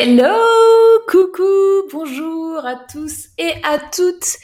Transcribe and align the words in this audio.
Hello, 0.00 0.32
coucou, 1.08 1.88
bonjour 1.90 2.64
à 2.64 2.76
tous 2.76 3.30
et 3.36 3.54
à 3.64 3.80
toutes 3.80 4.36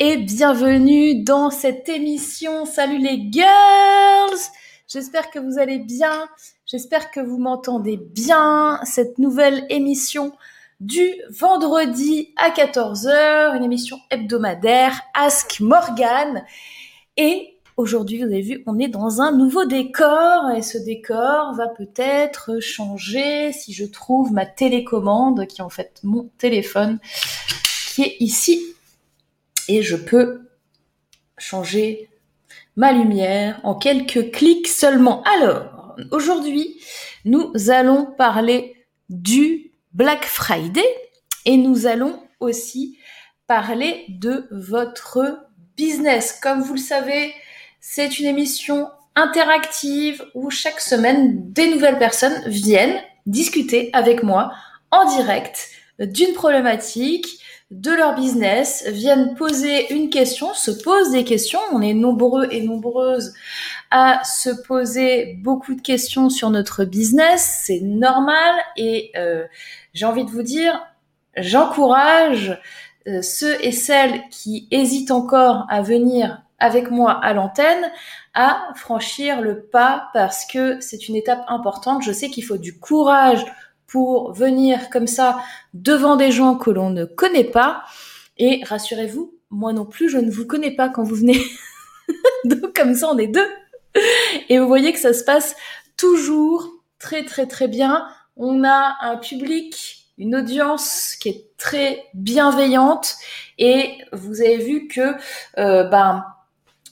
et 0.00 0.16
bienvenue 0.16 1.22
dans 1.22 1.50
cette 1.50 1.86
émission. 1.90 2.64
Salut 2.64 2.96
les 2.96 3.28
girls 3.30 4.40
J'espère 4.88 5.30
que 5.30 5.38
vous 5.38 5.58
allez 5.58 5.80
bien, 5.80 6.30
j'espère 6.64 7.10
que 7.10 7.20
vous 7.20 7.36
m'entendez 7.36 7.98
bien. 7.98 8.80
Cette 8.84 9.18
nouvelle 9.18 9.66
émission 9.68 10.32
du 10.80 11.12
vendredi 11.28 12.32
à 12.38 12.48
14h, 12.48 13.54
une 13.54 13.64
émission 13.64 13.98
hebdomadaire 14.10 14.98
Ask 15.12 15.60
Morgan. 15.60 16.42
Et 17.18 17.51
Aujourd'hui, 17.82 18.18
vous 18.18 18.26
avez 18.26 18.42
vu, 18.42 18.62
on 18.66 18.78
est 18.78 18.86
dans 18.86 19.20
un 19.22 19.32
nouveau 19.32 19.64
décor 19.64 20.52
et 20.56 20.62
ce 20.62 20.78
décor 20.78 21.52
va 21.56 21.66
peut-être 21.66 22.60
changer 22.60 23.50
si 23.52 23.72
je 23.72 23.84
trouve 23.84 24.32
ma 24.32 24.46
télécommande 24.46 25.48
qui 25.48 25.60
est 25.60 25.64
en 25.64 25.68
fait 25.68 25.98
mon 26.04 26.30
téléphone 26.38 27.00
qui 27.88 28.02
est 28.02 28.16
ici 28.20 28.62
et 29.66 29.82
je 29.82 29.96
peux 29.96 30.48
changer 31.38 32.08
ma 32.76 32.92
lumière 32.92 33.58
en 33.64 33.74
quelques 33.74 34.30
clics 34.30 34.68
seulement. 34.68 35.24
Alors, 35.24 35.96
aujourd'hui, 36.12 36.80
nous 37.24 37.52
allons 37.68 38.06
parler 38.06 38.76
du 39.08 39.72
Black 39.92 40.24
Friday 40.24 40.86
et 41.46 41.56
nous 41.56 41.88
allons 41.88 42.22
aussi 42.38 42.96
parler 43.48 44.04
de 44.08 44.46
votre 44.52 45.48
business. 45.76 46.38
Comme 46.40 46.62
vous 46.62 46.74
le 46.74 46.78
savez, 46.78 47.34
c'est 47.84 48.20
une 48.20 48.26
émission 48.26 48.88
interactive 49.16 50.24
où 50.34 50.50
chaque 50.50 50.80
semaine, 50.80 51.52
des 51.52 51.68
nouvelles 51.68 51.98
personnes 51.98 52.40
viennent 52.46 52.96
discuter 53.26 53.90
avec 53.92 54.22
moi 54.22 54.52
en 54.92 55.04
direct 55.16 55.68
d'une 55.98 56.32
problématique, 56.32 57.26
de 57.72 57.90
leur 57.90 58.14
business, 58.14 58.84
viennent 58.86 59.34
poser 59.34 59.92
une 59.92 60.10
question, 60.10 60.54
se 60.54 60.70
posent 60.70 61.10
des 61.10 61.24
questions. 61.24 61.58
On 61.72 61.82
est 61.82 61.92
nombreux 61.92 62.46
et 62.52 62.62
nombreuses 62.62 63.34
à 63.90 64.22
se 64.22 64.50
poser 64.50 65.38
beaucoup 65.42 65.74
de 65.74 65.82
questions 65.82 66.30
sur 66.30 66.50
notre 66.50 66.84
business. 66.84 67.62
C'est 67.64 67.80
normal 67.80 68.54
et 68.76 69.10
euh, 69.16 69.44
j'ai 69.92 70.06
envie 70.06 70.24
de 70.24 70.30
vous 70.30 70.42
dire, 70.42 70.80
j'encourage 71.36 72.60
euh, 73.08 73.22
ceux 73.22 73.56
et 73.64 73.72
celles 73.72 74.22
qui 74.30 74.68
hésitent 74.70 75.10
encore 75.10 75.66
à 75.68 75.82
venir 75.82 76.42
avec 76.62 76.90
moi 76.90 77.12
à 77.12 77.34
l'antenne 77.34 77.90
à 78.34 78.68
franchir 78.76 79.40
le 79.40 79.64
pas 79.64 80.08
parce 80.14 80.46
que 80.46 80.80
c'est 80.80 81.08
une 81.08 81.16
étape 81.16 81.44
importante. 81.48 82.02
Je 82.02 82.12
sais 82.12 82.30
qu'il 82.30 82.44
faut 82.44 82.56
du 82.56 82.78
courage 82.78 83.44
pour 83.86 84.32
venir 84.32 84.88
comme 84.88 85.08
ça 85.08 85.40
devant 85.74 86.16
des 86.16 86.30
gens 86.30 86.54
que 86.54 86.70
l'on 86.70 86.90
ne 86.90 87.04
connaît 87.04 87.50
pas. 87.50 87.82
Et 88.38 88.62
rassurez-vous, 88.64 89.34
moi 89.50 89.72
non 89.72 89.84
plus, 89.84 90.08
je 90.08 90.18
ne 90.18 90.30
vous 90.30 90.46
connais 90.46 90.70
pas 90.70 90.88
quand 90.88 91.02
vous 91.02 91.16
venez. 91.16 91.42
Donc 92.44 92.74
comme 92.74 92.94
ça, 92.94 93.08
on 93.10 93.18
est 93.18 93.26
deux. 93.26 93.48
Et 94.48 94.58
vous 94.58 94.68
voyez 94.68 94.92
que 94.92 95.00
ça 95.00 95.12
se 95.12 95.24
passe 95.24 95.54
toujours 95.96 96.66
très 96.98 97.24
très 97.24 97.46
très 97.46 97.68
bien. 97.68 98.06
On 98.36 98.64
a 98.64 98.96
un 99.00 99.16
public, 99.16 100.06
une 100.16 100.36
audience 100.36 101.16
qui 101.16 101.28
est 101.28 101.56
très 101.58 102.04
bienveillante 102.14 103.16
et 103.58 103.98
vous 104.12 104.40
avez 104.40 104.56
vu 104.58 104.88
que 104.88 105.14
euh, 105.58 105.84
ben 105.84 106.24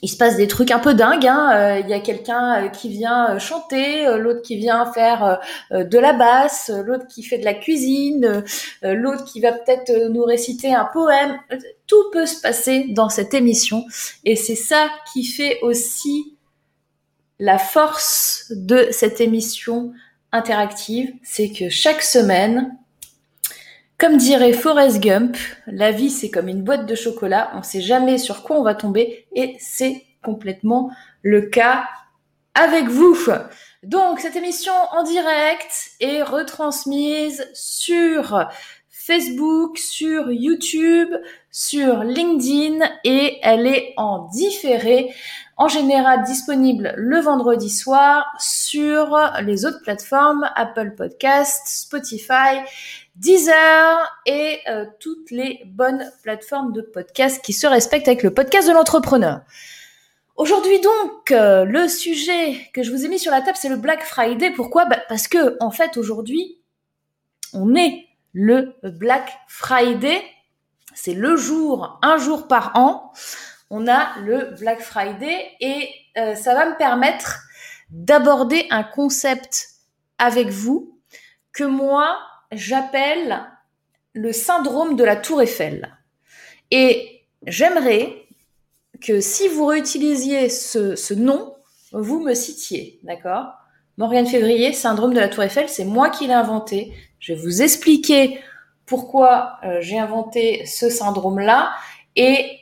il 0.01 0.09
se 0.09 0.17
passe 0.17 0.35
des 0.35 0.47
trucs 0.47 0.71
un 0.71 0.79
peu 0.79 0.93
dingues. 0.93 1.27
Hein. 1.27 1.51
Euh, 1.53 1.79
il 1.79 1.89
y 1.89 1.93
a 1.93 1.99
quelqu'un 1.99 2.63
euh, 2.63 2.67
qui 2.69 2.89
vient 2.89 3.35
euh, 3.35 3.39
chanter, 3.39 4.05
l'autre 4.17 4.41
qui 4.41 4.57
vient 4.57 4.91
faire 4.91 5.39
de 5.71 5.97
la 5.97 6.13
basse, 6.13 6.71
l'autre 6.85 7.07
qui 7.07 7.23
fait 7.23 7.37
de 7.37 7.45
la 7.45 7.53
cuisine, 7.53 8.43
l'autre 8.81 9.25
qui 9.25 9.41
va 9.41 9.51
peut-être 9.51 10.09
nous 10.09 10.23
réciter 10.23 10.73
un 10.73 10.85
poème. 10.85 11.37
Tout 11.87 12.09
peut 12.11 12.25
se 12.25 12.41
passer 12.41 12.87
dans 12.89 13.09
cette 13.09 13.33
émission 13.33 13.85
et 14.25 14.35
c'est 14.35 14.55
ça 14.55 14.89
qui 15.13 15.25
fait 15.25 15.59
aussi 15.61 16.35
la 17.39 17.57
force 17.57 18.51
de 18.55 18.87
cette 18.91 19.19
émission 19.21 19.93
interactive, 20.31 21.11
c'est 21.23 21.49
que 21.49 21.69
chaque 21.69 22.01
semaine, 22.01 22.77
comme 24.01 24.17
dirait 24.17 24.53
Forrest 24.53 24.99
Gump, 24.99 25.37
la 25.67 25.91
vie 25.91 26.09
c'est 26.09 26.31
comme 26.31 26.47
une 26.47 26.63
boîte 26.63 26.87
de 26.87 26.95
chocolat, 26.95 27.51
on 27.53 27.59
ne 27.59 27.63
sait 27.63 27.81
jamais 27.81 28.17
sur 28.17 28.41
quoi 28.41 28.57
on 28.57 28.63
va 28.63 28.73
tomber 28.73 29.27
et 29.35 29.55
c'est 29.59 30.03
complètement 30.23 30.89
le 31.21 31.43
cas 31.43 31.87
avec 32.55 32.87
vous. 32.87 33.15
Donc 33.83 34.19
cette 34.19 34.35
émission 34.35 34.73
en 34.91 35.03
direct 35.03 35.91
est 35.99 36.23
retransmise 36.23 37.47
sur 37.53 38.49
Facebook, 38.89 39.77
sur 39.77 40.31
YouTube, 40.31 41.09
sur 41.51 42.03
LinkedIn 42.03 42.83
et 43.03 43.37
elle 43.43 43.67
est 43.67 43.93
en 43.97 44.29
différé, 44.29 45.13
en 45.61 45.67
général 45.67 46.23
disponible 46.23 46.95
le 46.97 47.19
vendredi 47.19 47.69
soir 47.69 48.25
sur 48.39 49.15
les 49.43 49.63
autres 49.63 49.83
plateformes 49.83 50.49
Apple 50.55 50.95
Podcast, 50.97 51.67
Spotify, 51.67 52.65
Deezer 53.15 54.11
et 54.25 54.57
euh, 54.67 54.87
toutes 54.99 55.29
les 55.29 55.61
bonnes 55.67 56.11
plateformes 56.23 56.73
de 56.73 56.81
podcast 56.81 57.45
qui 57.45 57.53
se 57.53 57.67
respectent 57.67 58.07
avec 58.07 58.23
le 58.23 58.33
podcast 58.33 58.67
de 58.69 58.73
l'entrepreneur. 58.73 59.41
Aujourd'hui 60.35 60.81
donc, 60.81 61.29
euh, 61.29 61.63
le 61.63 61.87
sujet 61.87 62.67
que 62.73 62.81
je 62.81 62.89
vous 62.89 63.05
ai 63.05 63.07
mis 63.07 63.19
sur 63.19 63.31
la 63.31 63.41
table, 63.41 63.55
c'est 63.61 63.69
le 63.69 63.77
Black 63.77 64.01
Friday. 64.01 64.49
Pourquoi? 64.49 64.85
Bah, 64.85 64.97
Parce 65.09 65.27
que 65.27 65.57
en 65.59 65.69
fait 65.69 65.95
aujourd'hui, 65.95 66.57
on 67.53 67.75
est 67.75 68.07
le 68.33 68.73
Black 68.81 69.29
Friday. 69.47 70.23
C'est 70.95 71.13
le 71.13 71.37
jour, 71.37 71.99
un 72.01 72.17
jour 72.17 72.47
par 72.47 72.71
an. 72.73 73.13
On 73.73 73.87
a 73.87 74.19
le 74.19 74.53
Black 74.59 74.81
Friday 74.81 75.47
et 75.61 75.89
euh, 76.17 76.35
ça 76.35 76.53
va 76.53 76.69
me 76.69 76.77
permettre 76.77 77.39
d'aborder 77.89 78.67
un 78.69 78.83
concept 78.83 79.69
avec 80.17 80.49
vous 80.49 80.99
que 81.53 81.63
moi 81.63 82.17
j'appelle 82.51 83.41
le 84.11 84.33
syndrome 84.33 84.97
de 84.97 85.05
la 85.05 85.15
tour 85.15 85.41
Eiffel. 85.41 85.97
Et 86.69 87.23
j'aimerais 87.47 88.27
que 88.99 89.21
si 89.21 89.47
vous 89.47 89.65
réutilisiez 89.67 90.49
ce, 90.49 91.13
nom, 91.13 91.55
vous 91.93 92.19
me 92.19 92.33
citiez, 92.33 92.99
d'accord? 93.03 93.53
Morgane 93.95 94.27
Février, 94.27 94.73
syndrome 94.73 95.13
de 95.13 95.19
la 95.19 95.29
tour 95.29 95.45
Eiffel, 95.45 95.69
c'est 95.69 95.85
moi 95.85 96.09
qui 96.09 96.27
l'ai 96.27 96.33
inventé. 96.33 96.93
Je 97.19 97.31
vais 97.31 97.39
vous 97.39 97.61
expliquer 97.61 98.41
pourquoi 98.85 99.59
euh, 99.63 99.77
j'ai 99.79 99.97
inventé 99.97 100.65
ce 100.65 100.89
syndrome-là 100.89 101.71
et 102.17 102.57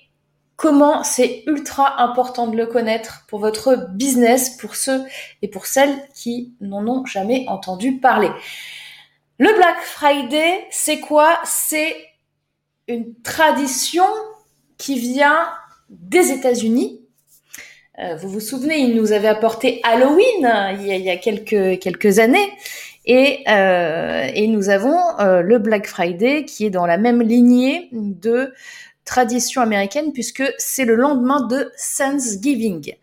comment 0.59 1.03
c'est 1.06 1.44
ultra 1.47 2.02
important 2.02 2.47
de 2.47 2.58
le 2.58 2.66
connaître 2.66 3.24
pour 3.30 3.40
votre 3.40 3.88
business, 3.92 4.50
pour 4.58 4.75
ceux 4.75 5.02
et 5.42 5.47
pour 5.47 5.66
celles 5.66 5.96
qui 6.14 6.53
n'en 6.59 6.86
ont 6.86 7.06
jamais 7.06 7.46
entendu 7.47 7.94
parler. 7.94 8.30
Le 9.38 9.56
Black 9.56 9.80
Friday, 9.81 10.66
c'est 10.70 11.00
quoi? 11.00 11.40
C'est 11.46 11.96
une 12.90 13.14
tradition 13.24 14.03
qui 14.78 15.00
vient 15.00 15.47
des 15.90 16.31
États-Unis. 16.31 17.00
Euh, 18.00 18.16
vous 18.16 18.28
vous 18.28 18.41
souvenez, 18.41 18.79
ils 18.79 18.96
nous 18.97 19.14
avaient 19.14 19.29
apporté 19.29 19.79
Halloween 19.84 20.76
il, 20.78 20.88
y 20.88 21.09
a, 21.09 21.16
quelques, 21.16 22.20
années. 22.20 22.52
Et, 23.05 23.46
euh, 23.47 24.28
nous 24.47 24.67
avons 24.67 25.00
euh, 25.22 25.41
le 25.41 25.58
Black 25.58 25.88
Friday 25.88 26.44
qui 26.44 26.66
est 26.66 26.70
dans 26.70 26.85
la 26.85 26.97
même 26.97 27.22
lignée 27.22 27.88
de 27.94 28.53
tradition 29.09 29.61
américaine 29.64 30.14
puisque 30.14 30.44
c'est 30.59 30.85
le 30.85 30.94
lendemain 30.94 31.41
de 31.41 31.72
Thanksgiving. 31.97 32.94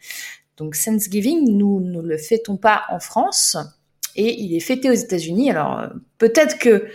Donc 0.56 0.76
Thanksgiving, 0.82 1.56
nous 1.58 1.80
ne 1.80 2.00
le 2.00 2.16
fêtons 2.16 2.56
pas 2.56 2.84
en 2.90 3.00
France 3.00 3.56
et 4.14 4.40
il 4.40 4.54
est 4.54 4.60
fêté 4.60 4.88
aux 4.88 4.94
États-Unis. 4.94 5.50
Alors 5.50 5.88
peut-être 6.18 6.58
que 6.58 6.86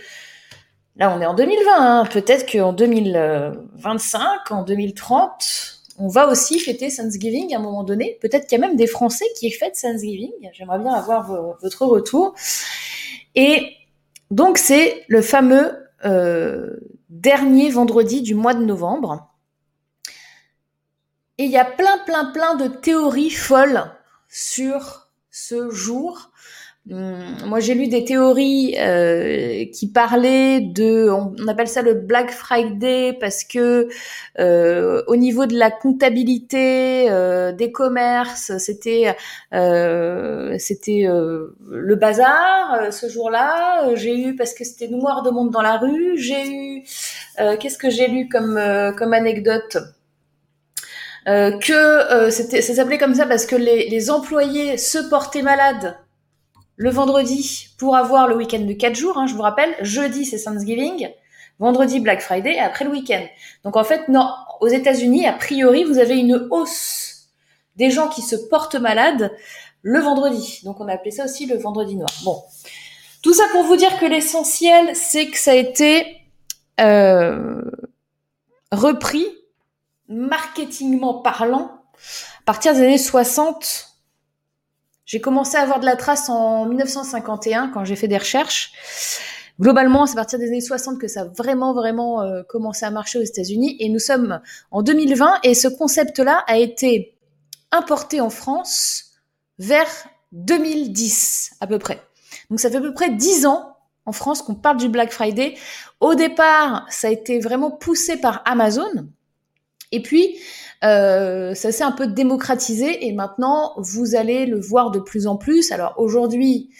là 0.96 1.14
on 1.14 1.20
est 1.20 1.26
en 1.26 1.34
2020, 1.34 1.72
hein, 1.76 2.04
peut-être 2.10 2.50
qu'en 2.50 2.72
2025, 2.72 4.50
en 4.50 4.62
2030, 4.62 5.82
on 5.98 6.08
va 6.08 6.26
aussi 6.28 6.58
fêter 6.58 6.88
Thanksgiving 6.88 7.54
à 7.54 7.58
un 7.58 7.62
moment 7.62 7.84
donné. 7.84 8.16
Peut-être 8.22 8.46
qu'il 8.46 8.58
y 8.58 8.64
a 8.64 8.66
même 8.66 8.76
des 8.76 8.86
Français 8.86 9.26
qui 9.38 9.50
fêtent 9.50 9.78
Thanksgiving. 9.78 10.32
J'aimerais 10.54 10.78
bien 10.78 10.94
avoir 10.94 11.30
votre 11.60 11.84
retour. 11.84 12.34
Et 13.34 13.74
donc 14.30 14.56
c'est 14.56 15.04
le 15.08 15.20
fameux 15.20 15.76
euh, 16.06 16.78
dernier 17.12 17.68
vendredi 17.68 18.22
du 18.22 18.34
mois 18.34 18.54
de 18.54 18.64
novembre. 18.64 19.28
Et 21.36 21.44
il 21.44 21.50
y 21.50 21.58
a 21.58 21.64
plein, 21.64 21.98
plein, 21.98 22.32
plein 22.32 22.54
de 22.54 22.68
théories 22.68 23.30
folles 23.30 23.94
sur 24.28 25.10
ce 25.30 25.70
jour 25.70 26.30
moi, 26.86 27.60
j'ai 27.60 27.74
lu 27.74 27.86
des 27.86 28.04
théories 28.04 28.74
euh, 28.76 29.66
qui 29.72 29.86
parlaient 29.88 30.60
de, 30.60 31.08
on, 31.10 31.46
appelle 31.46 31.68
ça 31.68 31.80
le 31.80 31.94
Black 31.94 32.32
Friday 32.32 33.16
parce 33.20 33.44
que 33.44 33.88
euh, 34.40 35.00
au 35.06 35.14
niveau 35.14 35.46
de 35.46 35.56
la 35.56 35.70
comptabilité 35.70 37.08
euh, 37.08 37.52
des 37.52 37.70
commerces, 37.70 38.58
c'était 38.58 39.14
c'était 40.58 41.06
le 41.06 41.94
bazar 41.94 42.92
ce 42.92 43.08
jour-là. 43.08 43.94
J'ai 43.94 44.18
eu 44.18 44.34
parce 44.34 44.52
que 44.52 44.64
c'était 44.64 44.88
noir 44.88 45.22
de 45.22 45.30
monde 45.30 45.50
dans 45.50 45.62
la 45.62 45.76
rue. 45.76 46.16
J'ai 46.16 46.50
eu 46.50 46.82
qu'est-ce 47.60 47.78
que 47.78 47.90
j'ai 47.90 48.08
lu 48.08 48.28
comme 48.28 48.60
comme 48.98 49.12
anecdote? 49.12 49.76
Que 51.26 52.30
c'était 52.30 52.60
ça 52.60 52.74
s'appelait 52.74 52.98
comme 52.98 53.14
ça 53.14 53.26
parce 53.26 53.46
que 53.46 53.54
les, 53.54 53.88
les 53.88 54.10
employés 54.10 54.78
se 54.78 54.98
portaient 54.98 55.42
malades 55.42 55.96
le 56.76 56.90
vendredi 56.90 57.68
pour 57.78 57.96
avoir 57.96 58.28
le 58.28 58.36
week-end 58.36 58.60
de 58.60 58.72
4 58.72 58.94
jours. 58.94 59.18
Hein, 59.18 59.26
je 59.26 59.34
vous 59.34 59.42
rappelle, 59.42 59.74
jeudi 59.82 60.24
c'est 60.24 60.42
Thanksgiving, 60.42 61.08
vendredi 61.58 62.00
Black 62.00 62.20
Friday 62.20 62.54
et 62.54 62.60
après 62.60 62.84
le 62.84 62.90
week-end. 62.90 63.24
Donc 63.64 63.76
en 63.76 63.84
fait, 63.84 64.08
non, 64.08 64.28
aux 64.60 64.68
États-Unis, 64.68 65.26
a 65.26 65.32
priori, 65.32 65.84
vous 65.84 65.98
avez 65.98 66.18
une 66.18 66.48
hausse 66.50 67.28
des 67.76 67.90
gens 67.90 68.08
qui 68.08 68.22
se 68.22 68.36
portent 68.36 68.76
malades 68.76 69.32
le 69.82 70.00
vendredi. 70.00 70.60
Donc 70.64 70.80
on 70.80 70.88
a 70.88 70.94
appelé 70.94 71.10
ça 71.10 71.24
aussi 71.24 71.46
le 71.46 71.56
vendredi 71.56 71.96
noir. 71.96 72.10
Bon, 72.24 72.42
tout 73.22 73.34
ça 73.34 73.44
pour 73.52 73.64
vous 73.64 73.76
dire 73.76 73.98
que 73.98 74.06
l'essentiel, 74.06 74.94
c'est 74.94 75.26
que 75.26 75.38
ça 75.38 75.52
a 75.52 75.54
été 75.54 76.22
euh, 76.80 77.62
repris, 78.70 79.26
marketingment 80.08 81.22
parlant, 81.22 81.70
à 82.40 82.44
partir 82.44 82.74
des 82.74 82.80
années 82.80 82.98
60 82.98 83.91
j'ai 85.12 85.20
commencé 85.20 85.58
à 85.58 85.60
avoir 85.60 85.78
de 85.78 85.84
la 85.84 85.94
trace 85.94 86.30
en 86.30 86.64
1951 86.64 87.68
quand 87.68 87.84
j'ai 87.84 87.96
fait 87.96 88.08
des 88.08 88.16
recherches. 88.16 88.72
Globalement, 89.60 90.06
c'est 90.06 90.14
à 90.14 90.16
partir 90.16 90.38
des 90.38 90.48
années 90.48 90.62
60 90.62 90.98
que 90.98 91.06
ça 91.06 91.20
a 91.20 91.24
vraiment, 91.26 91.74
vraiment 91.74 92.22
euh, 92.22 92.42
commencé 92.48 92.86
à 92.86 92.90
marcher 92.90 93.18
aux 93.18 93.22
États-Unis. 93.22 93.76
Et 93.78 93.90
nous 93.90 93.98
sommes 93.98 94.40
en 94.70 94.80
2020 94.80 95.40
et 95.42 95.52
ce 95.52 95.68
concept-là 95.68 96.42
a 96.46 96.56
été 96.56 97.14
importé 97.72 98.22
en 98.22 98.30
France 98.30 99.10
vers 99.58 99.90
2010 100.32 101.56
à 101.60 101.66
peu 101.66 101.78
près. 101.78 102.00
Donc 102.48 102.58
ça 102.58 102.70
fait 102.70 102.78
à 102.78 102.80
peu 102.80 102.94
près 102.94 103.10
10 103.10 103.44
ans 103.44 103.76
en 104.06 104.12
France 104.12 104.40
qu'on 104.40 104.54
parle 104.54 104.78
du 104.78 104.88
Black 104.88 105.12
Friday. 105.12 105.56
Au 106.00 106.14
départ, 106.14 106.86
ça 106.88 107.08
a 107.08 107.10
été 107.10 107.38
vraiment 107.38 107.70
poussé 107.70 108.16
par 108.16 108.40
Amazon. 108.46 109.08
Et 109.90 110.00
puis, 110.00 110.38
euh, 110.84 111.54
ça 111.54 111.70
s'est 111.70 111.84
un 111.84 111.92
peu 111.92 112.08
démocratisé 112.08 113.06
et 113.06 113.12
maintenant 113.12 113.74
vous 113.76 114.16
allez 114.16 114.46
le 114.46 114.60
voir 114.60 114.90
de 114.90 114.98
plus 114.98 115.26
en 115.26 115.36
plus. 115.36 115.70
Alors 115.70 115.94
aujourd'hui, 115.96 116.70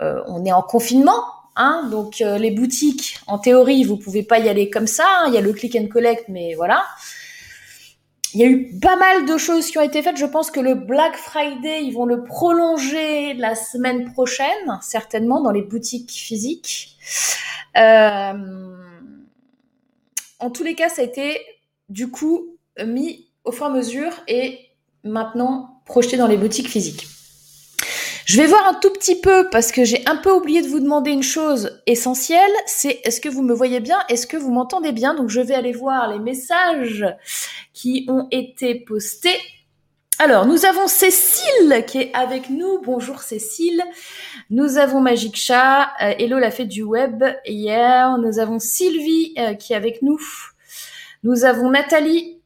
euh, 0.00 0.22
on 0.26 0.44
est 0.44 0.52
en 0.52 0.62
confinement, 0.62 1.24
hein, 1.56 1.88
donc 1.90 2.20
euh, 2.20 2.38
les 2.38 2.52
boutiques, 2.52 3.18
en 3.26 3.38
théorie, 3.38 3.82
vous 3.82 3.96
pouvez 3.96 4.22
pas 4.22 4.38
y 4.38 4.48
aller 4.48 4.70
comme 4.70 4.86
ça. 4.86 5.04
Hein. 5.20 5.24
il 5.28 5.34
y 5.34 5.38
a 5.38 5.40
le 5.40 5.52
click 5.52 5.74
and 5.76 5.88
collect, 5.88 6.26
mais 6.28 6.54
voilà. 6.54 6.84
Il 8.34 8.40
y 8.40 8.44
a 8.44 8.46
eu 8.46 8.78
pas 8.78 8.96
mal 8.96 9.24
de 9.24 9.38
choses 9.38 9.70
qui 9.70 9.78
ont 9.78 9.82
été 9.82 10.02
faites. 10.02 10.18
Je 10.18 10.26
pense 10.26 10.50
que 10.50 10.60
le 10.60 10.74
Black 10.74 11.16
Friday, 11.16 11.82
ils 11.82 11.92
vont 11.92 12.04
le 12.04 12.24
prolonger 12.24 13.32
la 13.34 13.54
semaine 13.54 14.12
prochaine, 14.12 14.78
certainement 14.82 15.40
dans 15.40 15.50
les 15.50 15.62
boutiques 15.62 16.10
physiques. 16.10 16.98
en 17.74 18.36
tous 20.52 20.62
les 20.62 20.74
cas, 20.74 20.90
ça 20.90 21.00
a 21.00 21.04
été 21.06 21.40
du 21.88 22.10
coup 22.10 22.58
mis 22.84 23.27
au 23.48 23.52
fur 23.52 23.66
et 23.66 23.68
à 23.68 23.72
mesure 23.72 24.12
et 24.28 24.58
maintenant 25.04 25.80
projeté 25.86 26.16
dans 26.16 26.26
les 26.26 26.36
boutiques 26.36 26.68
physiques. 26.68 27.06
Je 28.26 28.36
vais 28.36 28.46
voir 28.46 28.68
un 28.68 28.74
tout 28.74 28.90
petit 28.90 29.18
peu 29.18 29.48
parce 29.50 29.72
que 29.72 29.84
j'ai 29.84 30.02
un 30.06 30.16
peu 30.16 30.30
oublié 30.30 30.60
de 30.60 30.68
vous 30.68 30.80
demander 30.80 31.10
une 31.10 31.22
chose 31.22 31.80
essentielle, 31.86 32.50
c'est 32.66 33.00
est-ce 33.04 33.22
que 33.22 33.30
vous 33.30 33.42
me 33.42 33.54
voyez 33.54 33.80
bien, 33.80 33.96
est-ce 34.10 34.26
que 34.26 34.36
vous 34.36 34.52
m'entendez 34.52 34.92
bien? 34.92 35.14
Donc 35.14 35.30
je 35.30 35.40
vais 35.40 35.54
aller 35.54 35.72
voir 35.72 36.12
les 36.12 36.18
messages 36.18 37.06
qui 37.72 38.04
ont 38.08 38.28
été 38.30 38.74
postés. 38.74 39.38
Alors, 40.18 40.46
nous 40.46 40.66
avons 40.66 40.88
Cécile 40.88 41.84
qui 41.86 41.98
est 41.98 42.10
avec 42.12 42.50
nous. 42.50 42.82
Bonjour 42.84 43.22
Cécile. 43.22 43.82
Nous 44.50 44.76
avons 44.76 45.00
Magic 45.00 45.36
Chat. 45.36 45.88
Euh, 46.02 46.12
Hello 46.18 46.38
la 46.38 46.50
fête 46.50 46.68
du 46.68 46.82
web 46.82 47.24
hier. 47.46 48.18
Nous 48.18 48.40
avons 48.40 48.58
Sylvie 48.58 49.32
euh, 49.38 49.54
qui 49.54 49.72
est 49.72 49.76
avec 49.76 50.02
nous. 50.02 50.20
Nous 51.22 51.44
avons 51.44 51.70
Nathalie 51.70 52.37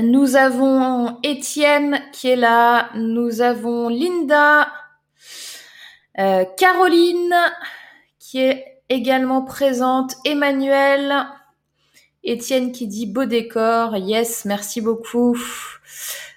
nous 0.00 0.36
avons 0.36 1.18
Étienne 1.22 2.00
qui 2.12 2.30
est 2.30 2.36
là. 2.36 2.88
Nous 2.94 3.42
avons 3.42 3.90
Linda. 3.90 4.72
Euh, 6.18 6.44
Caroline 6.56 7.34
qui 8.18 8.40
est 8.40 8.82
également 8.88 9.42
présente. 9.42 10.14
Emmanuel. 10.24 11.26
Étienne 12.24 12.72
qui 12.72 12.86
dit 12.86 13.06
beau 13.06 13.26
décor. 13.26 13.96
Yes, 13.96 14.46
merci 14.46 14.80
beaucoup. 14.80 15.36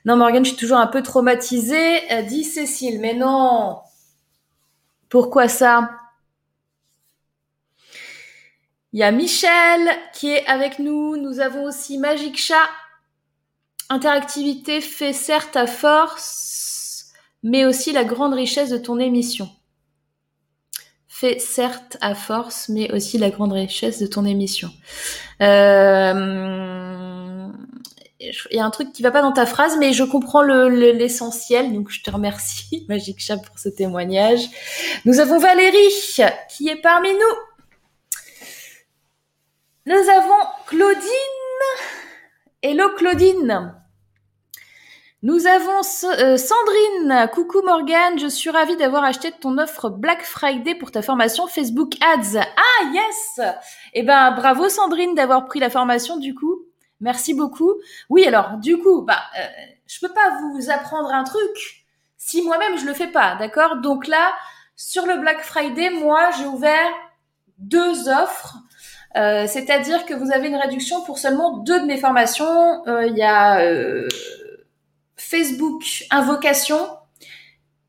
Non, 0.04 0.18
Morgane, 0.18 0.44
je 0.44 0.50
suis 0.50 0.60
toujours 0.60 0.78
un 0.78 0.88
peu 0.88 1.02
traumatisée. 1.02 2.12
Euh, 2.12 2.24
dit 2.24 2.44
Cécile, 2.44 3.00
mais 3.00 3.14
non. 3.14 3.80
Pourquoi 5.08 5.48
ça? 5.48 5.92
Il 8.92 9.00
y 9.00 9.04
a 9.04 9.12
Michel 9.12 9.90
qui 10.14 10.32
est 10.32 10.46
avec 10.46 10.80
nous. 10.80 11.16
Nous 11.16 11.40
avons 11.40 11.64
aussi 11.64 11.98
Magic 11.98 12.38
Chat 12.38 12.68
Interactivité 13.90 14.82
fait 14.82 15.14
certes 15.14 15.52
ta 15.54 15.68
force, 15.68 17.14
mais 17.44 17.66
aussi 17.66 17.92
la 17.92 18.04
grande 18.04 18.34
richesse 18.34 18.70
de 18.70 18.78
ton 18.78 19.00
émission. 19.00 19.50
Fait 21.08 21.40
certes 21.40 21.98
à 22.02 22.16
force, 22.16 22.68
mais 22.70 22.92
aussi 22.92 23.18
la 23.18 23.30
grande 23.30 23.54
richesse 23.54 24.00
de 24.00 24.08
ton 24.08 24.26
émission. 24.26 24.72
Euh, 25.42 26.66
il 28.20 28.58
y 28.58 28.60
a 28.60 28.66
un 28.66 28.70
truc 28.72 28.92
qui 28.92 29.04
va 29.04 29.12
pas 29.12 29.22
dans 29.22 29.32
ta 29.32 29.46
phrase, 29.46 29.78
mais 29.78 29.94
je 29.94 30.04
comprends 30.04 30.42
l'essentiel, 30.42 31.74
donc 31.74 31.90
je 31.90 32.02
te 32.02 32.10
remercie, 32.10 32.86
Magic 32.90 33.20
Chat, 33.20 33.38
pour 33.38 33.60
ce 33.60 33.70
témoignage. 33.70 34.50
Nous 35.06 35.20
avons 35.20 35.38
Valérie, 35.38 35.94
qui 36.50 36.70
est 36.70 36.82
parmi 36.82 37.10
nous. 37.14 37.36
Nous 39.86 40.10
avons 40.10 40.40
Claudine. 40.66 41.02
Hello 42.68 42.90
Claudine. 42.96 43.76
Nous 45.22 45.46
avons 45.46 45.82
euh, 46.20 46.36
Sandrine. 46.36 47.30
Coucou 47.32 47.62
Morgane, 47.62 48.18
je 48.18 48.26
suis 48.26 48.50
ravie 48.50 48.76
d'avoir 48.76 49.04
acheté 49.04 49.32
ton 49.32 49.60
offre 49.60 49.92
Black 49.92 50.24
Friday 50.24 50.74
pour 50.74 50.90
ta 50.90 51.04
formation 51.04 51.46
Facebook 51.46 51.94
Ads. 52.02 52.40
Ah 52.40 52.92
yes 52.92 53.40
Eh 53.94 54.02
ben 54.02 54.32
bravo 54.32 54.68
Sandrine 54.68 55.14
d'avoir 55.14 55.46
pris 55.46 55.60
la 55.60 55.70
formation 55.70 56.18
du 56.18 56.34
coup. 56.34 56.64
Merci 57.02 57.36
beaucoup. 57.36 57.72
Oui 58.10 58.26
alors 58.26 58.58
du 58.58 58.80
coup, 58.80 59.04
bah 59.04 59.22
euh, 59.40 59.46
je 59.86 60.00
peux 60.00 60.12
pas 60.12 60.40
vous 60.40 60.72
apprendre 60.72 61.14
un 61.14 61.24
truc 61.24 61.86
si 62.18 62.42
moi-même 62.42 62.80
je 62.80 62.88
le 62.88 62.96
fais 62.96 63.12
pas, 63.12 63.36
d'accord? 63.36 63.76
Donc 63.76 64.08
là, 64.08 64.34
sur 64.76 65.06
le 65.06 65.18
Black 65.18 65.44
Friday, 65.44 65.92
moi 65.92 66.32
j'ai 66.32 66.48
ouvert 66.48 66.92
deux 67.60 68.10
offres 68.10 68.58
euh, 69.16 69.48
c'est-à-dire 69.48 70.06
que 70.06 70.14
vous 70.14 70.32
avez 70.32 70.50
une 70.50 70.58
réduction 70.58 71.02
pour 71.02 71.20
seulement 71.20 71.58
deux 71.58 71.80
de 71.80 71.86
mes 71.86 71.98
formations. 71.98 72.86
Euh, 72.88 73.08
il 73.08 73.18
y 73.18 73.24
a 73.24 73.60
euh, 73.62 74.08
Facebook 75.16 75.84
Invocation 76.12 76.78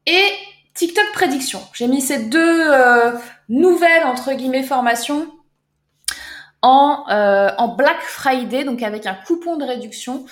et 0.06 0.28
TikTok 0.74 1.06
Prédiction. 1.12 1.60
J'ai 1.72 1.88
mis 1.88 2.00
ces 2.00 2.26
deux 2.26 2.70
nouvelles 3.48 4.04
entre 4.04 4.32
guillemets 4.34 4.62
formations 4.62 5.26
en, 6.62 7.04
en 7.08 7.68
Black 7.68 8.00
Friday, 8.02 8.64
donc 8.64 8.82
avec 8.82 9.06
un 9.06 9.14
coupon 9.14 9.56
de 9.56 9.64
réduction 9.64 10.26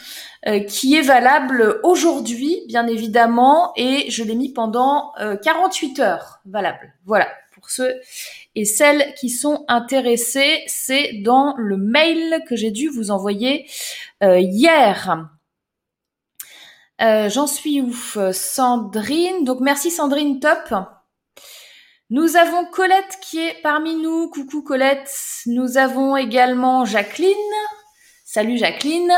qui 0.68 0.96
est 0.96 1.02
valable 1.02 1.80
aujourd'hui, 1.82 2.60
bien 2.68 2.86
évidemment, 2.86 3.72
et 3.76 4.10
je 4.10 4.22
l'ai 4.22 4.34
mis 4.34 4.52
pendant 4.52 5.12
48 5.42 6.00
heures 6.00 6.40
valable. 6.44 6.92
Voilà, 7.06 7.28
ceux 7.70 8.00
et 8.54 8.64
celles 8.64 9.14
qui 9.14 9.30
sont 9.30 9.64
intéressées, 9.68 10.62
c'est 10.66 11.20
dans 11.22 11.54
le 11.56 11.76
mail 11.76 12.42
que 12.48 12.56
j'ai 12.56 12.70
dû 12.70 12.88
vous 12.88 13.10
envoyer 13.10 13.66
euh, 14.22 14.38
hier. 14.38 15.28
Euh, 17.00 17.28
j'en 17.28 17.46
suis 17.46 17.80
ouf, 17.80 18.18
Sandrine? 18.32 19.44
Donc 19.44 19.60
merci 19.60 19.90
Sandrine, 19.90 20.40
top. 20.40 20.74
Nous 22.10 22.36
avons 22.36 22.66
Colette 22.66 23.18
qui 23.22 23.40
est 23.40 23.60
parmi 23.62 23.96
nous. 23.96 24.28
Coucou 24.28 24.62
Colette. 24.62 25.10
Nous 25.46 25.78
avons 25.78 26.16
également 26.16 26.84
Jacqueline. 26.84 27.34
Salut 28.24 28.58
Jacqueline. 28.58 29.12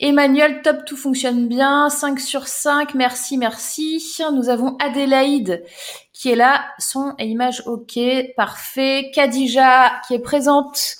Emmanuel, 0.00 0.62
top, 0.62 0.84
tout 0.84 0.96
fonctionne 0.96 1.48
bien. 1.48 1.88
5 1.88 2.20
sur 2.20 2.46
5, 2.46 2.94
merci, 2.94 3.36
merci. 3.36 4.00
Nous 4.32 4.48
avons 4.48 4.76
Adélaïde 4.76 5.64
qui 6.12 6.30
est 6.30 6.36
là, 6.36 6.64
son 6.78 7.14
et 7.18 7.26
image 7.26 7.62
ok, 7.66 7.98
parfait. 8.36 9.10
Kadija 9.12 10.00
qui 10.06 10.14
est 10.14 10.20
présente 10.20 10.96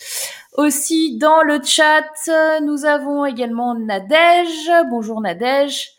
aussi 0.54 1.16
dans 1.18 1.42
le 1.42 1.60
chat. 1.62 2.04
Nous 2.62 2.84
avons 2.84 3.24
également 3.24 3.76
Nadège. 3.76 4.70
Bonjour 4.90 5.20
Nadège. 5.20 5.90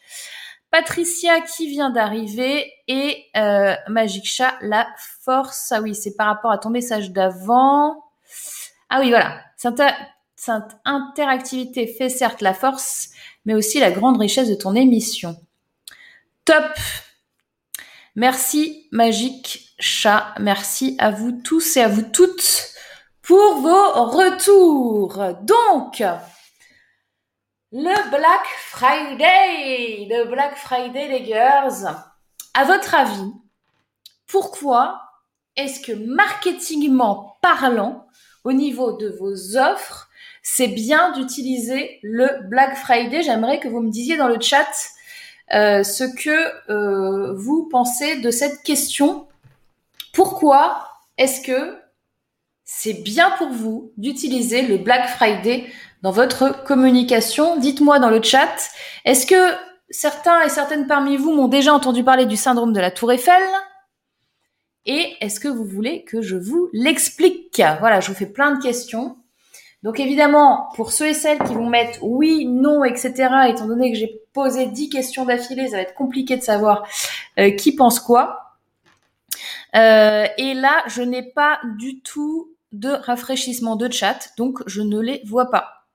Patricia 0.69 1.39
qui 1.39 1.69
vient 1.69 1.89
d'arriver 1.89 2.71
et 2.87 3.25
euh, 3.37 3.75
Magic 3.87 4.25
Chat, 4.25 4.55
la 4.61 4.87
force. 5.23 5.71
Ah 5.71 5.81
oui, 5.81 5.95
c'est 5.95 6.15
par 6.15 6.27
rapport 6.27 6.51
à 6.51 6.57
ton 6.57 6.69
message 6.69 7.11
d'avant. 7.11 8.03
Ah 8.89 8.99
oui, 8.99 9.09
voilà. 9.09 9.41
Cette, 10.41 10.77
interactivité 10.85 11.85
fait 11.85 12.07
certes 12.07 12.39
la 12.39 12.53
force, 12.53 13.09
mais 13.43 13.55
aussi 13.55 13.81
la 13.81 13.91
grande 13.91 14.17
richesse 14.17 14.47
de 14.47 14.55
ton 14.55 14.73
émission. 14.73 15.35
Top. 16.45 16.71
Merci 18.15 18.87
Magic 18.93 19.75
Chat. 19.79 20.33
Merci 20.39 20.95
à 20.97 21.11
vous 21.11 21.33
tous 21.33 21.75
et 21.75 21.81
à 21.81 21.89
vous 21.89 22.03
toutes 22.03 22.69
pour 23.21 23.55
vos 23.55 24.05
retours. 24.05 25.21
Donc, 25.43 26.01
le 27.73 28.09
Black 28.09 28.45
Friday, 28.69 30.07
le 30.09 30.23
Black 30.29 30.55
Friday 30.55 31.19
les 31.19 31.25
girls. 31.25 31.93
À 32.53 32.63
votre 32.63 32.95
avis, 32.95 33.33
pourquoi 34.25 35.01
est-ce 35.57 35.81
que 35.81 35.91
marketingment 35.91 37.37
parlant, 37.41 38.07
au 38.45 38.53
niveau 38.53 38.93
de 38.93 39.09
vos 39.19 39.57
offres, 39.57 40.08
c'est 40.51 40.67
bien 40.67 41.11
d'utiliser 41.11 41.99
le 42.01 42.47
Black 42.47 42.75
Friday 42.75 43.21
J'aimerais 43.21 43.59
que 43.59 43.67
vous 43.67 43.81
me 43.81 43.91
disiez 43.91 44.17
dans 44.17 44.27
le 44.27 44.41
chat 44.41 44.67
euh, 45.53 45.83
ce 45.83 46.03
que 46.03 46.71
euh, 46.71 47.33
vous 47.35 47.69
pensez 47.69 48.19
de 48.19 48.31
cette 48.31 48.63
question. 48.63 49.27
Pourquoi 50.11 50.89
est-ce 51.17 51.41
que 51.41 51.77
c'est 52.65 53.03
bien 53.03 53.29
pour 53.37 53.49
vous 53.49 53.93
d'utiliser 53.97 54.63
le 54.63 54.77
Black 54.77 55.07
Friday 55.09 55.67
dans 56.01 56.11
votre 56.11 56.63
communication? 56.63 57.57
Dites-moi 57.57 57.99
dans 57.99 58.09
le 58.09 58.21
chat, 58.21 58.71
est-ce 59.05 59.27
que 59.27 59.53
certains 59.91 60.41
et 60.41 60.49
certaines 60.49 60.87
parmi 60.87 61.15
vous 61.15 61.31
m'ont 61.31 61.47
déjà 61.47 61.73
entendu 61.73 62.03
parler 62.03 62.25
du 62.25 62.35
syndrome 62.35 62.73
de 62.73 62.79
la 62.79 62.89
tour 62.89 63.11
Eiffel? 63.11 63.43
Et 64.87 65.15
est-ce 65.21 65.39
que 65.39 65.47
vous 65.47 65.65
voulez 65.65 66.03
que 66.05 66.23
je 66.23 66.35
vous 66.35 66.69
l'explique? 66.73 67.61
Voilà, 67.79 67.99
je 67.99 68.07
vous 68.07 68.17
fais 68.17 68.25
plein 68.25 68.55
de 68.55 68.61
questions. 68.61 69.15
Donc 69.83 69.99
évidemment, 69.99 70.69
pour 70.75 70.91
ceux 70.91 71.07
et 71.07 71.13
celles 71.13 71.39
qui 71.39 71.53
vont 71.53 71.69
mettre 71.69 71.99
oui, 72.01 72.45
non, 72.45 72.83
etc., 72.83 73.13
étant 73.47 73.65
donné 73.65 73.91
que 73.91 73.97
j'ai 73.97 74.21
posé 74.33 74.67
10 74.67 74.89
questions 74.89 75.25
d'affilée, 75.25 75.69
ça 75.69 75.77
va 75.77 75.83
être 75.83 75.93
compliqué 75.93 76.35
de 76.35 76.43
savoir 76.43 76.85
euh, 77.39 77.51
qui 77.51 77.73
pense 77.73 77.99
quoi. 77.99 78.57
Euh, 79.75 80.27
et 80.37 80.53
là, 80.53 80.83
je 80.87 81.01
n'ai 81.01 81.23
pas 81.23 81.59
du 81.77 82.01
tout 82.01 82.53
de 82.71 82.89
rafraîchissement 82.89 83.75
de 83.77 83.91
chat, 83.91 84.31
donc 84.37 84.61
je 84.67 84.81
ne 84.81 84.99
les 84.99 85.21
vois 85.25 85.49
pas. 85.49 85.85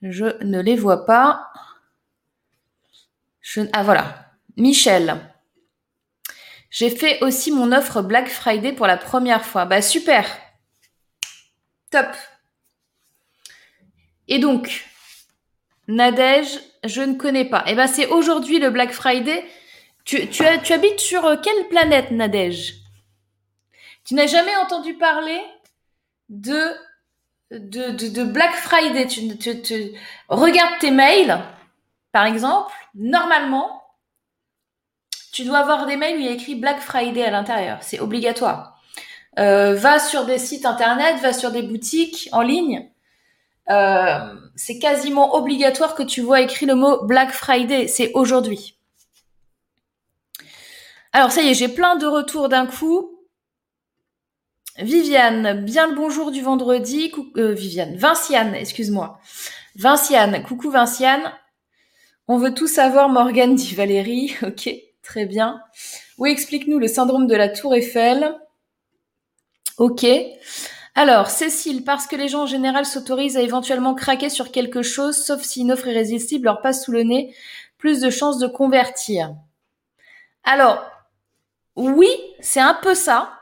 Je 0.00 0.42
ne 0.44 0.60
les 0.60 0.76
vois 0.76 1.04
pas. 1.04 1.50
Ah 3.72 3.82
voilà. 3.82 4.26
Michel. 4.56 5.20
J'ai 6.70 6.90
fait 6.90 7.22
aussi 7.22 7.50
mon 7.50 7.72
offre 7.72 8.02
Black 8.02 8.28
Friday 8.28 8.72
pour 8.72 8.86
la 8.86 8.96
première 8.96 9.44
fois. 9.44 9.64
Bah 9.64 9.82
super. 9.82 10.26
Top. 11.90 12.06
Et 14.28 14.38
donc, 14.38 14.86
Nadège, 15.88 16.60
je 16.84 17.00
ne 17.02 17.14
connais 17.14 17.46
pas. 17.46 17.64
Eh 17.66 17.74
ben 17.74 17.86
c'est 17.86 18.06
aujourd'hui 18.06 18.58
le 18.58 18.70
Black 18.70 18.92
Friday. 18.92 19.44
Tu, 20.04 20.26
habites 20.72 21.00
sur 21.00 21.26
euh, 21.26 21.36
quelle 21.42 21.68
planète, 21.68 22.10
Nadège? 22.12 22.76
Tu 24.04 24.14
n'as 24.14 24.26
jamais 24.26 24.56
entendu 24.56 24.94
parler 24.94 25.38
de 26.30 26.72
Black 27.50 28.54
Friday, 28.54 29.06
tu, 29.06 29.36
tu, 29.38 29.62
tes 30.80 30.90
mails, 30.90 31.38
par 32.12 32.24
exemple, 32.24 32.72
normalement, 32.94 33.82
tu 35.32 35.44
dois 35.44 35.58
avoir 35.58 35.86
des 35.86 35.96
mails 35.96 36.16
où 36.16 36.20
il 36.20 36.26
y 36.26 36.28
a 36.28 36.32
écrit 36.32 36.54
Black 36.54 36.80
Friday 36.80 37.22
à 37.22 37.30
l'intérieur. 37.30 37.78
C'est 37.82 38.00
obligatoire. 38.00 38.80
Euh, 39.38 39.74
va 39.74 39.98
sur 39.98 40.24
des 40.24 40.38
sites 40.38 40.64
internet, 40.66 41.20
va 41.20 41.32
sur 41.32 41.50
des 41.50 41.62
boutiques 41.62 42.28
en 42.32 42.40
ligne. 42.40 42.90
Euh, 43.70 44.34
c'est 44.56 44.78
quasiment 44.78 45.34
obligatoire 45.34 45.94
que 45.94 46.02
tu 46.02 46.20
vois 46.20 46.40
écrit 46.40 46.66
le 46.66 46.74
mot 46.74 47.04
Black 47.04 47.30
Friday. 47.32 47.86
C'est 47.88 48.12
aujourd'hui. 48.14 48.78
Alors 51.12 51.32
ça 51.32 51.42
y 51.42 51.48
est, 51.48 51.54
j'ai 51.54 51.68
plein 51.68 51.96
de 51.96 52.06
retours 52.06 52.48
d'un 52.48 52.66
coup. 52.66 53.18
Viviane, 54.78 55.64
bien 55.64 55.88
le 55.88 55.94
bonjour 55.94 56.30
du 56.30 56.40
vendredi. 56.40 57.12
Euh, 57.36 57.52
Viviane, 57.52 57.96
Vinciane, 57.96 58.54
excuse-moi. 58.54 59.18
Vinciane, 59.74 60.42
coucou 60.42 60.70
Vinciane. 60.70 61.32
On 62.28 62.36
veut 62.38 62.54
tout 62.54 62.68
savoir, 62.68 63.08
Morgane, 63.08 63.54
dit 63.54 63.74
Valérie. 63.74 64.34
Ok, 64.42 64.70
très 65.02 65.26
bien. 65.26 65.60
Oui, 66.18 66.30
explique-nous 66.30 66.78
le 66.78 66.86
syndrome 66.86 67.26
de 67.26 67.34
la 67.34 67.48
tour 67.48 67.74
Eiffel. 67.74 68.34
Ok. 69.78 70.06
Alors, 71.00 71.30
Cécile, 71.30 71.84
parce 71.84 72.08
que 72.08 72.16
les 72.16 72.26
gens 72.26 72.42
en 72.42 72.46
général 72.46 72.84
s'autorisent 72.84 73.36
à 73.36 73.40
éventuellement 73.40 73.94
craquer 73.94 74.28
sur 74.28 74.50
quelque 74.50 74.82
chose, 74.82 75.16
sauf 75.16 75.42
si 75.42 75.60
une 75.60 75.70
offre 75.70 75.86
irrésistible 75.86 76.46
leur 76.46 76.60
passe 76.60 76.84
sous 76.84 76.90
le 76.90 77.04
nez, 77.04 77.32
plus 77.78 78.00
de 78.00 78.10
chances 78.10 78.40
de 78.40 78.48
convertir. 78.48 79.32
Alors, 80.42 80.84
oui, 81.76 82.08
c'est 82.40 82.58
un 82.58 82.74
peu 82.74 82.96
ça. 82.96 83.32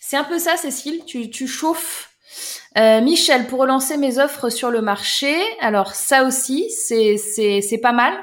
C'est 0.00 0.16
un 0.16 0.24
peu 0.24 0.38
ça, 0.38 0.56
Cécile. 0.56 1.04
Tu, 1.04 1.28
tu 1.28 1.46
chauffes. 1.46 2.08
Euh, 2.78 3.02
Michel, 3.02 3.46
pour 3.46 3.58
relancer 3.58 3.98
mes 3.98 4.18
offres 4.18 4.48
sur 4.48 4.70
le 4.70 4.80
marché, 4.80 5.36
alors 5.60 5.94
ça 5.94 6.24
aussi, 6.24 6.70
c'est, 6.70 7.80
pas 7.82 7.92
mal. 7.92 8.14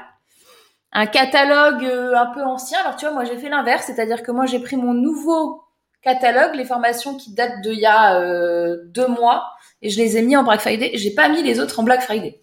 Un 0.90 1.06
catalogue 1.06 1.84
euh, 1.84 2.16
un 2.16 2.26
peu 2.34 2.42
ancien. 2.42 2.80
Alors 2.80 2.96
tu 2.96 3.04
vois, 3.04 3.14
moi 3.14 3.24
j'ai 3.24 3.38
fait 3.38 3.50
l'inverse, 3.50 3.86
c'est-à-dire 3.86 4.24
que 4.24 4.32
moi 4.32 4.46
j'ai 4.46 4.58
pris 4.58 4.74
mon 4.74 4.94
nouveau 4.94 5.65
catalogue, 6.06 6.54
les 6.54 6.64
formations 6.64 7.16
qui 7.16 7.34
datent 7.34 7.60
d'il 7.62 7.80
y 7.80 7.86
a 7.86 8.20
euh, 8.20 8.76
deux 8.84 9.08
mois, 9.08 9.50
et 9.82 9.90
je 9.90 9.98
les 9.98 10.16
ai 10.16 10.22
mis 10.22 10.36
en 10.36 10.44
Black 10.44 10.60
Friday. 10.60 10.92
J'ai 10.94 11.10
pas 11.10 11.28
mis 11.28 11.42
les 11.42 11.58
autres 11.58 11.80
en 11.80 11.82
Black 11.82 12.02
Friday. 12.02 12.40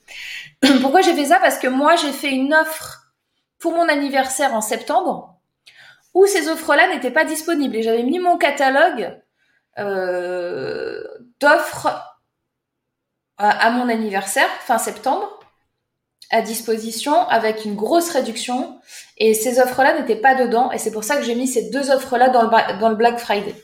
Pourquoi 0.82 1.02
j'ai 1.02 1.14
fait 1.14 1.26
ça? 1.26 1.40
Parce 1.40 1.58
que 1.58 1.68
moi 1.68 1.96
j'ai 1.96 2.12
fait 2.12 2.32
une 2.32 2.54
offre 2.54 3.14
pour 3.60 3.74
mon 3.74 3.88
anniversaire 3.88 4.54
en 4.54 4.60
septembre 4.60 5.40
où 6.14 6.26
ces 6.28 6.50
offres-là 6.50 6.94
n'étaient 6.94 7.10
pas 7.10 7.24
disponibles 7.24 7.78
et 7.78 7.84
j'avais 7.84 8.04
mis 8.04 8.20
mon 8.20 8.38
catalogue 8.38 9.18
euh, 9.80 11.02
d'offres 11.40 11.88
à, 13.38 13.72
mon 13.72 13.90
anniversaire, 13.90 14.50
fin 14.60 14.78
septembre, 14.78 15.40
à 16.34 16.42
disposition 16.42 17.28
avec 17.30 17.64
une 17.64 17.76
grosse 17.76 18.10
réduction. 18.10 18.80
Et 19.18 19.34
ces 19.34 19.60
offres-là 19.60 20.00
n'étaient 20.00 20.16
pas 20.16 20.36
dedans. 20.36 20.72
Et 20.72 20.80
c'est 20.80 20.92
pour 20.92 21.04
ça 21.04 21.18
que 21.18 21.24
j'ai 21.24 21.36
mis 21.36 21.48
ces 21.48 21.70
deux 21.70 21.92
offres-là 21.92 22.30
dans 22.30 22.42
le, 22.42 22.80
dans 22.80 22.90
le 22.90 22.96
Black 22.96 23.20
Friday. 23.20 23.56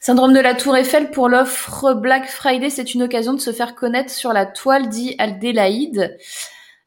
Syndrome 0.00 0.32
de 0.32 0.40
la 0.40 0.54
Tour 0.54 0.76
Eiffel 0.76 1.10
pour 1.10 1.28
l'offre 1.28 1.94
Black 1.94 2.28
Friday, 2.28 2.70
c'est 2.70 2.94
une 2.94 3.02
occasion 3.02 3.32
de 3.32 3.40
se 3.40 3.52
faire 3.52 3.74
connaître 3.74 4.10
sur 4.10 4.32
la 4.32 4.46
toile, 4.46 4.88
dit 4.88 5.16
Aldélaïde. 5.18 6.16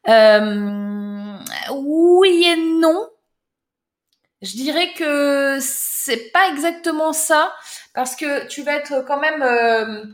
Euh, 0.07 1.37
oui 1.73 2.45
et 2.45 2.55
non. 2.55 3.09
Je 4.41 4.53
dirais 4.53 4.93
que 4.97 5.57
c'est 5.59 6.31
pas 6.31 6.47
exactement 6.49 7.11
ça 7.11 7.53
parce 7.93 8.15
que 8.15 8.47
tu 8.47 8.61
vas 8.63 8.75
être 8.75 9.03
quand 9.05 9.19
même, 9.19 9.43
euh, 9.43 10.05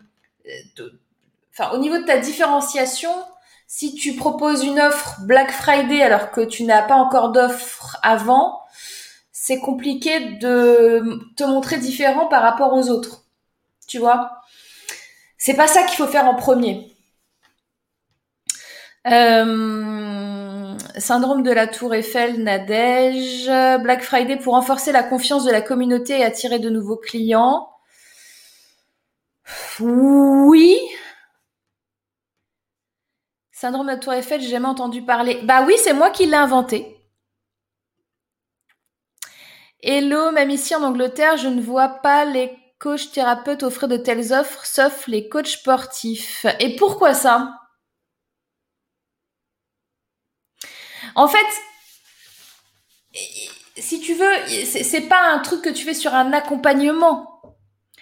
enfin, 1.53 1.75
au 1.75 1.77
niveau 1.77 1.99
de 1.99 2.05
ta 2.05 2.17
différenciation, 2.17 3.11
si 3.77 3.93
tu 3.93 4.15
proposes 4.15 4.63
une 4.63 4.79
offre 4.79 5.19
Black 5.23 5.51
Friday 5.51 6.01
alors 6.01 6.31
que 6.31 6.39
tu 6.39 6.63
n'as 6.63 6.81
pas 6.83 6.95
encore 6.95 7.33
d'offre 7.33 7.97
avant, 8.03 8.61
c'est 9.33 9.59
compliqué 9.59 10.37
de 10.37 11.19
te 11.35 11.43
montrer 11.43 11.77
différent 11.77 12.27
par 12.27 12.41
rapport 12.41 12.71
aux 12.71 12.89
autres. 12.89 13.25
Tu 13.85 13.99
vois? 13.99 14.39
C'est 15.37 15.55
pas 15.55 15.67
ça 15.67 15.83
qu'il 15.83 15.97
faut 15.97 16.07
faire 16.07 16.23
en 16.23 16.35
premier. 16.35 16.95
Euh, 19.07 20.77
syndrome 20.97 21.43
de 21.43 21.51
la 21.51 21.67
Tour 21.67 21.95
Eiffel, 21.95 22.41
Nadège, 22.41 23.47
Black 23.83 24.03
Friday 24.03 24.37
pour 24.37 24.53
renforcer 24.53 24.93
la 24.93 25.03
confiance 25.03 25.43
de 25.43 25.51
la 25.51 25.59
communauté 25.59 26.19
et 26.19 26.23
attirer 26.23 26.59
de 26.59 26.69
nouveaux 26.69 26.95
clients. 26.95 27.67
Oui. 29.81 30.79
Syndrome 33.57 33.95
de 33.95 33.95
Tour 33.97 34.11
Eiffel, 34.11 34.41
j'ai 34.41 34.49
jamais 34.49 34.67
entendu 34.67 35.01
parler. 35.01 35.39
Bah 35.43 35.63
oui, 35.65 35.75
c'est 35.81 35.93
moi 35.93 36.09
qui 36.09 36.25
l'ai 36.25 36.35
inventé. 36.35 36.99
Hello, 39.81 40.31
même 40.31 40.49
ici 40.49 40.75
en 40.75 40.83
Angleterre, 40.83 41.37
je 41.37 41.47
ne 41.47 41.61
vois 41.61 41.87
pas 41.87 42.25
les 42.25 42.51
coachs 42.79 43.13
thérapeutes 43.13 43.63
offrir 43.63 43.87
de 43.87 43.95
telles 43.95 44.33
offres, 44.33 44.65
sauf 44.65 45.07
les 45.07 45.29
coachs 45.29 45.47
sportifs. 45.47 46.45
Et 46.59 46.75
pourquoi 46.75 47.13
ça? 47.13 47.57
En 51.15 51.29
fait, 51.29 51.47
si 53.77 54.01
tu 54.01 54.15
veux, 54.15 54.65
c'est 54.65 55.07
pas 55.07 55.31
un 55.31 55.39
truc 55.39 55.61
que 55.61 55.69
tu 55.69 55.85
fais 55.85 55.93
sur 55.93 56.13
un 56.13 56.33
accompagnement. 56.33 57.41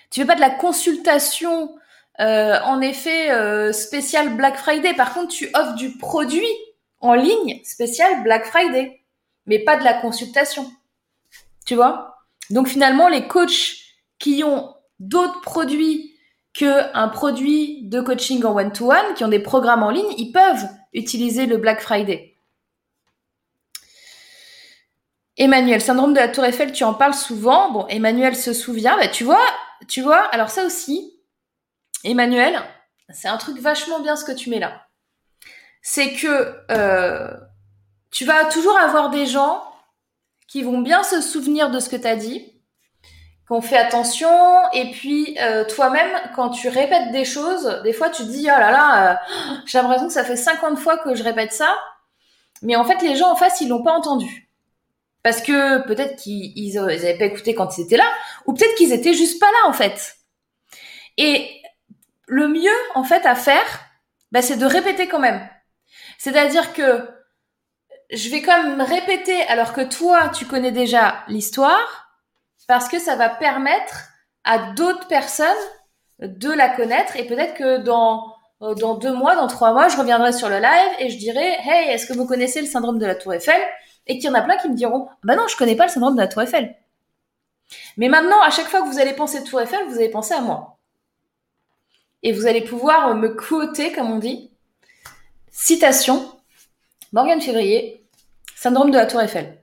Tu 0.09 0.21
fais 0.21 0.25
pas 0.25 0.33
de 0.33 0.41
la 0.41 0.49
consultation, 0.49 1.77
euh, 2.19 2.59
en 2.63 2.81
effet, 2.81 3.31
euh, 3.31 3.71
spécial 3.71 4.35
Black 4.35 4.57
Friday. 4.57 4.93
Par 4.93 5.13
contre, 5.13 5.33
tu 5.33 5.49
offres 5.53 5.75
du 5.75 5.97
produit 5.97 6.47
en 6.99 7.13
ligne 7.13 7.61
spécial 7.63 8.23
Black 8.23 8.45
Friday, 8.45 9.01
mais 9.45 9.59
pas 9.59 9.77
de 9.77 9.83
la 9.83 9.93
consultation. 9.93 10.71
Tu 11.65 11.75
vois? 11.75 12.17
Donc 12.49 12.67
finalement, 12.67 13.07
les 13.07 13.27
coachs 13.27 13.77
qui 14.19 14.43
ont 14.43 14.73
d'autres 14.99 15.41
produits 15.41 16.13
qu'un 16.53 17.07
produit 17.07 17.81
de 17.83 17.99
coaching 17.99 18.43
en 18.45 18.55
one-to-one, 18.55 19.15
qui 19.15 19.23
ont 19.23 19.29
des 19.29 19.39
programmes 19.39 19.81
en 19.81 19.89
ligne, 19.89 20.13
ils 20.17 20.31
peuvent 20.31 20.67
utiliser 20.93 21.47
le 21.47 21.57
Black 21.57 21.81
Friday. 21.81 22.37
Emmanuel, 25.35 25.81
syndrome 25.81 26.13
de 26.13 26.19
la 26.19 26.27
Tour 26.27 26.45
Eiffel, 26.45 26.71
tu 26.71 26.83
en 26.83 26.93
parles 26.93 27.15
souvent. 27.15 27.71
Bon, 27.71 27.87
Emmanuel 27.87 28.35
se 28.35 28.53
souvient. 28.53 28.95
Bah, 28.97 29.07
tu 29.07 29.23
vois, 29.23 29.43
tu 29.87 30.03
vois. 30.03 30.21
Alors 30.31 30.49
ça 30.49 30.63
aussi, 30.63 31.11
Emmanuel, 32.03 32.61
c'est 33.09 33.27
un 33.27 33.37
truc 33.37 33.59
vachement 33.59 33.99
bien 33.99 34.15
ce 34.15 34.25
que 34.25 34.31
tu 34.31 34.49
mets 34.49 34.59
là. 34.59 34.87
C'est 35.81 36.13
que 36.13 36.55
euh, 36.71 37.33
tu 38.11 38.25
vas 38.25 38.45
toujours 38.45 38.77
avoir 38.77 39.09
des 39.09 39.25
gens 39.25 39.63
qui 40.47 40.61
vont 40.63 40.79
bien 40.81 41.03
se 41.03 41.21
souvenir 41.21 41.71
de 41.71 41.79
ce 41.79 41.89
que 41.89 41.95
tu 41.95 42.07
as 42.07 42.15
dit, 42.15 42.53
qu'on 43.47 43.61
fait 43.61 43.77
attention. 43.77 44.29
Et 44.73 44.91
puis 44.91 45.37
euh, 45.39 45.65
toi-même, 45.65 46.11
quand 46.35 46.49
tu 46.49 46.69
répètes 46.69 47.11
des 47.11 47.25
choses, 47.25 47.81
des 47.83 47.93
fois 47.93 48.09
tu 48.09 48.23
te 48.23 48.29
dis 48.29 48.43
oh 48.45 48.59
là 48.59 48.71
là, 48.71 49.11
euh, 49.11 49.55
j'ai 49.65 49.79
l'impression 49.79 50.07
que 50.07 50.13
ça 50.13 50.23
fait 50.23 50.35
50 50.35 50.77
fois 50.77 50.97
que 50.97 51.15
je 51.15 51.23
répète 51.23 51.53
ça, 51.53 51.75
mais 52.61 52.75
en 52.75 52.85
fait 52.85 53.01
les 53.01 53.15
gens 53.15 53.31
en 53.31 53.35
face 53.35 53.61
ils 53.61 53.69
l'ont 53.69 53.83
pas 53.83 53.93
entendu. 53.93 54.49
Parce 55.23 55.41
que 55.41 55.85
peut-être 55.87 56.17
qu'ils 56.17 56.51
ils, 56.57 56.77
avaient 56.77 57.17
pas 57.17 57.25
écouté 57.25 57.55
quand 57.55 57.77
ils 57.77 57.81
étaient 57.85 57.97
là, 57.97 58.09
ou 58.45 58.53
peut-être 58.53 58.75
qu'ils 58.75 58.91
étaient 58.91 59.13
juste 59.13 59.39
pas 59.39 59.49
là 59.51 59.69
en 59.69 59.73
fait. 59.73 60.17
Et 61.17 61.62
le 62.33 62.47
mieux 62.47 62.71
en 62.95 63.03
fait 63.03 63.25
à 63.25 63.35
faire, 63.35 63.79
bah, 64.31 64.41
c'est 64.41 64.57
de 64.57 64.65
répéter 64.65 65.07
quand 65.07 65.19
même. 65.19 65.47
C'est-à-dire 66.17 66.73
que 66.73 67.07
je 68.11 68.29
vais 68.29 68.41
quand 68.41 68.63
même 68.63 68.81
répéter 68.81 69.41
alors 69.43 69.73
que 69.73 69.81
toi 69.81 70.29
tu 70.29 70.45
connais 70.45 70.71
déjà 70.71 71.23
l'histoire, 71.27 72.09
parce 72.67 72.87
que 72.87 72.99
ça 72.99 73.15
va 73.15 73.29
permettre 73.29 74.09
à 74.43 74.73
d'autres 74.73 75.07
personnes 75.07 75.47
de 76.19 76.51
la 76.51 76.69
connaître 76.69 77.15
et 77.17 77.27
peut-être 77.27 77.53
que 77.53 77.77
dans 77.77 78.33
euh, 78.61 78.73
deux 78.75 79.13
mois, 79.13 79.35
dans 79.35 79.47
trois 79.47 79.73
mois, 79.73 79.89
je 79.89 79.97
reviendrai 79.97 80.33
sur 80.33 80.49
le 80.49 80.57
live 80.57 80.91
et 80.99 81.09
je 81.09 81.17
dirai 81.17 81.57
Hey, 81.63 81.89
est-ce 81.89 82.07
que 82.07 82.13
vous 82.13 82.25
connaissez 82.25 82.61
le 82.61 82.67
syndrome 82.67 82.97
de 82.97 83.05
la 83.05 83.15
Tour 83.15 83.33
Eiffel? 83.33 83.61
Et 84.07 84.17
qu'il 84.17 84.25
y 84.25 84.29
en 84.29 84.33
a 84.33 84.41
plein 84.41 84.57
qui 84.57 84.69
me 84.69 84.75
diront 84.75 85.07
Bah 85.23 85.35
non, 85.35 85.47
je 85.47 85.55
connais 85.55 85.75
pas 85.75 85.85
le 85.85 85.91
syndrome 85.91 86.15
de 86.15 86.21
la 86.21 86.27
Tour 86.27 86.41
Eiffel. 86.41 86.75
Mais 87.97 88.09
maintenant, 88.09 88.41
à 88.41 88.49
chaque 88.49 88.67
fois 88.67 88.81
que 88.81 88.87
vous 88.87 88.99
allez 88.99 89.13
penser 89.13 89.43
Tour 89.43 89.61
Eiffel, 89.61 89.85
vous 89.87 89.95
allez 89.95 90.09
penser 90.09 90.33
à 90.33 90.41
moi. 90.41 90.72
Et 92.23 92.31
vous 92.31 92.47
allez 92.47 92.61
pouvoir 92.61 93.15
me 93.15 93.29
quoter, 93.29 93.91
comme 93.91 94.09
on 94.09 94.19
dit. 94.19 94.49
Citation 95.51 96.33
Morgane 97.11 97.41
Février, 97.41 98.03
syndrome 98.55 98.89
de 98.89 98.97
la 98.97 99.05
Tour 99.05 99.21
Eiffel. 99.21 99.59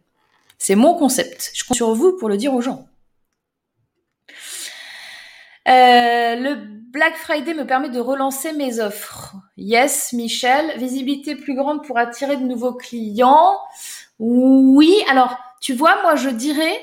C'est 0.59 0.77
mon 0.77 0.95
concept. 0.95 1.51
Je 1.55 1.65
compte 1.65 1.77
sur 1.77 1.95
vous 1.95 2.17
pour 2.17 2.29
le 2.29 2.37
dire 2.37 2.55
aux 2.55 2.61
gens. 2.61 2.87
Euh, 5.69 6.37
le 6.37 6.55
Black 6.91 7.17
Friday 7.17 7.55
me 7.55 7.67
permet 7.67 7.89
de 7.89 7.99
relancer 7.99 8.53
mes 8.53 8.79
offres. 8.81 9.37
Yes, 9.57 10.13
Michel. 10.13 10.79
Visibilité 10.79 11.35
plus 11.35 11.55
grande 11.55 11.85
pour 11.85 11.99
attirer 11.99 12.37
de 12.37 12.43
nouveaux 12.43 12.75
clients. 12.75 13.59
Oui, 14.19 15.03
alors, 15.09 15.39
tu 15.61 15.73
vois, 15.73 16.03
moi, 16.03 16.15
je 16.17 16.29
dirais 16.29 16.79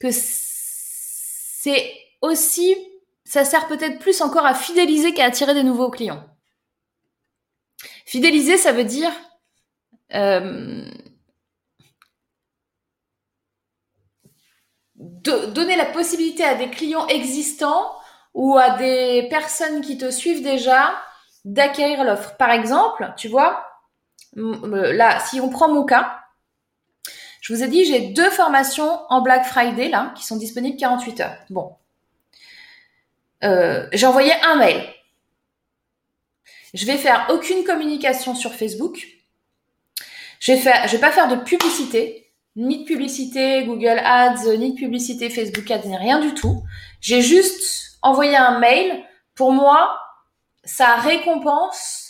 que 0.00 0.08
c'est 0.10 1.92
aussi, 2.20 2.74
ça 3.26 3.44
sert 3.44 3.66
peut-être 3.66 3.98
plus 3.98 4.22
encore 4.22 4.46
à 4.46 4.54
fidéliser 4.54 5.12
qu'à 5.12 5.24
attirer 5.24 5.52
des 5.52 5.64
nouveaux 5.64 5.90
clients. 5.90 6.24
Fidéliser, 8.06 8.56
ça 8.56 8.72
veut 8.72 8.84
dire 8.84 9.10
euh, 10.14 10.88
donner 14.94 15.74
la 15.74 15.86
possibilité 15.86 16.44
à 16.44 16.54
des 16.54 16.70
clients 16.70 17.08
existants 17.08 17.92
ou 18.32 18.56
à 18.56 18.70
des 18.76 19.26
personnes 19.28 19.80
qui 19.80 19.98
te 19.98 20.10
suivent 20.10 20.44
déjà 20.44 20.94
d'acquérir 21.44 22.04
l'offre. 22.04 22.36
Par 22.36 22.50
exemple, 22.50 23.12
tu 23.16 23.26
vois, 23.26 23.66
là, 24.36 25.18
si 25.18 25.40
on 25.40 25.48
prend 25.48 25.68
mon 25.68 25.84
cas, 25.84 26.20
je 27.40 27.52
vous 27.52 27.64
ai 27.64 27.68
dit, 27.68 27.84
j'ai 27.84 28.08
deux 28.08 28.30
formations 28.30 29.00
en 29.08 29.20
Black 29.20 29.46
Friday, 29.46 29.88
là, 29.88 30.12
qui 30.16 30.24
sont 30.24 30.36
disponibles 30.36 30.76
48 30.76 31.20
heures. 31.20 31.36
Bon. 31.50 31.76
Euh, 33.44 33.86
j'ai 33.92 34.06
envoyé 34.06 34.32
un 34.42 34.56
mail. 34.56 34.82
Je 36.74 36.84
vais 36.86 36.98
faire 36.98 37.26
aucune 37.30 37.64
communication 37.64 38.34
sur 38.34 38.54
Facebook. 38.54 39.06
Je 40.40 40.52
vais, 40.52 40.58
faire, 40.58 40.86
je 40.86 40.92
vais 40.92 41.00
pas 41.00 41.12
faire 41.12 41.28
de 41.28 41.36
publicité 41.36 42.26
ni 42.56 42.78
de 42.80 42.84
publicité 42.84 43.64
Google 43.64 44.00
Ads, 44.02 44.56
ni 44.56 44.72
de 44.72 44.76
publicité 44.76 45.28
Facebook 45.28 45.70
Ads, 45.70 45.86
ni 45.86 45.96
rien 45.96 46.20
du 46.20 46.34
tout. 46.34 46.62
J'ai 47.00 47.20
juste 47.20 47.98
envoyé 48.02 48.34
un 48.36 48.58
mail. 48.58 49.04
Pour 49.34 49.52
moi, 49.52 50.00
ça 50.64 50.96
récompense 50.96 52.06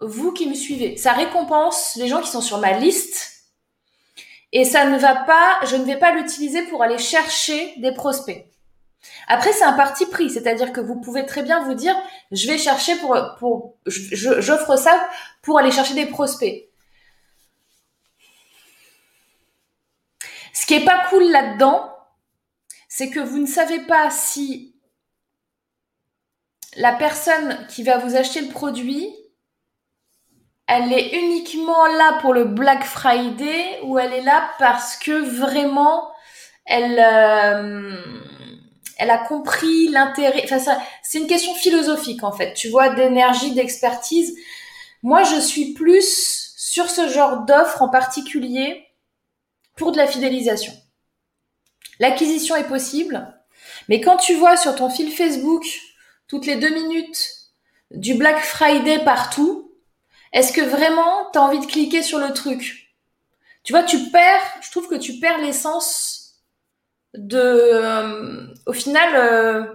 vous 0.00 0.32
qui 0.32 0.48
me 0.48 0.54
suivez. 0.54 0.96
Ça 0.96 1.12
récompense 1.12 1.96
les 1.96 2.08
gens 2.08 2.20
qui 2.20 2.30
sont 2.30 2.40
sur 2.40 2.58
ma 2.58 2.72
liste. 2.72 3.44
Et 4.52 4.64
ça 4.64 4.86
ne 4.86 4.98
va 4.98 5.14
pas, 5.14 5.60
je 5.66 5.76
ne 5.76 5.84
vais 5.84 5.98
pas 5.98 6.12
l'utiliser 6.12 6.62
pour 6.62 6.82
aller 6.82 6.98
chercher 6.98 7.74
des 7.78 7.92
prospects. 7.92 8.46
Après, 9.26 9.52
c'est 9.52 9.64
un 9.64 9.74
parti 9.74 10.06
pris, 10.06 10.30
c'est-à-dire 10.30 10.72
que 10.72 10.80
vous 10.80 11.00
pouvez 11.00 11.26
très 11.26 11.42
bien 11.42 11.62
vous 11.62 11.74
dire, 11.74 11.96
je 12.32 12.46
vais 12.46 12.58
chercher 12.58 12.96
pour, 12.96 13.76
j'offre 13.86 14.76
ça 14.76 15.08
pour 15.42 15.58
aller 15.58 15.70
chercher 15.70 15.94
des 15.94 16.06
prospects. 16.06 16.68
Ce 20.52 20.66
qui 20.66 20.74
est 20.74 20.84
pas 20.84 21.06
cool 21.10 21.30
là-dedans, 21.30 21.94
c'est 22.88 23.10
que 23.10 23.20
vous 23.20 23.38
ne 23.38 23.46
savez 23.46 23.80
pas 23.80 24.10
si 24.10 24.74
la 26.76 26.92
personne 26.92 27.66
qui 27.68 27.82
va 27.82 27.98
vous 27.98 28.16
acheter 28.16 28.40
le 28.40 28.48
produit, 28.48 29.14
elle 30.66 30.92
est 30.92 31.14
uniquement 31.16 31.86
là 31.86 32.18
pour 32.20 32.34
le 32.34 32.44
Black 32.44 32.84
Friday 32.84 33.80
ou 33.84 33.98
elle 33.98 34.12
est 34.12 34.22
là 34.22 34.50
parce 34.58 34.96
que 34.96 35.12
vraiment 35.12 36.10
elle 36.66 36.98
euh, 36.98 37.96
elle 38.98 39.10
a 39.10 39.18
compris 39.18 39.88
l'intérêt. 39.88 40.42
Enfin, 40.44 40.58
c'est 41.02 41.18
une 41.18 41.28
question 41.28 41.54
philosophique 41.54 42.24
en 42.24 42.32
fait. 42.32 42.54
Tu 42.54 42.68
vois, 42.68 42.90
d'énergie, 42.90 43.52
d'expertise. 43.52 44.36
Moi, 45.02 45.22
je 45.22 45.40
suis 45.40 45.72
plus 45.72 46.54
sur 46.56 46.90
ce 46.90 47.08
genre 47.08 47.44
d'offre 47.44 47.82
en 47.82 47.88
particulier 47.88 48.84
pour 49.76 49.92
de 49.92 49.96
la 49.96 50.08
fidélisation. 50.08 50.72
L'acquisition 52.00 52.56
est 52.56 52.68
possible, 52.68 53.34
mais 53.88 54.00
quand 54.00 54.16
tu 54.16 54.34
vois 54.34 54.56
sur 54.56 54.74
ton 54.74 54.90
fil 54.90 55.10
Facebook 55.10 55.64
toutes 56.26 56.46
les 56.46 56.56
deux 56.56 56.74
minutes 56.74 57.34
du 57.92 58.14
Black 58.14 58.40
Friday 58.40 58.98
partout, 59.04 59.72
est-ce 60.32 60.52
que 60.52 60.60
vraiment 60.60 61.30
tu 61.32 61.38
as 61.38 61.42
envie 61.42 61.60
de 61.60 61.66
cliquer 61.66 62.02
sur 62.02 62.18
le 62.18 62.32
truc? 62.32 62.94
Tu 63.62 63.72
vois, 63.72 63.82
tu 63.82 64.10
perds, 64.10 64.58
je 64.60 64.70
trouve 64.70 64.88
que 64.88 64.94
tu 64.94 65.18
perds 65.20 65.38
l'essence 65.38 66.17
de, 67.14 67.38
euh, 67.38 68.46
au 68.66 68.72
final, 68.72 69.14
euh, 69.16 69.74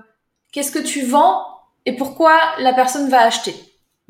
qu'est-ce 0.52 0.72
que 0.72 0.80
tu 0.80 1.06
vends 1.06 1.46
et 1.86 1.96
pourquoi 1.96 2.39
la 2.60 2.74
personne 2.74 3.10
va 3.10 3.22
acheter. 3.22 3.56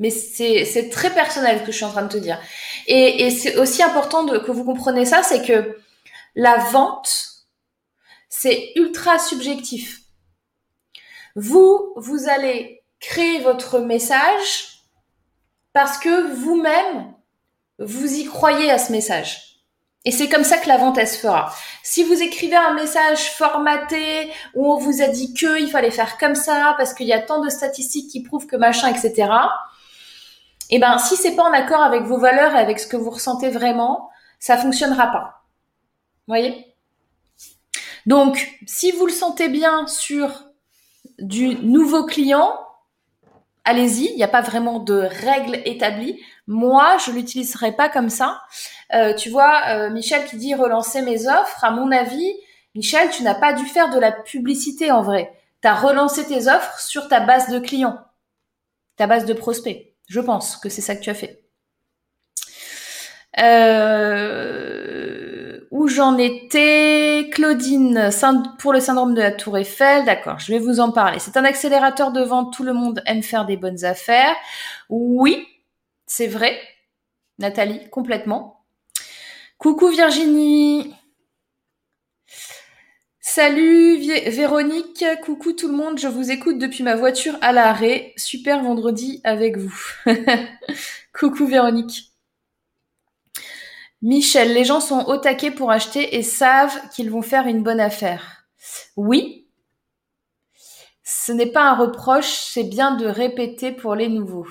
Mais 0.00 0.10
c'est 0.10 0.90
très 0.90 1.10
personnel 1.10 1.60
ce 1.60 1.66
que 1.66 1.72
je 1.72 1.76
suis 1.76 1.84
en 1.84 1.90
train 1.90 2.02
de 2.02 2.12
te 2.12 2.18
dire. 2.18 2.38
Et, 2.86 3.30
c'est 3.30 3.56
aussi 3.56 3.82
important 3.82 4.26
que 4.26 4.50
vous 4.50 4.64
compreniez 4.64 5.04
ça, 5.04 5.22
c'est 5.22 5.42
que 5.42 5.78
la 6.34 6.56
vente, 6.56 7.46
c'est 8.28 8.72
ultra 8.76 9.18
subjectif. 9.18 10.02
Vous, 11.36 11.92
vous 11.96 12.28
allez 12.28 12.82
créer 13.00 13.40
votre 13.40 13.78
message 13.78 14.80
parce 15.72 15.98
que 15.98 16.32
vous-même, 16.34 17.14
vous 17.78 18.14
y 18.14 18.24
croyez 18.24 18.70
à 18.70 18.78
ce 18.78 18.92
message. 18.92 19.53
Et 20.04 20.10
c'est 20.10 20.28
comme 20.28 20.44
ça 20.44 20.58
que 20.58 20.68
la 20.68 20.76
vente, 20.76 20.98
elle 20.98 21.08
se 21.08 21.18
fera. 21.18 21.54
Si 21.82 22.04
vous 22.04 22.22
écrivez 22.22 22.56
un 22.56 22.74
message 22.74 23.30
formaté 23.30 24.30
où 24.54 24.70
on 24.72 24.76
vous 24.76 25.00
a 25.00 25.08
dit 25.08 25.32
que 25.32 25.58
il 25.58 25.70
fallait 25.70 25.90
faire 25.90 26.18
comme 26.18 26.34
ça 26.34 26.74
parce 26.76 26.92
qu'il 26.92 27.06
y 27.06 27.12
a 27.12 27.20
tant 27.20 27.40
de 27.40 27.48
statistiques 27.48 28.10
qui 28.10 28.22
prouvent 28.22 28.46
que 28.46 28.56
machin, 28.56 28.88
etc. 28.88 29.30
Eh 30.70 30.78
ben, 30.78 30.98
si 30.98 31.16
c'est 31.16 31.34
pas 31.34 31.44
en 31.44 31.52
accord 31.52 31.82
avec 31.82 32.02
vos 32.02 32.18
valeurs 32.18 32.54
et 32.54 32.58
avec 32.58 32.80
ce 32.80 32.86
que 32.86 32.96
vous 32.96 33.10
ressentez 33.10 33.48
vraiment, 33.48 34.10
ça 34.38 34.58
fonctionnera 34.58 35.06
pas 35.06 35.44
voyez? 36.26 36.74
Donc, 38.06 38.58
si 38.66 38.90
vous 38.92 39.06
le 39.06 39.12
sentez 39.12 39.48
bien 39.48 39.86
sur 39.86 40.44
du 41.18 41.56
nouveau 41.56 42.04
client, 42.04 42.58
allez-y, 43.64 44.06
il 44.10 44.16
n'y 44.16 44.22
a 44.22 44.28
pas 44.28 44.42
vraiment 44.42 44.78
de 44.78 44.94
règles 44.94 45.60
établies. 45.64 46.22
Moi, 46.46 46.96
je 47.04 47.12
l'utiliserai 47.12 47.72
pas 47.72 47.88
comme 47.88 48.10
ça. 48.10 48.40
Euh, 48.92 49.14
tu 49.14 49.30
vois, 49.30 49.62
euh, 49.68 49.90
Michel 49.90 50.24
qui 50.26 50.36
dit 50.36 50.54
relancer 50.54 51.02
mes 51.02 51.26
offres, 51.26 51.64
à 51.64 51.70
mon 51.70 51.90
avis, 51.90 52.32
Michel, 52.74 53.10
tu 53.10 53.22
n'as 53.22 53.34
pas 53.34 53.52
dû 53.52 53.64
faire 53.66 53.90
de 53.90 53.98
la 53.98 54.12
publicité 54.12 54.90
en 54.90 55.02
vrai. 55.02 55.32
Tu 55.62 55.68
as 55.68 55.74
relancé 55.74 56.26
tes 56.26 56.48
offres 56.48 56.78
sur 56.80 57.08
ta 57.08 57.20
base 57.20 57.48
de 57.48 57.58
clients, 57.58 57.98
ta 58.96 59.06
base 59.06 59.24
de 59.24 59.32
prospects. 59.32 59.94
Je 60.08 60.20
pense 60.20 60.56
que 60.56 60.68
c'est 60.68 60.82
ça 60.82 60.96
que 60.96 61.00
tu 61.00 61.10
as 61.10 61.14
fait. 61.14 61.43
Euh, 63.40 64.54
où 65.70 65.88
j'en 65.88 66.16
étais 66.18 67.28
Claudine, 67.32 68.10
pour 68.58 68.72
le 68.72 68.80
syndrome 68.80 69.14
de 69.14 69.20
la 69.20 69.32
Tour 69.32 69.58
Eiffel, 69.58 70.04
d'accord, 70.04 70.38
je 70.38 70.52
vais 70.52 70.60
vous 70.60 70.78
en 70.80 70.92
parler. 70.92 71.18
C'est 71.18 71.36
un 71.36 71.44
accélérateur 71.44 72.12
de 72.12 72.22
vente, 72.22 72.52
tout 72.52 72.62
le 72.62 72.72
monde 72.72 73.02
aime 73.06 73.22
faire 73.22 73.44
des 73.44 73.56
bonnes 73.56 73.84
affaires. 73.84 74.36
Oui, 74.88 75.46
c'est 76.06 76.28
vrai. 76.28 76.58
Nathalie, 77.38 77.88
complètement. 77.90 78.64
Coucou 79.58 79.88
Virginie. 79.88 80.94
Salut 83.20 83.96
Véronique, 84.28 85.04
coucou 85.24 85.54
tout 85.54 85.66
le 85.66 85.74
monde, 85.74 85.98
je 85.98 86.06
vous 86.06 86.30
écoute 86.30 86.58
depuis 86.58 86.84
ma 86.84 86.94
voiture 86.94 87.36
à 87.40 87.52
l'arrêt. 87.52 88.12
Super 88.16 88.62
vendredi 88.62 89.20
avec 89.24 89.56
vous. 89.56 89.74
coucou 91.12 91.46
Véronique. 91.46 92.13
Michel, 94.04 94.52
les 94.52 94.66
gens 94.66 94.80
sont 94.80 95.06
au 95.06 95.16
taquet 95.16 95.50
pour 95.50 95.70
acheter 95.70 96.16
et 96.16 96.22
savent 96.22 96.90
qu'ils 96.90 97.10
vont 97.10 97.22
faire 97.22 97.46
une 97.46 97.62
bonne 97.62 97.80
affaire. 97.80 98.44
Oui. 98.96 99.48
Ce 101.02 101.32
n'est 101.32 101.50
pas 101.50 101.70
un 101.70 101.74
reproche, 101.74 102.28
c'est 102.28 102.64
bien 102.64 102.96
de 102.96 103.06
répéter 103.06 103.72
pour 103.72 103.94
les 103.94 104.08
nouveaux. 104.08 104.46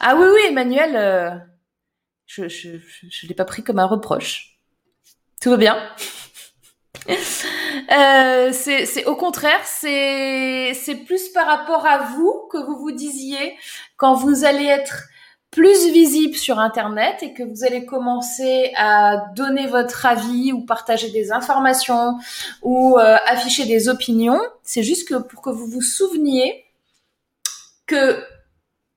Ah 0.00 0.16
oui, 0.16 0.26
oui, 0.26 0.40
Emmanuel, 0.48 0.96
euh, 0.96 1.30
je 2.26 2.42
ne 2.42 3.28
l'ai 3.28 3.34
pas 3.34 3.44
pris 3.44 3.62
comme 3.62 3.78
un 3.78 3.86
reproche. 3.86 4.58
Tout 5.40 5.50
va 5.50 5.56
bien. 5.56 5.78
euh, 7.08 8.50
c'est 8.52 9.04
au 9.04 9.14
contraire, 9.14 9.64
c'est 9.64 11.04
plus 11.06 11.28
par 11.28 11.46
rapport 11.46 11.86
à 11.86 11.98
vous 11.98 12.48
que 12.50 12.58
vous 12.58 12.76
vous 12.76 12.90
disiez 12.90 13.56
quand 13.96 14.14
vous 14.14 14.44
allez 14.44 14.66
être 14.66 15.04
plus 15.54 15.92
visible 15.92 16.34
sur 16.34 16.58
Internet 16.58 17.22
et 17.22 17.32
que 17.32 17.44
vous 17.44 17.62
allez 17.62 17.86
commencer 17.86 18.72
à 18.76 19.26
donner 19.36 19.68
votre 19.68 20.04
avis 20.04 20.52
ou 20.52 20.62
partager 20.62 21.10
des 21.10 21.30
informations 21.30 22.18
ou 22.62 22.98
euh, 22.98 23.16
afficher 23.26 23.64
des 23.64 23.88
opinions. 23.88 24.40
C'est 24.64 24.82
juste 24.82 25.16
pour 25.28 25.42
que 25.42 25.50
vous 25.50 25.68
vous 25.68 25.80
souveniez 25.80 26.64
que 27.86 28.20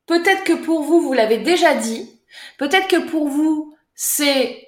peut-être 0.08 0.44
que 0.46 0.54
pour 0.54 0.82
vous, 0.82 1.00
vous 1.00 1.14
l'avez 1.14 1.38
déjà 1.38 1.76
dit, 1.76 2.10
peut-être 2.58 2.88
que 2.88 3.08
pour 3.08 3.28
vous, 3.28 3.76
c'est 3.94 4.68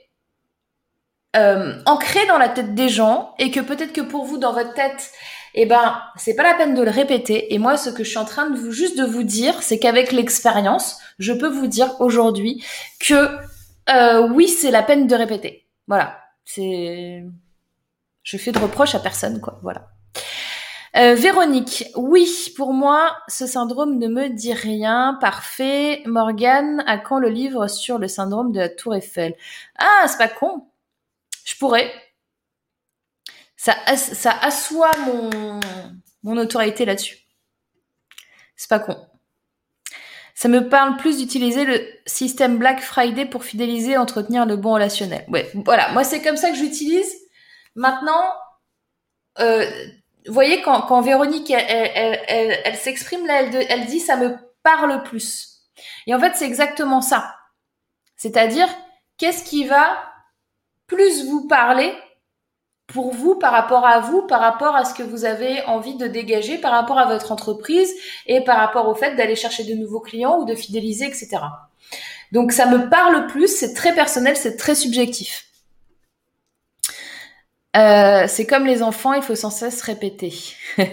euh, 1.35 1.73
ancré 1.87 2.23
dans 2.27 2.37
la 2.37 2.49
tête 2.49 2.75
des 2.75 2.89
gens 2.89 3.33
et 3.39 3.49
que 3.49 3.61
peut-être 3.61 3.93
que 3.93 4.01
pour 4.01 4.25
vous, 4.25 4.37
dans 4.37 4.53
votre 4.53 4.75
tête, 4.75 5.11
eh 5.55 5.65
ben, 5.65 5.99
c'est 6.17 6.35
pas 6.35 6.43
la 6.43 6.53
peine 6.53 6.75
de 6.75 6.83
le 6.83 6.91
répéter. 6.91 7.51
Et 7.53 7.57
moi, 7.57 7.77
ce 7.77 7.89
que 7.89 8.03
je 8.03 8.09
suis 8.09 8.19
en 8.19 8.25
train 8.25 8.49
de 8.51 8.57
vous, 8.57 8.71
juste 8.71 8.97
de 8.97 9.05
vous 9.05 9.23
dire, 9.23 9.63
c'est 9.63 9.79
qu'avec 9.79 10.11
l'expérience, 10.11 10.99
je 11.19 11.33
peux 11.33 11.49
vous 11.49 11.67
dire 11.67 11.99
aujourd'hui 11.99 12.63
que 12.99 13.37
euh, 13.89 14.27
oui, 14.29 14.47
c'est 14.47 14.71
la 14.71 14.83
peine 14.83 15.07
de 15.07 15.15
répéter. 15.15 15.67
Voilà. 15.87 16.19
C'est, 16.45 17.23
je 18.23 18.37
fais 18.37 18.51
de 18.51 18.59
reproches 18.59 18.95
à 18.95 18.99
personne, 18.99 19.39
quoi. 19.39 19.59
Voilà. 19.61 19.89
Euh, 20.95 21.13
Véronique, 21.13 21.85
oui, 21.95 22.51
pour 22.55 22.73
moi, 22.73 23.15
ce 23.27 23.45
syndrome 23.45 23.99
ne 23.99 24.07
me 24.07 24.29
dit 24.29 24.53
rien. 24.53 25.17
Parfait. 25.21 26.01
Morgane, 26.05 26.83
à 26.87 26.97
quand 26.97 27.19
le 27.19 27.29
livre 27.29 27.67
sur 27.67 27.99
le 27.99 28.07
syndrome 28.07 28.51
de 28.51 28.59
la 28.59 28.69
Tour 28.69 28.95
Eiffel? 28.95 29.35
Ah, 29.77 30.05
c'est 30.07 30.17
pas 30.17 30.27
con. 30.27 30.67
Je 31.45 31.55
pourrais 31.57 31.91
ça, 33.59 33.75
ça 33.97 34.31
assoit 34.41 34.95
mon, 35.05 35.59
mon 36.23 36.37
autorité 36.37 36.85
là-dessus. 36.85 37.17
C'est 38.55 38.69
pas 38.69 38.79
con. 38.79 38.95
Ça 40.39 40.47
me 40.47 40.69
parle 40.69 40.95
plus 40.95 41.17
d'utiliser 41.17 41.65
le 41.65 41.85
système 42.05 42.59
Black 42.59 42.79
Friday 42.79 43.25
pour 43.25 43.43
fidéliser, 43.43 43.97
entretenir 43.97 44.45
le 44.45 44.55
bon 44.55 44.75
relationnel. 44.75 45.25
Ouais, 45.27 45.51
voilà. 45.65 45.91
Moi, 45.91 46.05
c'est 46.05 46.21
comme 46.21 46.37
ça 46.37 46.49
que 46.49 46.55
j'utilise. 46.55 47.13
Maintenant, 47.75 48.23
euh, 49.39 49.69
vous 50.25 50.33
voyez, 50.33 50.61
quand, 50.61 50.83
quand 50.83 51.01
Véronique, 51.01 51.51
elle, 51.51 51.91
elle, 51.93 52.21
elle, 52.29 52.59
elle 52.63 52.75
s'exprime 52.77 53.27
là, 53.27 53.41
elle, 53.41 53.65
elle 53.67 53.85
dit 53.87 53.99
ça 53.99 54.15
me 54.15 54.37
parle 54.63 55.03
plus. 55.03 55.59
Et 56.07 56.15
en 56.15 56.21
fait, 56.21 56.37
c'est 56.37 56.45
exactement 56.45 57.01
ça. 57.01 57.35
C'est-à-dire, 58.15 58.69
qu'est-ce 59.17 59.43
qui 59.43 59.65
va 59.65 60.01
plus 60.87 61.25
vous 61.25 61.49
parler 61.49 61.93
pour 62.93 63.13
vous, 63.13 63.35
par 63.35 63.51
rapport 63.51 63.85
à 63.85 63.99
vous, 63.99 64.23
par 64.23 64.39
rapport 64.39 64.75
à 64.75 64.83
ce 64.83 64.93
que 64.93 65.03
vous 65.03 65.25
avez 65.25 65.61
envie 65.63 65.95
de 65.95 66.07
dégager, 66.07 66.57
par 66.57 66.71
rapport 66.71 66.97
à 66.97 67.05
votre 67.05 67.31
entreprise 67.31 67.93
et 68.25 68.43
par 68.43 68.57
rapport 68.57 68.87
au 68.87 68.95
fait 68.95 69.15
d'aller 69.15 69.35
chercher 69.35 69.63
de 69.63 69.73
nouveaux 69.75 69.99
clients 69.99 70.39
ou 70.39 70.45
de 70.45 70.55
fidéliser, 70.55 71.05
etc. 71.05 71.37
Donc 72.31 72.51
ça 72.51 72.65
me 72.65 72.89
parle 72.89 73.27
plus, 73.27 73.47
c'est 73.47 73.73
très 73.73 73.93
personnel, 73.93 74.35
c'est 74.35 74.57
très 74.57 74.75
subjectif. 74.75 75.45
Euh, 77.77 78.25
c'est 78.27 78.47
comme 78.47 78.65
les 78.65 78.81
enfants, 78.81 79.13
il 79.13 79.21
faut 79.21 79.35
sans 79.35 79.51
cesse 79.51 79.81
répéter. 79.83 80.33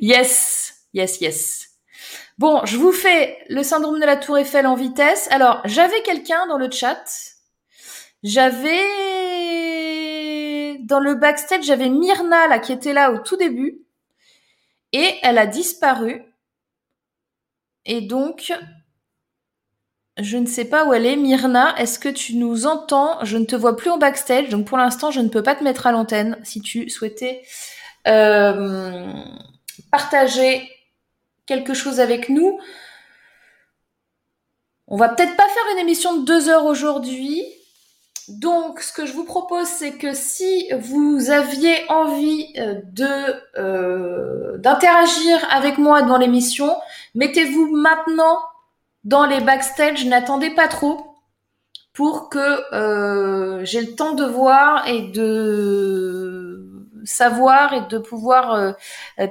yes, 0.00 0.74
yes, 0.92 1.20
yes. 1.20 1.68
Bon, 2.36 2.60
je 2.64 2.76
vous 2.76 2.92
fais 2.92 3.38
le 3.48 3.62
syndrome 3.62 4.00
de 4.00 4.04
la 4.04 4.16
tour 4.16 4.36
Eiffel 4.36 4.66
en 4.66 4.74
vitesse. 4.74 5.28
Alors, 5.30 5.62
j'avais 5.64 6.02
quelqu'un 6.02 6.46
dans 6.48 6.58
le 6.58 6.70
chat. 6.70 7.02
J'avais 8.22 8.82
dans 10.84 11.00
le 11.00 11.14
backstage, 11.14 11.64
j'avais 11.64 11.88
Myrna 11.88 12.46
là 12.46 12.58
qui 12.58 12.72
était 12.72 12.92
là 12.92 13.10
au 13.12 13.18
tout 13.18 13.36
début 13.36 13.80
et 14.92 15.18
elle 15.22 15.38
a 15.38 15.46
disparu. 15.46 16.22
Et 17.86 18.02
donc, 18.02 18.52
je 20.18 20.36
ne 20.36 20.46
sais 20.46 20.66
pas 20.66 20.84
où 20.84 20.92
elle 20.92 21.06
est. 21.06 21.16
Myrna, 21.16 21.74
est-ce 21.78 21.98
que 21.98 22.08
tu 22.08 22.36
nous 22.36 22.66
entends? 22.66 23.24
Je 23.24 23.38
ne 23.38 23.46
te 23.46 23.56
vois 23.56 23.76
plus 23.76 23.90
en 23.90 23.98
backstage, 23.98 24.50
donc 24.50 24.66
pour 24.66 24.78
l'instant, 24.78 25.10
je 25.10 25.20
ne 25.20 25.28
peux 25.28 25.42
pas 25.42 25.54
te 25.54 25.64
mettre 25.64 25.86
à 25.86 25.92
l'antenne. 25.92 26.38
Si 26.44 26.60
tu 26.60 26.88
souhaitais 26.90 27.42
euh, 28.06 29.12
partager 29.90 30.70
quelque 31.46 31.74
chose 31.74 31.98
avec 31.98 32.28
nous, 32.28 32.60
on 34.86 34.96
va 34.96 35.08
peut-être 35.08 35.36
pas 35.36 35.48
faire 35.48 35.72
une 35.72 35.78
émission 35.78 36.18
de 36.18 36.26
deux 36.26 36.50
heures 36.50 36.66
aujourd'hui. 36.66 37.42
Donc, 38.28 38.80
ce 38.80 38.92
que 38.92 39.04
je 39.06 39.12
vous 39.12 39.24
propose, 39.24 39.66
c'est 39.66 39.92
que 39.92 40.14
si 40.14 40.70
vous 40.78 41.30
aviez 41.30 41.84
envie 41.90 42.52
euh, 42.58 42.80
de 42.84 43.58
euh, 43.58 44.56
d'interagir 44.58 45.46
avec 45.50 45.78
moi 45.78 46.02
dans 46.02 46.16
l'émission, 46.16 46.74
mettez-vous 47.14 47.76
maintenant 47.76 48.38
dans 49.04 49.26
les 49.26 49.40
backstage. 49.40 50.06
N'attendez 50.06 50.50
pas 50.50 50.68
trop 50.68 51.16
pour 51.92 52.30
que 52.30 52.74
euh, 52.74 53.64
j'ai 53.64 53.82
le 53.82 53.94
temps 53.94 54.14
de 54.14 54.24
voir 54.24 54.88
et 54.88 55.02
de 55.08 56.70
savoir 57.04 57.74
et 57.74 57.82
de 57.82 57.98
pouvoir 57.98 58.74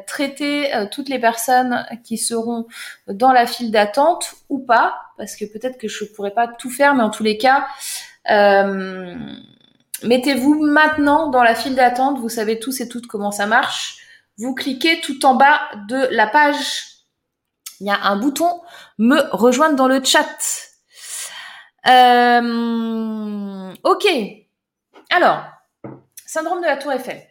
traiter 0.06 0.72
toutes 0.92 1.10
les 1.10 1.18
personnes 1.18 1.88
qui 2.04 2.20
seront 2.20 2.68
dans 3.08 3.32
la 3.32 3.48
file 3.48 3.72
d'attente 3.72 4.36
ou 4.48 4.60
pas, 4.60 4.94
parce 5.18 5.36
que 5.36 5.46
peut-être 5.46 5.80
que 5.80 5.88
je 5.88 6.06
pourrais 6.06 6.36
pas 6.36 6.48
tout 6.48 6.70
faire, 6.70 6.94
mais 6.94 7.02
en 7.02 7.10
tous 7.10 7.24
les 7.24 7.40
cas, 7.40 7.66
euh, 7.66 8.13
mettez-vous 8.28 10.66
maintenant 10.66 11.30
dans 11.30 11.44
la 11.44 11.56
file 11.56 11.76
d'attente. 11.76 12.20
Vous 12.20 12.30
savez 12.30 12.60
tous 12.60 12.82
et 12.82 12.90
toutes 12.90 13.08
comment 13.08 13.32
ça 13.32 13.46
marche. 13.46 14.00
Vous 14.38 14.56
cliquez 14.56 15.00
tout 15.02 15.26
en 15.26 15.36
bas 15.36 15.62
de 15.88 16.08
la 16.12 16.28
page. 16.28 16.86
Il 17.80 17.88
y 17.88 17.92
a 17.92 18.02
un 18.04 18.16
bouton 18.16 18.62
me 18.98 19.20
rejoindre 19.32 19.76
dans 19.76 19.88
le 19.88 20.04
chat. 20.04 20.38
Euh, 21.88 23.74
ok. 23.84 24.06
Alors, 25.10 25.44
syndrome 26.26 26.62
de 26.62 26.66
la 26.66 26.78
tour 26.78 26.92
Eiffel. 26.92 27.28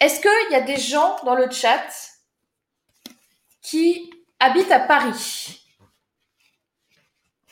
Est-ce 0.00 0.20
qu'il 0.20 0.52
y 0.52 0.56
a 0.56 0.62
des 0.62 0.78
gens 0.78 1.16
dans 1.24 1.36
le 1.36 1.48
chat 1.50 1.86
qui 3.62 4.12
habitent 4.40 4.72
à 4.72 4.80
Paris? 4.80 5.61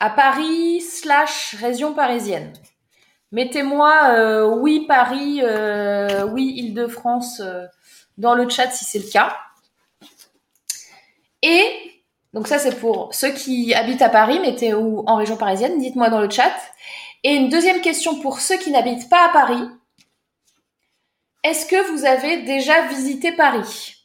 À 0.00 0.08
Paris 0.08 0.80
slash 0.80 1.54
région 1.60 1.94
parisienne. 1.94 2.52
Mettez-moi 3.32 4.14
euh, 4.14 4.56
oui 4.56 4.86
Paris, 4.88 5.40
euh, 5.42 6.26
oui 6.26 6.54
Île-de-France 6.56 7.40
euh, 7.40 7.66
dans 8.18 8.34
le 8.34 8.48
chat 8.48 8.70
si 8.70 8.84
c'est 8.84 8.98
le 8.98 9.10
cas. 9.10 9.36
Et 11.42 11.62
donc 12.32 12.48
ça 12.48 12.58
c'est 12.58 12.80
pour 12.80 13.14
ceux 13.14 13.30
qui 13.30 13.74
habitent 13.74 14.02
à 14.02 14.08
Paris, 14.08 14.40
mettez 14.40 14.74
ou 14.74 15.04
en 15.06 15.16
région 15.16 15.36
parisienne, 15.36 15.78
dites-moi 15.78 16.08
dans 16.10 16.20
le 16.20 16.30
chat. 16.30 16.52
Et 17.22 17.34
une 17.34 17.50
deuxième 17.50 17.82
question 17.82 18.18
pour 18.20 18.40
ceux 18.40 18.56
qui 18.56 18.70
n'habitent 18.70 19.10
pas 19.10 19.26
à 19.26 19.28
Paris. 19.28 19.62
Est-ce 21.44 21.66
que 21.66 21.90
vous 21.92 22.04
avez 22.04 22.42
déjà 22.42 22.86
visité 22.88 23.32
Paris? 23.32 23.96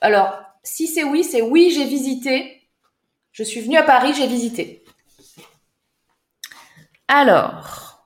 Alors, 0.00 0.40
si 0.62 0.86
c'est 0.86 1.04
oui, 1.04 1.24
c'est 1.24 1.42
oui, 1.42 1.70
j'ai 1.70 1.84
visité. 1.84 2.55
Je 3.36 3.42
suis 3.42 3.60
venue 3.60 3.76
à 3.76 3.82
Paris, 3.82 4.14
j'ai 4.14 4.26
visité. 4.26 4.82
Alors, 7.06 8.02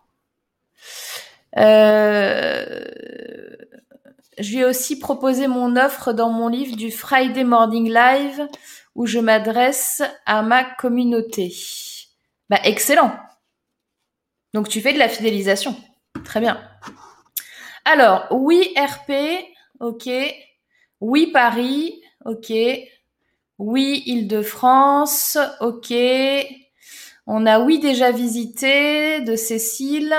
euh, 1.56 2.84
je 4.40 4.50
lui 4.50 4.58
ai 4.58 4.64
aussi 4.64 4.98
proposé 4.98 5.46
mon 5.46 5.76
offre 5.76 6.12
dans 6.12 6.30
mon 6.30 6.48
livre 6.48 6.74
du 6.74 6.90
Friday 6.90 7.44
Morning 7.44 7.88
Live 7.88 8.48
où 8.96 9.06
je 9.06 9.20
m'adresse 9.20 10.02
à 10.26 10.42
ma 10.42 10.64
communauté. 10.64 11.54
Bah, 12.48 12.58
excellent. 12.64 13.16
Donc, 14.52 14.68
tu 14.68 14.80
fais 14.80 14.92
de 14.92 14.98
la 14.98 15.08
fidélisation. 15.08 15.76
Très 16.24 16.40
bien. 16.40 16.60
Alors, 17.84 18.26
oui, 18.32 18.74
RP, 18.76 19.12
ok. 19.78 20.10
Oui, 21.00 21.28
Paris, 21.28 22.02
ok. 22.24 22.52
Oui, 23.62 24.02
Île-de-France, 24.06 25.36
ok. 25.60 25.92
On 27.26 27.44
a 27.44 27.60
oui 27.60 27.78
déjà 27.78 28.10
visité 28.10 29.20
de 29.20 29.36
Cécile. 29.36 30.16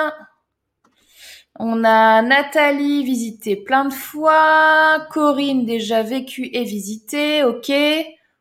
On 1.58 1.84
a 1.84 2.22
Nathalie 2.22 3.04
visité 3.04 3.56
plein 3.56 3.86
de 3.86 3.94
fois. 3.94 5.08
Corinne 5.10 5.66
déjà 5.66 6.04
vécu 6.04 6.52
et 6.54 6.64
visité, 6.64 7.44
ok. 7.44 7.72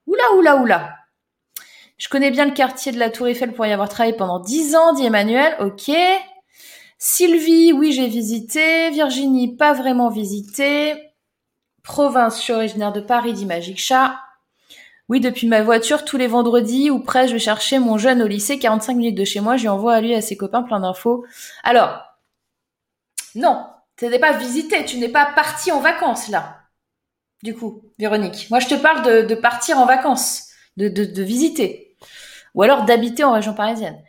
Oula, 0.06 0.34
oula, 0.36 0.56
oula. 0.56 0.96
Je 1.96 2.10
connais 2.10 2.30
bien 2.30 2.44
le 2.44 2.52
quartier 2.52 2.92
de 2.92 2.98
la 2.98 3.08
Tour 3.08 3.28
Eiffel 3.28 3.54
pour 3.54 3.64
y 3.64 3.72
avoir 3.72 3.88
travaillé 3.88 4.14
pendant 4.14 4.38
dix 4.38 4.76
ans, 4.76 4.92
dit 4.92 5.06
Emmanuel. 5.06 5.56
Ok. 5.60 5.90
Sylvie, 6.98 7.72
oui, 7.72 7.92
j'ai 7.92 8.06
visité. 8.06 8.90
Virginie, 8.90 9.56
pas 9.56 9.72
vraiment 9.72 10.10
visité. 10.10 10.92
Province, 11.82 12.36
je 12.36 12.42
suis 12.42 12.52
originaire 12.52 12.92
de 12.92 13.00
Paris, 13.00 13.32
dit 13.32 13.46
Magic 13.46 13.78
Chat. 13.78 14.14
Oui, 15.10 15.18
depuis 15.18 15.48
ma 15.48 15.60
voiture, 15.62 16.04
tous 16.04 16.16
les 16.16 16.28
vendredis 16.28 16.88
ou 16.88 17.00
près, 17.00 17.26
je 17.26 17.32
vais 17.32 17.40
chercher 17.40 17.80
mon 17.80 17.98
jeune 17.98 18.22
au 18.22 18.28
lycée, 18.28 18.60
45 18.60 18.94
minutes 18.94 19.18
de 19.18 19.24
chez 19.24 19.40
moi, 19.40 19.56
je 19.56 19.62
lui 19.62 19.68
envoie 19.68 19.94
à 19.94 20.00
lui 20.00 20.14
à 20.14 20.20
ses 20.20 20.36
copains 20.36 20.62
plein 20.62 20.78
d'infos. 20.78 21.26
Alors, 21.64 22.00
non, 23.34 23.66
tu 23.96 24.06
n'es 24.06 24.20
pas 24.20 24.34
visité, 24.34 24.84
tu 24.84 24.98
n'es 24.98 25.08
pas 25.08 25.26
parti 25.26 25.72
en 25.72 25.80
vacances 25.80 26.28
là. 26.28 26.58
Du 27.42 27.56
coup, 27.56 27.82
Véronique. 27.98 28.46
Moi, 28.50 28.60
je 28.60 28.68
te 28.68 28.74
parle 28.74 29.26
de, 29.26 29.34
partir 29.34 29.78
en 29.78 29.84
vacances, 29.84 30.50
de 30.76 31.22
visiter 31.22 31.90
ou 32.54 32.62
alors 32.62 32.84
d'habiter 32.84 33.24
en 33.24 33.32
région 33.32 33.54
parisienne. 33.54 34.00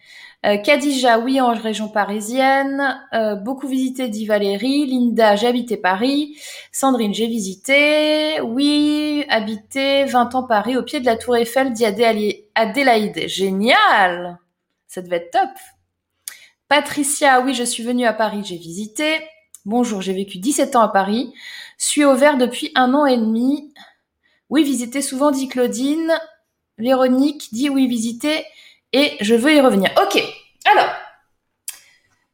Euh, 0.43 0.57
Khadija, 0.57 1.19
oui, 1.19 1.39
en 1.39 1.53
région 1.53 1.87
parisienne. 1.87 2.99
Euh, 3.13 3.35
beaucoup 3.35 3.67
visité, 3.67 4.09
dit 4.09 4.25
Valérie. 4.25 4.87
Linda, 4.87 5.35
j'ai 5.35 5.47
habité 5.47 5.77
Paris. 5.77 6.35
Sandrine, 6.71 7.13
j'ai 7.13 7.27
visité. 7.27 8.41
Oui, 8.41 9.23
habité 9.29 10.05
20 10.05 10.33
ans 10.33 10.43
Paris, 10.43 10.77
au 10.77 10.83
pied 10.83 10.99
de 10.99 11.05
la 11.05 11.15
Tour 11.15 11.35
Eiffel, 11.37 11.73
dit 11.73 11.85
Adélaïde. 11.85 13.27
Génial 13.27 14.39
Ça 14.87 15.01
devait 15.01 15.17
être 15.17 15.31
top. 15.31 15.49
Patricia, 16.67 17.41
oui, 17.41 17.53
je 17.53 17.63
suis 17.63 17.83
venue 17.83 18.05
à 18.05 18.13
Paris, 18.13 18.41
j'ai 18.43 18.57
visité. 18.57 19.19
Bonjour, 19.65 20.01
j'ai 20.01 20.13
vécu 20.13 20.39
17 20.39 20.75
ans 20.75 20.81
à 20.81 20.87
Paris. 20.87 21.33
Suis 21.77 22.03
au 22.03 22.15
vert 22.15 22.37
depuis 22.37 22.71
un 22.73 22.95
an 22.95 23.05
et 23.05 23.17
demi. 23.17 23.73
Oui, 24.49 24.63
visité 24.63 25.03
souvent, 25.03 25.29
dit 25.29 25.47
Claudine. 25.47 26.13
Véronique 26.79 27.49
dit 27.51 27.69
oui, 27.69 27.87
visiter 27.87 28.43
et 28.93 29.17
je 29.21 29.35
veux 29.35 29.53
y 29.53 29.61
revenir. 29.61 29.91
Ok, 30.01 30.21
alors, 30.65 30.89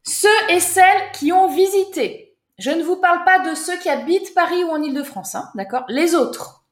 ceux 0.03 0.29
et 0.49 0.59
celles 0.59 1.11
qui 1.13 1.31
ont 1.31 1.47
visité, 1.47 2.37
je 2.57 2.71
ne 2.71 2.83
vous 2.83 2.97
parle 2.97 3.23
pas 3.23 3.39
de 3.39 3.55
ceux 3.55 3.77
qui 3.77 3.89
habitent 3.89 4.33
Paris 4.33 4.63
ou 4.63 4.69
en 4.69 4.81
Ile-de-France, 4.81 5.35
hein, 5.35 5.49
d'accord? 5.55 5.85
Les 5.89 6.15
autres, 6.15 6.65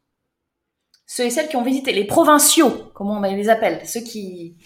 ceux 1.06 1.26
et 1.26 1.30
celles 1.30 1.48
qui 1.48 1.56
ont 1.56 1.63
visité, 1.63 1.93
les 1.93 2.06
provinciaux, 2.06 2.71
comme 2.93 3.10
on 3.10 3.21
les 3.21 3.50
appelle, 3.50 3.86
ceux 3.88 4.02
qui, 4.02 4.58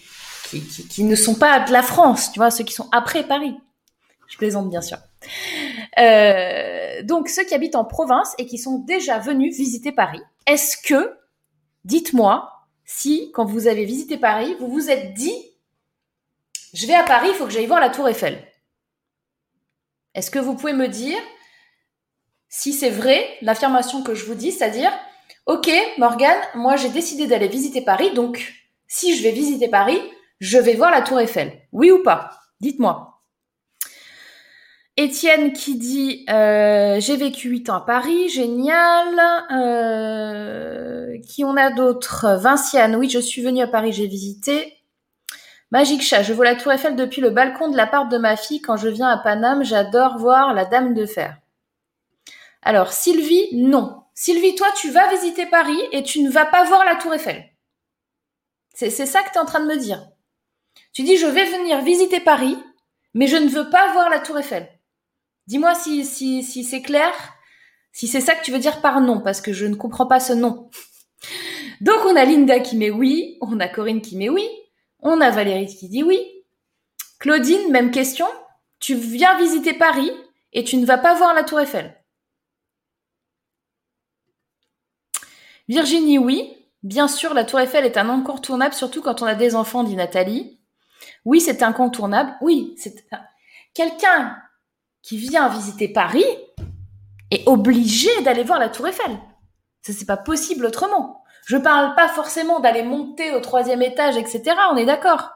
qui, 0.88 1.04
ne 1.04 1.14
sont 1.14 1.34
pas 1.34 1.60
de 1.60 1.72
la 1.72 1.82
France, 1.82 2.32
tu 2.32 2.38
vois, 2.38 2.50
ceux 2.50 2.64
qui 2.64 2.72
sont 2.72 2.88
après 2.92 3.24
Paris. 3.24 3.54
Je 4.28 4.36
plaisante 4.36 4.70
bien 4.70 4.80
sûr. 4.80 4.98
Euh, 5.98 7.02
donc 7.02 7.28
ceux 7.28 7.44
qui 7.44 7.54
habitent 7.54 7.76
en 7.76 7.84
province 7.84 8.34
et 8.38 8.46
qui 8.46 8.58
sont 8.58 8.78
déjà 8.78 9.18
venus 9.18 9.56
visiter 9.56 9.92
Paris, 9.92 10.22
est-ce 10.46 10.76
que, 10.76 11.18
dites-moi, 11.84 12.59
si, 12.92 13.30
quand 13.32 13.44
vous 13.44 13.68
avez 13.68 13.84
visité 13.84 14.16
Paris, 14.16 14.56
vous 14.58 14.68
vous 14.68 14.90
êtes 14.90 15.14
dit, 15.14 15.32
je 16.74 16.88
vais 16.88 16.94
à 16.94 17.04
Paris, 17.04 17.28
il 17.30 17.34
faut 17.36 17.44
que 17.44 17.52
j'aille 17.52 17.66
voir 17.66 17.78
la 17.78 17.88
tour 17.88 18.08
Eiffel. 18.08 18.44
Est-ce 20.14 20.30
que 20.30 20.40
vous 20.40 20.56
pouvez 20.56 20.72
me 20.72 20.88
dire 20.88 21.18
si 22.48 22.72
c'est 22.72 22.90
vrai 22.90 23.38
l'affirmation 23.42 24.02
que 24.02 24.16
je 24.16 24.24
vous 24.24 24.34
dis, 24.34 24.50
c'est-à-dire, 24.50 24.90
ok, 25.46 25.70
Morgane, 25.98 26.40
moi 26.56 26.74
j'ai 26.74 26.88
décidé 26.88 27.28
d'aller 27.28 27.46
visiter 27.46 27.80
Paris, 27.80 28.12
donc 28.12 28.52
si 28.88 29.16
je 29.16 29.22
vais 29.22 29.30
visiter 29.30 29.68
Paris, 29.68 30.02
je 30.40 30.58
vais 30.58 30.74
voir 30.74 30.90
la 30.90 31.02
tour 31.02 31.20
Eiffel. 31.20 31.62
Oui 31.70 31.92
ou 31.92 32.02
pas? 32.02 32.32
Dites-moi. 32.60 33.09
Étienne 35.00 35.54
qui 35.54 35.76
dit 35.76 36.26
euh, 36.28 37.00
j'ai 37.00 37.16
vécu 37.16 37.48
8 37.48 37.70
ans 37.70 37.76
à 37.76 37.80
Paris, 37.80 38.28
génial. 38.28 39.18
Euh, 39.50 41.18
qui 41.26 41.42
on 41.42 41.56
a 41.56 41.70
d'autres? 41.70 42.36
Vinciane, 42.38 42.94
oui, 42.96 43.08
je 43.08 43.18
suis 43.18 43.40
venue 43.40 43.62
à 43.62 43.66
Paris, 43.66 43.94
j'ai 43.94 44.06
visité. 44.06 44.76
Magique 45.70 46.02
Chat, 46.02 46.22
je 46.22 46.34
vois 46.34 46.44
la 46.44 46.54
Tour 46.54 46.72
Eiffel 46.72 46.96
depuis 46.96 47.22
le 47.22 47.30
balcon 47.30 47.70
de 47.70 47.78
l'appart 47.78 48.10
de 48.10 48.18
ma 48.18 48.36
fille 48.36 48.60
quand 48.60 48.76
je 48.76 48.88
viens 48.88 49.08
à 49.08 49.16
Paname, 49.16 49.64
j'adore 49.64 50.18
voir 50.18 50.52
la 50.52 50.66
Dame 50.66 50.92
de 50.92 51.06
Fer. 51.06 51.38
Alors 52.60 52.92
Sylvie, 52.92 53.48
non. 53.54 54.02
Sylvie, 54.12 54.54
toi, 54.54 54.68
tu 54.76 54.90
vas 54.90 55.08
visiter 55.08 55.46
Paris 55.46 55.80
et 55.92 56.02
tu 56.02 56.22
ne 56.22 56.30
vas 56.30 56.44
pas 56.44 56.64
voir 56.64 56.84
la 56.84 56.96
Tour 56.96 57.14
Eiffel. 57.14 57.42
C'est 58.74 58.90
ça 58.90 59.22
que 59.22 59.30
tu 59.30 59.36
es 59.36 59.38
en 59.38 59.46
train 59.46 59.60
de 59.60 59.72
me 59.72 59.78
dire. 59.78 60.06
Tu 60.92 61.04
dis 61.04 61.16
je 61.16 61.26
vais 61.26 61.46
venir 61.46 61.80
visiter 61.80 62.20
Paris, 62.20 62.58
mais 63.14 63.28
je 63.28 63.36
ne 63.36 63.48
veux 63.48 63.70
pas 63.70 63.92
voir 63.92 64.10
la 64.10 64.20
Tour 64.20 64.38
Eiffel. 64.38 64.68
Dis-moi 65.50 65.74
si, 65.74 66.04
c'est 66.44 66.80
clair, 66.80 67.12
si 67.90 68.06
c'est 68.06 68.20
ça 68.20 68.36
que 68.36 68.44
tu 68.44 68.52
veux 68.52 68.60
dire 68.60 68.80
par 68.80 69.00
non, 69.00 69.20
parce 69.20 69.40
que 69.40 69.52
je 69.52 69.66
ne 69.66 69.74
comprends 69.74 70.06
pas 70.06 70.20
ce 70.20 70.32
non. 70.32 70.70
Donc 71.80 71.98
on 72.06 72.14
a 72.14 72.24
Linda 72.24 72.60
qui 72.60 72.76
met 72.76 72.90
oui, 72.90 73.36
on 73.40 73.58
a 73.58 73.66
Corinne 73.66 74.00
qui 74.00 74.16
met 74.16 74.28
oui, 74.28 74.48
on 75.00 75.20
a 75.20 75.28
Valérie 75.30 75.66
qui 75.66 75.88
dit 75.88 76.04
oui. 76.04 76.24
Claudine, 77.18 77.72
même 77.72 77.90
question. 77.90 78.28
Tu 78.78 78.94
viens 78.94 79.36
visiter 79.38 79.72
Paris 79.72 80.12
et 80.52 80.62
tu 80.62 80.76
ne 80.76 80.86
vas 80.86 80.98
pas 80.98 81.14
voir 81.14 81.34
la 81.34 81.42
tour 81.42 81.58
Eiffel. 81.58 82.00
Virginie, 85.66 86.18
oui. 86.18 86.64
Bien 86.84 87.08
sûr, 87.08 87.34
la 87.34 87.42
tour 87.42 87.58
Eiffel 87.58 87.84
est 87.84 87.98
un 87.98 88.08
incontournable, 88.08 88.74
surtout 88.74 89.02
quand 89.02 89.20
on 89.20 89.26
a 89.26 89.34
des 89.34 89.56
enfants, 89.56 89.82
dit 89.82 89.96
Nathalie. 89.96 90.60
Oui, 91.24 91.40
c'est 91.40 91.64
incontournable. 91.64 92.36
Oui, 92.40 92.76
c'est 92.78 93.04
quelqu'un 93.74 94.40
qui 95.02 95.16
vient 95.16 95.48
visiter 95.48 95.88
Paris 95.88 96.24
est 97.30 97.46
obligé 97.46 98.10
d'aller 98.22 98.44
voir 98.44 98.58
la 98.58 98.68
Tour 98.68 98.88
Eiffel. 98.88 99.18
Ça, 99.82 99.92
c'est 99.92 100.06
pas 100.06 100.16
possible 100.16 100.66
autrement. 100.66 101.24
Je 101.46 101.56
parle 101.56 101.94
pas 101.94 102.08
forcément 102.08 102.60
d'aller 102.60 102.82
monter 102.82 103.34
au 103.34 103.40
troisième 103.40 103.82
étage, 103.82 104.16
etc. 104.16 104.56
On 104.70 104.76
est 104.76 104.84
d'accord. 104.84 105.30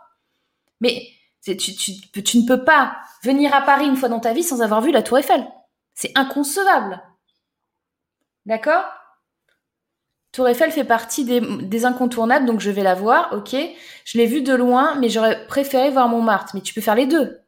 Mais 0.80 1.08
tu, 1.42 2.38
ne 2.38 2.46
peux 2.46 2.64
pas 2.64 2.96
venir 3.22 3.54
à 3.54 3.62
Paris 3.62 3.86
une 3.86 3.96
fois 3.96 4.08
dans 4.08 4.20
ta 4.20 4.32
vie 4.32 4.42
sans 4.42 4.60
avoir 4.60 4.80
vu 4.80 4.90
la 4.90 5.02
Tour 5.02 5.18
Eiffel. 5.18 5.46
C'est 5.94 6.12
inconcevable. 6.14 7.02
D'accord? 8.46 8.84
Tour 10.32 10.48
Eiffel 10.48 10.72
fait 10.72 10.84
partie 10.84 11.24
des, 11.24 11.40
des, 11.40 11.84
incontournables, 11.84 12.44
donc 12.44 12.60
je 12.60 12.70
vais 12.70 12.82
la 12.82 12.94
voir, 12.94 13.32
ok? 13.32 13.54
Je 14.04 14.18
l'ai 14.18 14.26
vue 14.26 14.42
de 14.42 14.52
loin, 14.52 14.96
mais 14.96 15.08
j'aurais 15.08 15.46
préféré 15.46 15.90
voir 15.90 16.08
Montmartre. 16.08 16.54
Mais 16.54 16.60
tu 16.60 16.74
peux 16.74 16.80
faire 16.80 16.96
les 16.96 17.06
deux. 17.06 17.43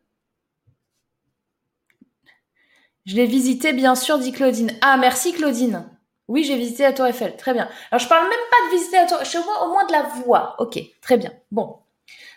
Je 3.06 3.14
l'ai 3.14 3.26
visité, 3.26 3.72
bien 3.72 3.94
sûr, 3.94 4.18
dit 4.18 4.32
Claudine. 4.32 4.76
Ah, 4.82 4.96
merci 4.96 5.32
Claudine. 5.32 5.88
Oui, 6.28 6.42
j'ai 6.42 6.56
visité 6.56 6.82
la 6.82 6.92
Tour 6.92 7.06
Eiffel. 7.06 7.36
Très 7.36 7.54
bien. 7.54 7.70
Alors, 7.90 8.00
je 8.00 8.08
parle 8.08 8.28
même 8.28 8.38
pas 8.50 8.66
de 8.66 8.76
visiter 8.76 8.96
la 8.96 9.06
Tour 9.06 9.20
Eiffel, 9.20 9.42
au 9.62 9.68
moins 9.68 9.86
de 9.86 9.92
la 9.92 10.02
voir. 10.02 10.56
Ok, 10.58 10.78
très 11.00 11.16
bien. 11.16 11.32
Bon. 11.52 11.78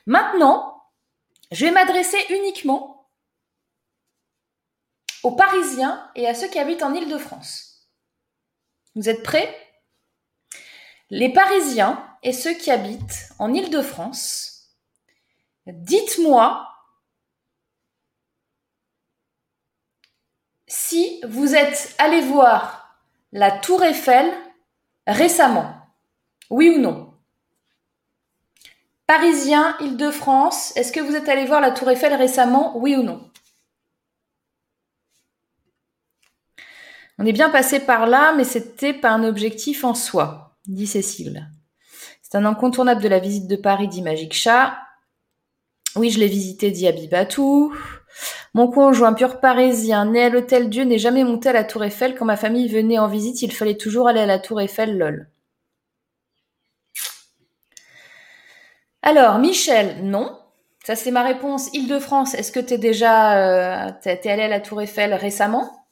Maintenant, 0.05 0.83
je 1.51 1.65
vais 1.65 1.71
m'adresser 1.71 2.19
uniquement 2.29 3.09
aux 5.23 5.31
Parisiens 5.31 6.09
et 6.15 6.27
à 6.27 6.35
ceux 6.35 6.47
qui 6.47 6.59
habitent 6.59 6.83
en 6.83 6.93
Île-de-France. 6.93 7.89
Vous 8.95 9.09
êtes 9.09 9.23
prêts? 9.23 9.55
Les 11.09 11.33
Parisiens 11.33 12.05
et 12.21 12.31
ceux 12.31 12.53
qui 12.53 12.69
habitent 12.69 13.29
en 13.39 13.51
Île-de-France, 13.53 14.75
dites-moi 15.65 16.67
si 20.69 21.19
vous 21.27 21.55
êtes 21.55 21.95
allé 21.97 22.21
voir 22.21 22.95
la 23.33 23.51
tour 23.51 23.83
Eiffel 23.83 24.31
récemment. 25.05 25.75
Oui 26.49 26.69
ou 26.69 26.79
non? 26.79 27.13
Parisien, 29.07 29.75
Île-de-France, 29.79 30.75
est-ce 30.77 30.91
que 30.91 30.99
vous 30.99 31.15
êtes 31.15 31.27
allé 31.27 31.45
voir 31.45 31.59
la 31.59 31.71
tour 31.71 31.89
Eiffel 31.89 32.13
récemment 32.13 32.77
Oui 32.77 32.95
ou 32.95 33.01
non? 33.01 33.29
On 37.17 37.25
est 37.25 37.33
bien 37.33 37.49
passé 37.49 37.79
par 37.79 38.05
là, 38.05 38.33
mais 38.35 38.43
c'était 38.45 38.93
pas 38.93 39.09
un 39.09 39.23
objectif 39.23 39.83
en 39.83 39.95
soi, 39.95 40.55
dit 40.67 40.87
Cécile. 40.87 41.49
C'est 42.21 42.37
un 42.37 42.45
incontournable 42.45 43.01
de 43.01 43.09
la 43.09 43.19
visite 43.19 43.47
de 43.47 43.55
Paris, 43.55 43.87
dit 43.87 44.03
Magic 44.03 44.33
Chat. 44.33 44.77
Oui, 45.95 46.11
je 46.11 46.19
l'ai 46.19 46.27
visité, 46.27 46.69
dit 46.69 46.87
Abibatou. 46.87 47.75
Mon 48.53 48.69
conjoint 48.69 49.13
pur 49.13 49.39
parisien, 49.39 50.05
né 50.05 50.23
à 50.23 50.29
l'Hôtel 50.29 50.69
Dieu, 50.69 50.83
n'est 50.83 50.97
jamais 50.97 51.23
monté 51.23 51.49
à 51.49 51.53
la 51.53 51.63
Tour 51.63 51.83
Eiffel. 51.83 52.15
Quand 52.15 52.25
ma 52.25 52.37
famille 52.37 52.67
venait 52.67 52.99
en 52.99 53.07
visite, 53.07 53.41
il 53.41 53.53
fallait 53.53 53.77
toujours 53.77 54.07
aller 54.07 54.21
à 54.21 54.25
la 54.25 54.39
Tour 54.39 54.61
Eiffel, 54.61 54.97
lol. 54.97 55.29
Alors, 59.01 59.39
Michel, 59.39 60.03
non. 60.03 60.37
Ça, 60.83 60.95
c'est 60.95 61.11
ma 61.11 61.23
réponse. 61.23 61.69
Île-de-France, 61.73 62.33
est-ce 62.33 62.51
que 62.51 62.59
tu 62.59 62.73
es 62.73 62.77
déjà 62.77 63.87
euh, 63.87 63.91
allé 64.05 64.43
à 64.43 64.47
la 64.47 64.59
Tour 64.59 64.81
Eiffel 64.81 65.13
récemment? 65.13 65.85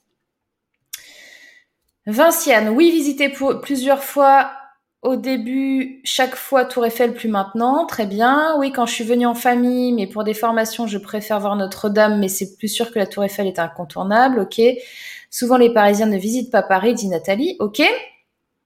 Vinciane, 2.07 2.69
oui, 2.69 2.89
visité 2.89 3.29
plusieurs 3.61 4.03
fois 4.03 4.51
au 5.07 5.15
début, 5.15 6.01
chaque 6.03 6.35
fois 6.35 6.65
Tour 6.65 6.85
Eiffel, 6.85 7.13
plus 7.13 7.29
maintenant. 7.29 7.85
Très 7.85 8.05
bien. 8.05 8.55
Oui, 8.57 8.71
quand 8.73 8.85
je 8.85 8.93
suis 8.93 9.03
venue 9.05 9.25
en 9.25 9.35
famille, 9.35 9.93
mais 9.93 10.05
pour 10.05 10.25
des 10.25 10.33
formations, 10.33 10.85
je 10.85 10.97
préfère 10.97 11.39
voir 11.39 11.55
Notre-Dame, 11.55 12.19
mais 12.19 12.27
c'est 12.27 12.57
plus 12.57 12.67
sûr 12.67 12.91
que 12.91 12.99
la 12.99 13.07
Tour 13.07 13.23
Eiffel 13.23 13.47
est 13.47 13.57
incontournable. 13.57 14.39
Ok. 14.39 14.61
Souvent, 15.29 15.57
les 15.57 15.73
Parisiens 15.73 16.07
ne 16.07 16.17
visitent 16.17 16.51
pas 16.51 16.61
Paris, 16.61 16.93
dit 16.93 17.07
Nathalie. 17.07 17.55
Ok. 17.59 17.81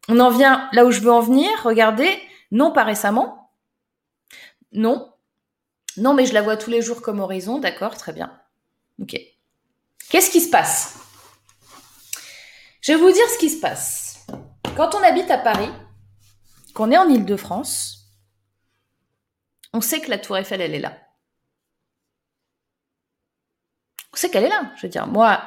On 0.10 0.20
en 0.20 0.32
vient 0.32 0.68
là 0.74 0.86
où 0.86 0.92
je 0.92 1.02
veux 1.02 1.12
en 1.12 1.22
venir. 1.22 1.48
Regardez. 1.64 2.10
Non, 2.52 2.72
pas 2.72 2.84
récemment. 2.84 3.52
Non. 4.72 5.14
Non, 5.98 6.14
mais 6.16 6.26
je 6.26 6.34
la 6.34 6.42
vois 6.42 6.58
tous 6.58 6.72
les 6.72 6.82
jours 6.82 7.02
comme 7.02 7.20
horizon. 7.20 7.60
D'accord, 7.60 7.96
très 7.96 8.14
bien. 8.14 8.32
Ok. 9.00 9.16
Qu'est-ce 10.10 10.32
qui 10.32 10.42
se 10.42 10.50
passe? 10.50 10.96
Je 12.82 12.94
vais 12.94 12.98
vous 12.98 13.12
dire 13.12 13.30
ce 13.32 13.38
qui 13.38 13.50
se 13.50 13.62
passe. 13.62 14.26
Quand 14.76 14.96
on 14.96 15.04
habite 15.04 15.30
à 15.30 15.38
Paris, 15.38 15.70
qu'on 16.74 16.92
est 16.92 16.98
en 16.98 17.10
Ile-de-France, 17.10 18.02
on 19.74 19.82
sait 19.82 20.02
que 20.02 20.10
la 20.10 20.18
Tour 20.18 20.38
Eiffel, 20.38 20.62
elle 20.62 20.76
est 20.76 20.80
là. 20.80 20.98
On 24.14 24.18
sait 24.18 24.30
qu'elle 24.30 24.44
est 24.44 24.50
là. 24.50 24.72
Je 24.76 24.84
veux 24.84 24.90
dire, 24.90 25.08
moi, 25.08 25.42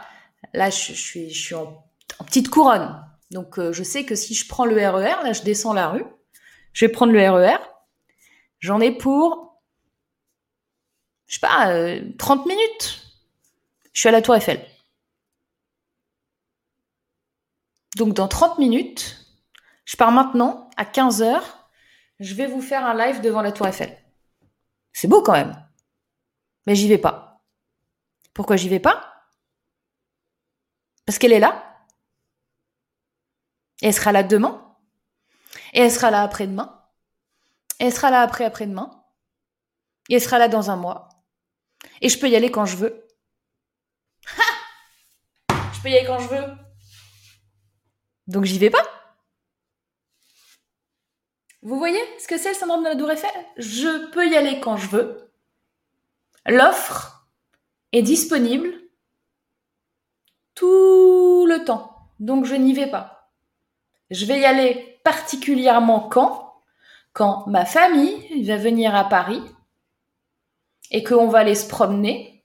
là, 0.53 0.71
je, 0.71 0.93
suis, 0.93 1.55
en, 1.55 1.85
petite 2.25 2.49
couronne. 2.49 3.05
Donc, 3.31 3.59
euh, 3.59 3.73
je 3.73 3.83
sais 3.83 4.05
que 4.05 4.15
si 4.15 4.35
je 4.35 4.49
prends 4.49 4.65
le 4.65 4.77
RER, 4.77 5.21
e 5.21 5.25
là, 5.25 5.33
je 5.33 5.43
descends 5.43 5.73
la 5.73 5.89
rue, 5.89 6.05
je 6.73 6.87
vais 6.87 6.93
prendre 6.93 7.13
le 7.13 7.31
RER, 7.31 7.55
e 7.55 7.59
j'en 8.61 8.81
ai 8.81 8.91
pour, 8.91 9.61
je 11.27 11.35
sais 11.35 11.41
pas, 11.41 11.67
30 12.19 12.41
euh, 12.41 12.49
minutes. 12.49 13.01
Je 13.93 14.01
suis 14.01 14.09
à 14.09 14.13
la 14.13 14.23
Tour 14.23 14.35
Eiffel. 14.35 14.67
Donc, 17.97 18.15
dans 18.15 18.27
30 18.27 18.59
minutes, 18.59 19.27
je 19.85 19.97
pars 19.97 20.11
maintenant 20.11 20.64
à 20.77 20.85
15h. 20.85 21.43
Je 22.21 22.35
vais 22.35 22.47
vous 22.47 22.63
faire 22.63 22.85
un 22.85 22.95
live 22.95 23.21
devant 23.21 23.43
la 23.43 23.53
Tour 23.53 23.67
Eiffel. 23.67 23.97
C'est 24.93 25.09
beau 25.09 25.23
quand 25.23 25.33
même. 25.33 25.55
Mais 26.67 26.75
j'y 26.75 26.89
vais 26.89 26.99
pas. 26.99 27.43
Pourquoi 28.33 28.57
j'y 28.57 28.69
vais 28.69 28.81
pas? 28.81 29.29
Parce 31.07 31.19
qu'elle 31.19 31.33
est 31.33 31.41
là. 31.41 31.85
Et 33.83 33.89
elle 33.89 33.95
sera 33.95 34.13
là 34.13 34.23
demain. 34.23 34.77
Et 35.73 35.81
elle 35.81 35.93
sera 35.93 36.11
là 36.11 36.23
après-demain. 36.23 36.83
Et 37.81 37.87
elle 37.87 37.93
sera 37.93 38.11
là 38.11 38.23
après-après-demain. 38.23 39.05
Et 40.09 40.15
elle 40.15 40.23
sera 40.23 40.39
là 40.39 40.49
dans 40.49 40.71
un 40.71 40.77
mois. 40.77 41.09
Et 42.01 42.09
je 42.09 42.19
peux 42.19 42.29
y 42.29 42.37
aller 42.37 42.51
quand 42.51 42.67
je 42.67 42.77
veux. 42.77 43.07
Ha 44.39 45.63
je 45.75 45.81
peux 45.83 45.91
y 45.91 45.97
aller 45.99 46.07
quand 46.07 46.19
je 46.19 46.29
veux. 46.29 46.57
Donc 48.27 48.45
j'y 48.45 48.59
vais 48.59 48.71
pas. 48.71 48.94
Vous 51.65 51.79
voyez 51.79 52.01
ce 52.19 52.29
que 52.29 52.37
c'est 52.37 52.51
le 52.51 52.55
syndrome 52.55 52.85
de 52.85 52.91
la 52.91 52.97
Tour 52.97 53.11
Eiffel? 53.11 53.31
Je 53.57 54.11
peux 54.11 54.29
y 54.29 54.37
aller 54.37 54.61
quand 54.61 54.77
je 54.77 54.89
veux. 54.89 55.33
L'offre 56.47 57.27
est 57.93 58.03
disponible 58.03 58.71
tout 60.55 61.47
le 61.49 61.65
temps. 61.65 62.11
Donc 62.21 62.45
je 62.45 62.55
n'y 62.55 62.75
vais 62.75 62.91
pas. 62.91 63.31
Je 64.11 64.27
vais 64.27 64.41
y 64.41 64.45
aller 64.45 65.01
particulièrement 65.05 66.01
quand? 66.01 66.61
Quand 67.15 67.47
ma 67.47 67.65
famille 67.65 68.45
va 68.45 68.59
venir 68.59 68.95
à 68.95 69.09
Paris 69.09 69.43
et 70.91 71.03
qu'on 71.03 71.29
va 71.29 71.39
aller 71.39 71.55
se 71.55 71.67
promener. 71.67 72.45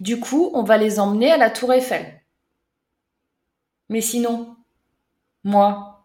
Du 0.00 0.18
coup, 0.18 0.50
on 0.54 0.64
va 0.64 0.76
les 0.76 0.98
emmener 0.98 1.30
à 1.30 1.36
la 1.36 1.50
Tour 1.50 1.72
Eiffel. 1.72 2.20
Mais 3.88 4.00
sinon, 4.00 4.56
moi, 5.44 6.02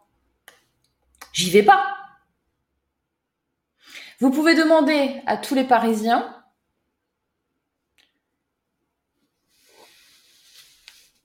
j'y 1.33 1.49
vais 1.49 1.63
pas. 1.63 1.94
Vous 4.19 4.31
pouvez 4.31 4.55
demander 4.55 5.21
à 5.25 5.37
tous 5.37 5.55
les 5.55 5.65
Parisiens 5.65 6.31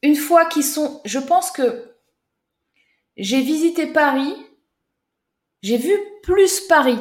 une 0.03 0.17
fois 0.17 0.47
qu'ils 0.47 0.65
sont, 0.65 1.01
je 1.05 1.19
pense 1.19 1.51
que 1.51 1.95
j'ai 3.17 3.43
visité 3.43 3.87
Paris, 3.87 4.35
j'ai 5.63 5.77
vu 5.77 5.93
plus 6.23 6.61
Paris 6.61 6.99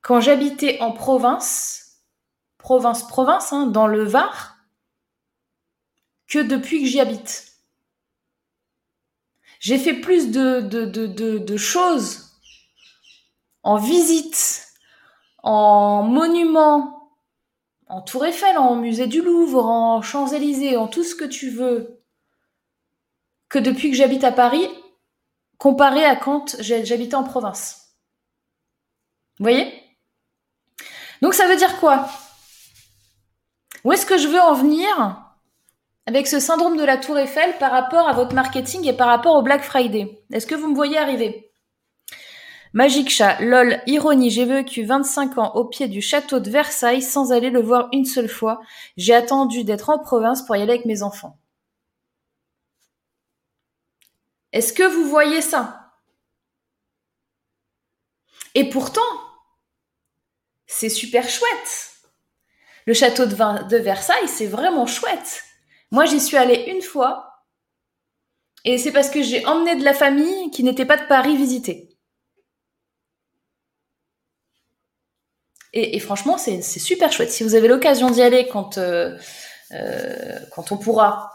quand 0.00 0.20
j'habitais 0.20 0.80
en 0.80 0.92
province, 0.92 2.02
province, 2.58 3.06
province, 3.06 3.52
hein, 3.52 3.66
dans 3.66 3.86
le 3.86 4.04
Var, 4.04 4.56
que 6.28 6.38
depuis 6.38 6.82
que 6.82 6.88
j'y 6.88 7.00
habite. 7.00 7.52
J'ai 9.60 9.78
fait 9.78 9.94
plus 9.94 10.30
de, 10.30 10.60
de, 10.60 10.84
de, 10.84 11.38
de 11.38 11.56
choses 11.56 12.23
en 13.64 13.76
visite, 13.76 14.68
en 15.42 16.02
monument, 16.02 17.10
en 17.88 18.02
Tour 18.02 18.26
Eiffel, 18.26 18.56
en 18.58 18.76
musée 18.76 19.06
du 19.06 19.22
Louvre, 19.22 19.66
en 19.66 20.02
Champs-Élysées, 20.02 20.76
en 20.76 20.86
tout 20.86 21.02
ce 21.02 21.14
que 21.14 21.24
tu 21.24 21.50
veux, 21.50 22.02
que 23.48 23.58
depuis 23.58 23.90
que 23.90 23.96
j'habite 23.96 24.24
à 24.24 24.32
Paris, 24.32 24.68
comparé 25.58 26.04
à 26.04 26.14
quand 26.14 26.56
j'habitais 26.60 27.14
en 27.14 27.24
province. 27.24 27.96
Vous 29.38 29.44
voyez? 29.44 29.72
Donc 31.22 31.34
ça 31.34 31.48
veut 31.48 31.56
dire 31.56 31.80
quoi? 31.80 32.08
Où 33.84 33.92
est-ce 33.92 34.06
que 34.06 34.18
je 34.18 34.28
veux 34.28 34.40
en 34.40 34.54
venir 34.54 35.20
avec 36.06 36.26
ce 36.26 36.38
syndrome 36.38 36.76
de 36.76 36.84
la 36.84 36.98
Tour 36.98 37.18
Eiffel 37.18 37.56
par 37.58 37.70
rapport 37.70 38.08
à 38.08 38.12
votre 38.12 38.34
marketing 38.34 38.86
et 38.86 38.92
par 38.92 39.08
rapport 39.08 39.36
au 39.36 39.42
Black 39.42 39.62
Friday? 39.62 40.22
Est-ce 40.32 40.46
que 40.46 40.54
vous 40.54 40.68
me 40.68 40.74
voyez 40.74 40.98
arriver? 40.98 41.53
Magique 42.74 43.08
chat, 43.08 43.40
lol, 43.40 43.80
ironie, 43.86 44.32
j'ai 44.32 44.44
vécu 44.44 44.82
25 44.82 45.38
ans 45.38 45.54
au 45.54 45.64
pied 45.64 45.86
du 45.86 46.02
château 46.02 46.40
de 46.40 46.50
Versailles 46.50 47.02
sans 47.02 47.30
aller 47.30 47.50
le 47.50 47.62
voir 47.62 47.88
une 47.92 48.04
seule 48.04 48.28
fois. 48.28 48.60
J'ai 48.96 49.14
attendu 49.14 49.62
d'être 49.62 49.90
en 49.90 50.00
province 50.00 50.42
pour 50.42 50.56
y 50.56 50.60
aller 50.60 50.72
avec 50.72 50.84
mes 50.84 51.04
enfants. 51.04 51.38
Est-ce 54.52 54.72
que 54.72 54.82
vous 54.82 55.08
voyez 55.08 55.40
ça? 55.40 55.92
Et 58.56 58.68
pourtant, 58.68 59.00
c'est 60.66 60.88
super 60.88 61.28
chouette. 61.28 61.92
Le 62.86 62.92
château 62.94 63.26
de, 63.26 63.68
de 63.68 63.76
Versailles, 63.76 64.26
c'est 64.26 64.48
vraiment 64.48 64.86
chouette. 64.86 65.44
Moi, 65.92 66.06
j'y 66.06 66.20
suis 66.20 66.36
allée 66.36 66.64
une 66.66 66.82
fois. 66.82 67.44
Et 68.64 68.78
c'est 68.78 68.92
parce 68.92 69.10
que 69.10 69.22
j'ai 69.22 69.46
emmené 69.46 69.76
de 69.76 69.84
la 69.84 69.94
famille 69.94 70.50
qui 70.50 70.64
n'était 70.64 70.86
pas 70.86 70.96
de 70.96 71.06
Paris 71.06 71.36
visiter. 71.36 71.93
Et, 75.76 75.98
franchement, 75.98 76.38
c'est 76.38 76.62
super 76.62 77.10
chouette. 77.10 77.32
Si 77.32 77.42
vous 77.42 77.56
avez 77.56 77.66
l'occasion 77.66 78.08
d'y 78.08 78.22
aller 78.22 78.46
quand, 78.46 78.78
euh, 78.78 79.18
euh, 79.72 80.38
on 80.56 80.76
pourra 80.76 81.32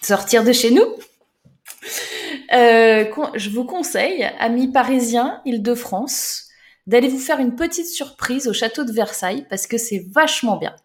sortir 0.00 0.44
de 0.44 0.52
chez 0.52 0.70
nous, 0.70 0.84
euh, 2.52 3.04
je 3.34 3.50
vous 3.50 3.64
conseille, 3.64 4.22
amis 4.38 4.68
parisiens, 4.68 5.42
Île-de-France, 5.44 6.46
d'aller 6.86 7.08
vous 7.08 7.18
faire 7.18 7.40
une 7.40 7.56
petite 7.56 7.88
surprise 7.88 8.46
au 8.46 8.52
château 8.52 8.84
de 8.84 8.92
Versailles 8.92 9.44
parce 9.50 9.66
que 9.66 9.76
c'est 9.76 10.06
vachement 10.12 10.56
bien. 10.56 10.76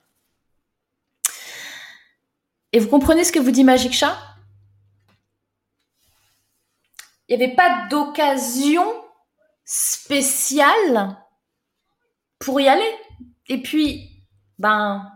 Et 2.73 2.79
vous 2.79 2.89
comprenez 2.89 3.23
ce 3.23 3.31
que 3.31 3.39
vous 3.39 3.51
dit 3.51 3.63
Magic 3.63 3.93
Chat? 3.93 4.17
Il 7.27 7.37
n'y 7.37 7.43
avait 7.43 7.53
pas 7.53 7.87
d'occasion 7.87 8.91
spéciale 9.63 11.19
pour 12.39 12.59
y 12.59 12.67
aller. 12.67 12.91
Et 13.47 13.61
puis, 13.61 14.23
ben, 14.57 15.11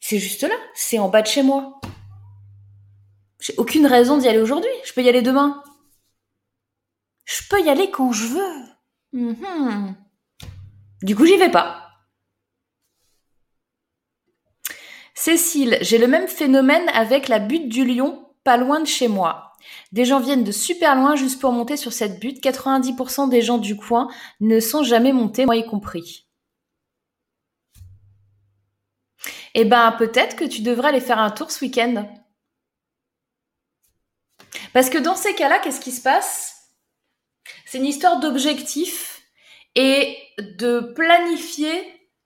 c'est 0.00 0.18
juste 0.18 0.42
là, 0.42 0.54
c'est 0.74 0.98
en 0.98 1.08
bas 1.08 1.22
de 1.22 1.26
chez 1.26 1.42
moi. 1.42 1.80
J'ai 3.40 3.54
aucune 3.56 3.86
raison 3.86 4.18
d'y 4.18 4.28
aller 4.28 4.40
aujourd'hui. 4.40 4.70
Je 4.84 4.92
peux 4.92 5.02
y 5.02 5.08
aller 5.08 5.22
demain. 5.22 5.62
Je 7.24 7.42
peux 7.48 7.60
y 7.60 7.68
aller 7.68 7.90
quand 7.90 8.12
je 8.12 8.26
veux. 8.26 8.64
Mhm. 9.12 9.94
Du 11.02 11.14
coup, 11.14 11.26
j'y 11.26 11.36
vais 11.36 11.50
pas. 11.50 11.84
Cécile, 15.14 15.78
j'ai 15.80 15.98
le 15.98 16.06
même 16.06 16.28
phénomène 16.28 16.88
avec 16.90 17.28
la 17.28 17.38
butte 17.38 17.68
du 17.68 17.84
lion, 17.84 18.27
loin 18.56 18.80
de 18.80 18.86
chez 18.86 19.08
moi. 19.08 19.52
Des 19.92 20.04
gens 20.04 20.20
viennent 20.20 20.44
de 20.44 20.52
super 20.52 20.94
loin 20.94 21.16
juste 21.16 21.40
pour 21.40 21.52
monter 21.52 21.76
sur 21.76 21.92
cette 21.92 22.20
butte. 22.20 22.42
90% 22.42 23.28
des 23.28 23.42
gens 23.42 23.58
du 23.58 23.76
coin 23.76 24.08
ne 24.40 24.60
sont 24.60 24.82
jamais 24.82 25.12
montés, 25.12 25.46
moi 25.46 25.56
y 25.56 25.66
compris. 25.66 26.26
Eh 29.54 29.64
ben, 29.64 29.92
peut-être 29.92 30.36
que 30.36 30.44
tu 30.44 30.62
devrais 30.62 30.90
aller 30.90 31.00
faire 31.00 31.18
un 31.18 31.30
tour 31.30 31.50
ce 31.50 31.64
week-end. 31.64 32.06
Parce 34.72 34.90
que 34.90 34.98
dans 34.98 35.16
ces 35.16 35.34
cas-là, 35.34 35.58
qu'est-ce 35.58 35.80
qui 35.80 35.92
se 35.92 36.02
passe? 36.02 36.54
C'est 37.66 37.78
une 37.78 37.86
histoire 37.86 38.20
d'objectif 38.20 39.22
et 39.74 40.16
de 40.38 40.80
planifier 40.94 41.82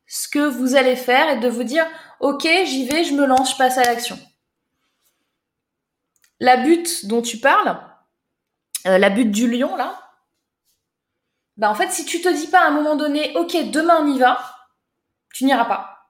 ce 0.06 0.28
que 0.28 0.46
vous 0.46 0.74
allez 0.74 0.96
faire 0.96 1.30
et 1.30 1.40
de 1.40 1.48
vous 1.48 1.64
dire, 1.64 1.86
ok, 2.20 2.46
j'y 2.64 2.86
vais, 2.86 3.04
je 3.04 3.14
me 3.14 3.24
lance, 3.24 3.52
je 3.52 3.56
passe 3.56 3.78
à 3.78 3.84
l'action. 3.84 4.18
La 6.42 6.56
butte 6.56 7.06
dont 7.06 7.22
tu 7.22 7.38
parles, 7.38 7.80
euh, 8.88 8.98
la 8.98 9.10
butte 9.10 9.30
du 9.30 9.48
lion, 9.48 9.76
là, 9.76 9.96
bah 11.56 11.70
en 11.70 11.74
fait, 11.76 11.92
si 11.92 12.04
tu 12.04 12.20
te 12.20 12.28
dis 12.28 12.48
pas 12.48 12.62
à 12.62 12.66
un 12.66 12.72
moment 12.72 12.96
donné, 12.96 13.32
ok, 13.36 13.70
demain 13.70 13.98
on 14.00 14.12
y 14.12 14.18
va, 14.18 14.42
tu 15.32 15.44
n'iras 15.44 15.66
pas. 15.66 16.08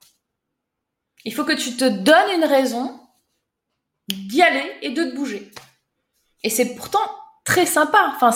Il 1.26 1.34
faut 1.34 1.44
que 1.44 1.52
tu 1.52 1.76
te 1.76 1.84
donnes 1.84 2.30
une 2.34 2.46
raison 2.46 2.98
d'y 4.08 4.40
aller 4.40 4.74
et 4.80 4.88
de 4.88 5.04
te 5.04 5.14
bouger. 5.14 5.50
Et 6.42 6.48
c'est 6.48 6.76
pourtant 6.76 7.06
très 7.44 7.66
sympa. 7.66 8.14
Enfin, 8.16 8.30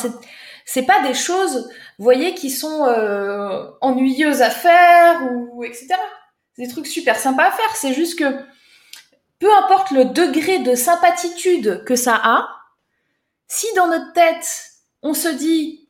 c'est 0.67 0.83
pas 0.85 1.01
des 1.01 1.15
choses, 1.15 1.71
voyez, 1.99 2.35
qui 2.35 2.51
sont 2.51 2.85
euh, 2.85 3.71
ennuyeuses 3.81 4.43
à 4.43 4.51
faire 4.51 5.23
ou 5.33 5.65
etc. 5.65 5.95
C'est 6.53 6.67
des 6.67 6.69
trucs 6.69 6.89
super 6.89 7.19
sympas 7.19 7.49
à 7.49 7.53
faire. 7.53 7.75
C'est 7.75 7.95
juste 7.95 8.19
que 8.19 8.45
peu 9.39 9.55
importe 9.57 9.91
le 9.91 10.07
degré 10.07 10.61
de 10.61 10.75
sympathitude 10.75 11.85
que 11.85 11.97
ça 11.97 12.19
a, 12.23 12.49
si 13.47 13.67
dans 13.75 13.89
notre 13.89 14.13
tête 14.13 14.73
on 15.03 15.15
se 15.15 15.29
dit 15.29 15.89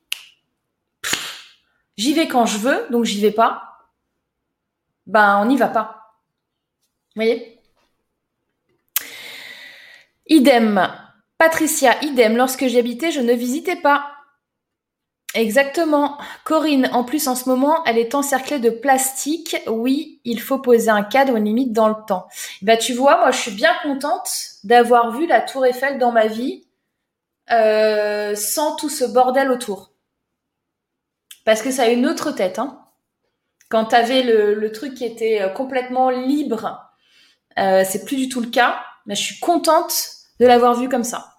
j'y 1.97 2.15
vais 2.15 2.29
quand 2.29 2.47
je 2.47 2.59
veux, 2.59 2.87
donc 2.91 3.05
j'y 3.05 3.21
vais 3.21 3.33
pas, 3.33 3.91
ben 5.07 5.39
on 5.41 5.47
n'y 5.47 5.57
va 5.57 5.69
pas. 5.69 6.17
Vous 7.15 7.23
voyez? 7.23 7.61
Idem. 10.27 10.93
Patricia, 11.39 12.03
idem. 12.03 12.37
Lorsque 12.37 12.67
j'habitais, 12.67 13.13
je 13.13 13.21
ne 13.21 13.33
visitais 13.33 13.77
pas. 13.77 14.16
Exactement. 15.37 16.17
Corinne, 16.45 16.89
en 16.95 17.05
plus 17.05 17.29
en 17.29 17.35
ce 17.35 17.47
moment, 17.47 17.85
elle 17.85 17.99
est 17.99 18.15
encerclée 18.15 18.59
de 18.59 18.71
plastique. 18.71 19.55
Oui, 19.67 20.19
il 20.25 20.41
faut 20.41 20.59
poser 20.59 20.89
un 20.89 21.03
cadre, 21.03 21.37
une 21.37 21.45
limite 21.45 21.75
dans 21.75 21.89
le 21.89 21.95
temps. 22.07 22.27
Bah 22.63 22.79
tu 22.79 22.95
vois, 22.95 23.19
moi 23.19 23.33
je 23.33 23.41
suis 23.41 23.51
bien 23.51 23.73
contente 23.83 24.31
d'avoir 24.65 25.11
vu 25.13 25.27
la 25.27 25.43
tour 25.43 25.67
Eiffel 25.67 25.99
dans 25.99 26.11
ma 26.11 26.27
vie 26.27 26.65
euh, 27.51 28.35
sans 28.35 28.77
tout 28.77 28.89
ce 28.89 29.05
bordel 29.05 29.51
autour. 29.51 29.93
Parce 31.45 31.61
que 31.61 31.71
ça 31.71 31.83
a 31.83 31.89
une 31.89 32.07
autre 32.07 32.33
tête. 32.33 32.59
Hein. 32.59 32.81
Quand 33.69 33.85
t'avais 33.85 34.23
le, 34.23 34.73
truc 34.73 34.95
qui 34.95 35.05
était 35.05 35.43
euh, 35.43 35.49
complètement 35.51 36.09
libre, 36.09 36.81
euh, 37.59 37.85
c'est 37.87 38.07
plus 38.07 38.17
du 38.17 38.31
tout 38.31 38.41
le 38.41 38.49
cas. 38.49 38.81
Mais 39.05 39.15
je 39.15 39.23
suis 39.23 39.39
contente 39.39 40.07
de 40.41 40.47
l'avoir 40.47 40.75
vu 40.75 40.89
comme 40.89 41.05
ça. 41.05 41.36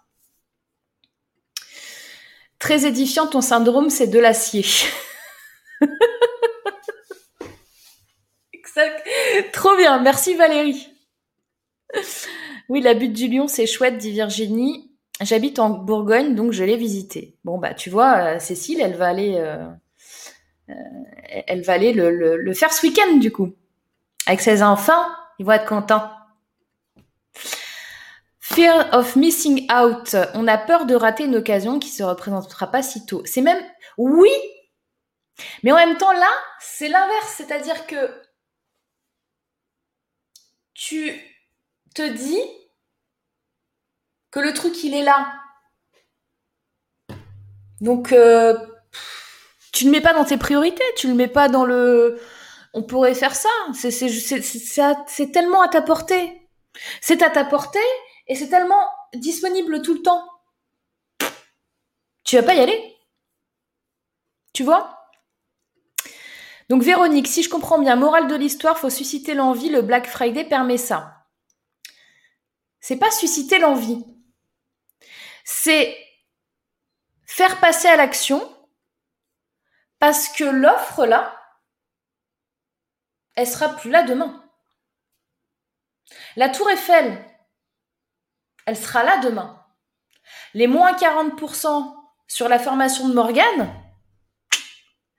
Très 2.59 2.85
édifiant, 2.85 3.27
ton 3.27 3.41
syndrome, 3.41 3.89
c'est 3.89 4.07
de 4.07 4.19
l'acier. 4.19 4.65
exact. 8.53 9.07
Trop 9.53 9.75
bien, 9.75 9.99
merci 10.01 10.35
Valérie. 10.35 10.89
Oui, 12.69 12.81
la 12.81 12.93
butte 12.93 13.13
du 13.13 13.27
lion, 13.27 13.47
c'est 13.47 13.65
chouette, 13.65 13.97
dit 13.97 14.11
Virginie. 14.11 14.91
J'habite 15.21 15.59
en 15.59 15.69
Bourgogne, 15.69 16.35
donc 16.35 16.51
je 16.51 16.63
l'ai 16.63 16.77
visité. 16.77 17.37
Bon, 17.43 17.57
bah, 17.57 17.73
tu 17.73 17.89
vois, 17.89 18.35
euh, 18.35 18.39
Cécile, 18.39 18.81
elle 18.81 18.95
va 18.95 19.07
aller, 19.07 19.35
euh, 19.37 19.67
euh, 20.69 20.73
elle 21.47 21.61
va 21.61 21.77
le 21.77 22.53
faire 22.53 22.71
ce 22.71 22.85
week-end, 22.85 23.17
du 23.17 23.31
coup. 23.31 23.53
Avec 24.27 24.41
ses 24.41 24.61
enfants, 24.61 25.05
ils 25.39 25.45
vont 25.45 25.53
être 25.53 25.65
contents. 25.65 26.11
Fear 28.57 28.89
of 28.91 29.15
missing 29.15 29.71
out. 29.71 30.15
On 30.33 30.47
a 30.47 30.57
peur 30.57 30.87
de 30.87 30.95
rater 30.95 31.25
une 31.25 31.35
occasion 31.35 31.77
qui 31.77 31.89
se 31.89 32.01
représentera 32.01 32.71
pas 32.71 32.81
si 32.81 33.05
tôt. 33.05 33.21
C'est 33.23 33.41
même, 33.41 33.63
oui, 33.99 34.31
mais 35.61 35.71
en 35.71 35.75
même 35.75 35.95
temps, 35.95 36.11
là, 36.11 36.31
c'est 36.59 36.87
l'inverse. 36.87 37.35
C'est-à-dire 37.37 37.85
que 37.85 38.19
tu 40.73 41.21
te 41.93 42.01
dis 42.01 42.41
que 44.31 44.39
le 44.39 44.51
truc, 44.55 44.83
il 44.83 44.95
est 44.95 45.03
là. 45.03 45.35
Donc, 47.79 48.11
euh, 48.11 48.57
tu 49.71 49.85
ne 49.85 49.91
mets 49.91 50.01
pas 50.01 50.15
dans 50.15 50.25
tes 50.25 50.37
priorités. 50.37 50.83
Tu 50.95 51.07
le 51.07 51.13
mets 51.13 51.27
pas 51.27 51.47
dans 51.47 51.63
le... 51.63 52.19
On 52.73 52.81
pourrait 52.81 53.13
faire 53.13 53.35
ça. 53.35 53.51
C'est 53.75 55.31
tellement 55.31 55.61
à 55.61 55.67
ta 55.67 55.83
portée. 55.83 56.49
C'est 57.01 57.21
à 57.21 57.29
ta 57.29 57.45
portée 57.45 57.79
et 58.27 58.35
c'est 58.35 58.49
tellement 58.49 58.89
disponible 59.13 59.81
tout 59.81 59.93
le 59.93 60.01
temps. 60.01 60.27
Tu 62.23 62.35
vas 62.35 62.43
pas 62.43 62.55
y 62.55 62.59
aller. 62.59 62.97
Tu 64.53 64.63
vois? 64.63 64.97
Donc 66.69 66.83
Véronique, 66.83 67.27
si 67.27 67.43
je 67.43 67.49
comprends 67.49 67.79
bien, 67.79 67.95
morale 67.95 68.27
de 68.27 68.35
l'histoire, 68.35 68.77
faut 68.77 68.89
susciter 68.89 69.33
l'envie, 69.33 69.69
le 69.69 69.81
Black 69.81 70.07
Friday 70.07 70.43
permet 70.43 70.77
ça. 70.77 71.25
C'est 72.81 72.97
pas 72.97 73.11
susciter 73.11 73.59
l'envie. 73.59 74.05
C'est 75.45 75.97
faire 77.25 77.59
passer 77.59 77.87
à 77.87 77.95
l'action 77.95 78.53
parce 79.99 80.27
que 80.29 80.43
l'offre 80.43 81.05
là, 81.05 81.39
elle 83.35 83.47
sera 83.47 83.69
plus 83.69 83.89
là 83.89 84.03
demain. 84.03 84.43
La 86.35 86.49
tour 86.49 86.69
Eiffel, 86.69 87.23
elle 88.67 88.77
sera 88.77 89.03
là 89.03 89.17
demain. 89.23 89.59
Les 90.53 90.67
moins 90.67 90.93
40% 90.93 91.95
sur 92.27 92.49
la 92.49 92.59
formation 92.59 93.07
de 93.07 93.13
Morgane, 93.13 93.73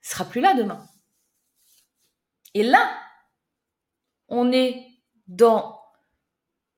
sera 0.01 0.23
plus 0.23 0.39
là 0.39 0.53
demain. 0.53 0.85
Et 2.53 2.63
là, 2.63 2.89
on 4.27 4.51
est 4.51 4.85
dans 5.27 5.79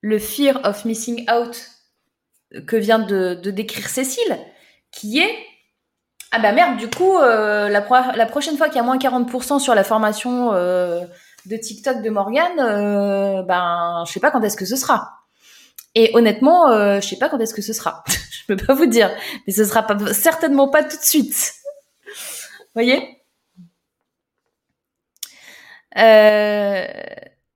le 0.02 0.18
fear 0.18 0.60
of 0.64 0.86
missing 0.86 1.30
out 1.30 1.70
que 2.68 2.76
vient 2.76 3.00
de, 3.00 3.36
décrire 3.36 3.88
Cécile, 3.88 4.38
qui 4.92 5.20
est 5.20 5.46
ah 6.34 6.40
bah 6.40 6.54
merde, 6.54 6.78
du 6.78 6.90
coup, 6.90 7.18
euh, 7.18 7.68
la, 7.68 7.82
prochaine 8.26 8.56
fois 8.56 8.68
qu'il 8.68 8.78
y 8.78 8.80
a 8.80 8.84
moins 8.84 8.98
40% 8.98 9.60
sur 9.60 9.76
la 9.76 9.84
formation 9.84 10.54
euh, 10.54 11.02
de 11.46 11.58
TikTok 11.58 12.02
de 12.02 12.10
Morgane, 12.10 12.60
euh, 12.60 13.44
ben 13.44 14.06
je 14.08 14.14
sais 14.14 14.22
pas 14.22 14.32
quand 14.32 14.42
est-ce 14.42 14.56
que 14.56 14.66
ce 14.66 14.78
sera. 14.78 15.21
Et 15.96 16.12
honnêtement, 16.16 16.70
euh, 16.72 17.02
je 17.02 17.08
sais 17.08 17.18
pas 17.18 17.30
quand 17.30 17.40
est-ce 17.40 17.54
que 17.54 17.62
ce 17.62 17.74
sera. 17.74 18.04
je 18.32 18.46
peux 18.48 18.56
pas 18.58 18.74
vous 18.74 18.86
dire, 18.86 19.12
mais 19.46 19.54
ce 19.54 19.66
sera 19.66 19.84
pas, 19.84 20.14
certainement 20.14 20.70
pas 20.70 20.84
tout 20.84 20.98
de 20.98 21.04
suite. 21.04 21.54
voyez? 22.74 23.22
Euh, 25.98 26.88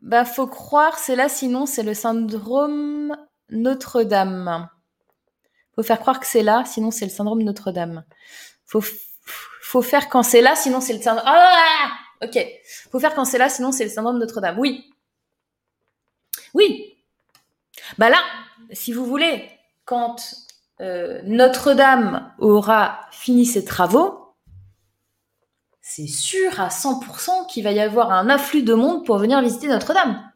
Bah, 0.01 0.25
faut 0.25 0.47
croire, 0.47 0.99
c'est 0.99 1.15
là, 1.15 1.29
sinon 1.29 1.65
c'est 1.65 1.83
le 1.83 1.93
syndrome 1.93 3.15
Notre-Dame. 3.49 4.69
Faut 5.75 5.83
faire 5.83 5.99
croire 5.99 6.19
que 6.19 6.27
c'est 6.27 6.43
là, 6.43 6.63
sinon 6.65 6.91
c'est 6.91 7.05
le 7.05 7.11
syndrome 7.11 7.41
Notre-Dame. 7.43 8.03
Faut, 8.65 8.83
faut 9.61 9.81
faire 9.81 10.09
quand 10.09 10.23
c'est 10.23 10.41
là, 10.41 10.55
sinon 10.55 10.81
c'est 10.81 10.93
le 10.93 11.01
syndrome. 11.01 11.25
Ah, 11.27 11.91
ok. 12.23 12.37
Faut 12.91 12.99
faire 12.99 13.15
quand 13.15 13.25
c'est 13.25 13.37
là, 13.37 13.49
sinon 13.49 13.71
c'est 13.71 13.83
le 13.85 13.89
syndrome 13.89 14.19
Notre-Dame. 14.19 14.59
Oui. 14.59 14.91
Oui, 16.53 16.84
bah 17.97 18.09
là, 18.09 18.21
si 18.71 18.93
vous 18.93 19.05
voulez, 19.05 19.49
quand 19.85 20.35
euh, 20.81 21.21
Notre-Dame 21.23 22.33
aura 22.39 23.07
fini 23.11 23.45
ses 23.45 23.63
travaux, 23.63 24.35
c'est 25.81 26.07
sûr 26.07 26.59
à 26.59 26.69
100% 26.69 27.47
qu'il 27.47 27.63
va 27.63 27.71
y 27.71 27.79
avoir 27.79 28.11
un 28.11 28.29
afflux 28.29 28.63
de 28.63 28.73
monde 28.73 29.05
pour 29.05 29.17
venir 29.17 29.41
visiter 29.41 29.67
Notre-Dame. 29.67 30.31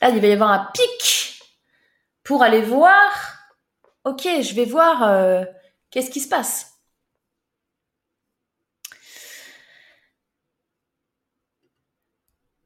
Là, 0.00 0.10
il 0.10 0.20
va 0.20 0.26
y 0.26 0.32
avoir 0.32 0.50
un 0.50 0.68
pic 0.72 1.42
pour 2.24 2.42
aller 2.42 2.62
voir. 2.62 2.98
Ok, 4.04 4.22
je 4.22 4.54
vais 4.54 4.64
voir 4.64 5.02
euh, 5.04 5.44
qu'est-ce 5.90 6.10
qui 6.10 6.20
se 6.20 6.28
passe. 6.28 6.76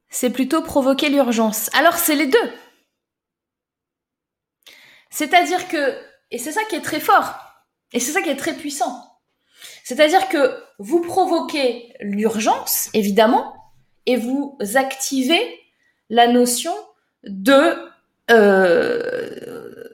C'est 0.09 0.29
plutôt 0.29 0.61
provoquer 0.61 1.09
l'urgence. 1.09 1.69
Alors 1.73 1.95
c'est 1.95 2.15
les 2.15 2.27
deux. 2.27 2.51
C'est-à-dire 5.11 5.67
que, 5.67 5.97
et 6.31 6.39
c'est 6.39 6.53
ça 6.53 6.63
qui 6.63 6.75
est 6.75 6.81
très 6.81 6.99
fort, 6.99 7.35
et 7.93 7.99
c'est 7.99 8.13
ça 8.13 8.21
qui 8.21 8.29
est 8.29 8.37
très 8.37 8.55
puissant. 8.55 9.19
C'est-à-dire 9.83 10.27
que 10.29 10.63
vous 10.79 11.01
provoquez 11.01 11.93
l'urgence, 11.99 12.89
évidemment, 12.93 13.53
et 14.05 14.15
vous 14.15 14.57
activez 14.75 15.59
la 16.09 16.27
notion 16.27 16.73
de, 17.23 17.77
euh, 18.31 19.89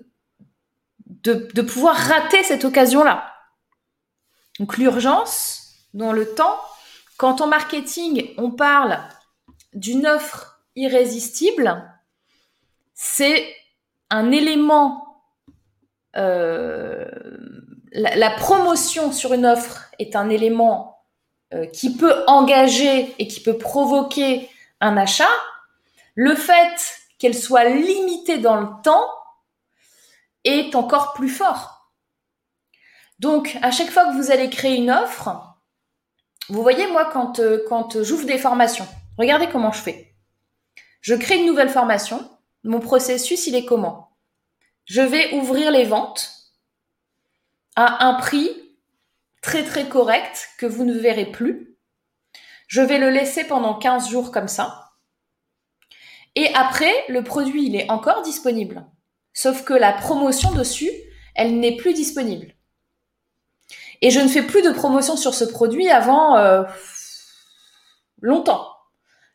de, 1.06 1.50
de 1.54 1.62
pouvoir 1.62 1.96
rater 1.96 2.44
cette 2.44 2.64
occasion-là. 2.64 3.34
Donc 4.60 4.78
l'urgence, 4.78 5.74
dans 5.94 6.14
le 6.14 6.34
temps, 6.34 6.60
quand 7.18 7.42
en 7.42 7.48
marketing, 7.48 8.34
on 8.38 8.52
parle 8.52 9.00
d'une 9.74 10.06
offre 10.06 10.62
irrésistible, 10.76 11.92
c'est 12.94 13.54
un 14.10 14.32
élément 14.32 15.07
euh, 16.18 17.06
la, 17.92 18.30
promotion 18.32 19.12
sur 19.12 19.34
une 19.34 19.46
offre 19.46 19.92
est 20.00 20.16
un 20.16 20.30
élément 20.30 21.04
euh, 21.54 21.66
qui 21.68 21.96
peut 21.96 22.24
engager 22.28 23.14
et 23.20 23.28
qui 23.28 23.40
peut 23.42 23.58
provoquer 23.58 24.50
un 24.82 24.98
achat, 24.98 25.30
le 26.16 26.36
fait 26.36 27.00
qu'elle 27.20 27.36
soit 27.36 27.66
limitée 27.66 28.38
dans 28.38 28.58
le 28.58 28.68
temps 28.84 29.08
est 30.44 30.76
encore 30.76 31.14
plus 31.14 31.30
fort. 31.30 31.92
Donc, 33.20 33.58
à 33.62 33.72
chaque 33.72 33.90
fois 33.90 34.06
que 34.06 34.18
vous 34.18 34.32
allez 34.32 34.50
créer 34.50 34.78
une 34.78 34.92
offre, 34.92 35.56
vous 36.50 36.62
voyez, 36.62 36.88
moi, 36.88 37.10
quand, 37.12 37.40
euh, 37.40 37.64
quand 37.68 38.04
j'ouvre 38.04 38.26
des 38.26 38.38
formations, 38.38 38.88
regardez 39.18 39.48
comment 39.50 39.72
je 39.72 39.82
fais. 39.82 40.16
Je 41.02 41.16
crée 41.16 41.38
une 41.38 41.46
nouvelle 41.46 41.70
formation. 41.70 42.30
Mon 42.64 42.80
processus, 42.80 43.48
il 43.48 43.56
est 43.56 43.66
comment? 43.66 44.07
Je 44.88 45.02
vais 45.02 45.34
ouvrir 45.34 45.70
les 45.70 45.84
ventes 45.84 46.32
à 47.76 48.06
un 48.06 48.16
prix 48.16 48.50
très 49.42 49.64
très 49.64 49.88
correct 49.88 50.50
que 50.58 50.66
vous 50.66 50.86
ne 50.86 50.98
verrez 50.98 51.26
plus. 51.26 51.78
Je 52.68 52.82
vais 52.82 52.98
le 52.98 53.10
laisser 53.10 53.44
pendant 53.44 53.76
15 53.76 54.10
jours 54.10 54.32
comme 54.32 54.48
ça. 54.48 54.92
Et 56.36 56.54
après, 56.54 56.94
le 57.10 57.22
produit, 57.24 57.66
il 57.66 57.76
est 57.76 57.90
encore 57.92 58.22
disponible. 58.22 58.86
Sauf 59.34 59.66
que 59.66 59.74
la 59.74 59.92
promotion 59.92 60.52
dessus, 60.52 60.92
elle 61.36 61.60
n'est 61.60 61.76
plus 61.76 61.94
disponible. 61.94 62.54
Et 64.02 64.10
je 64.10 64.22
ne 64.22 64.28
fais 64.28 64.44
plus 64.44 64.62
de 64.62 64.72
promotion 64.72 65.18
sur 65.18 65.34
ce 65.34 65.44
produit 65.44 65.90
avant 65.90 66.38
euh, 66.38 66.64
longtemps. 68.22 68.68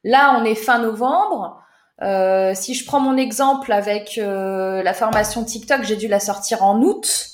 Là, 0.03 0.39
on 0.39 0.45
est 0.45 0.55
fin 0.55 0.79
novembre. 0.79 1.63
Euh, 2.03 2.53
si 2.55 2.75
je 2.75 2.85
prends 2.85 3.01
mon 3.01 3.17
exemple 3.17 3.73
avec 3.73 4.19
euh, 4.19 4.83
la 4.83 4.93
formation 4.93 5.45
TikTok, 5.45 5.85
j'ai 5.85 5.97
dû 5.97 6.09
la 6.09 6.21
sortir 6.21 6.63
en 6.63 6.81
août. 6.83 7.29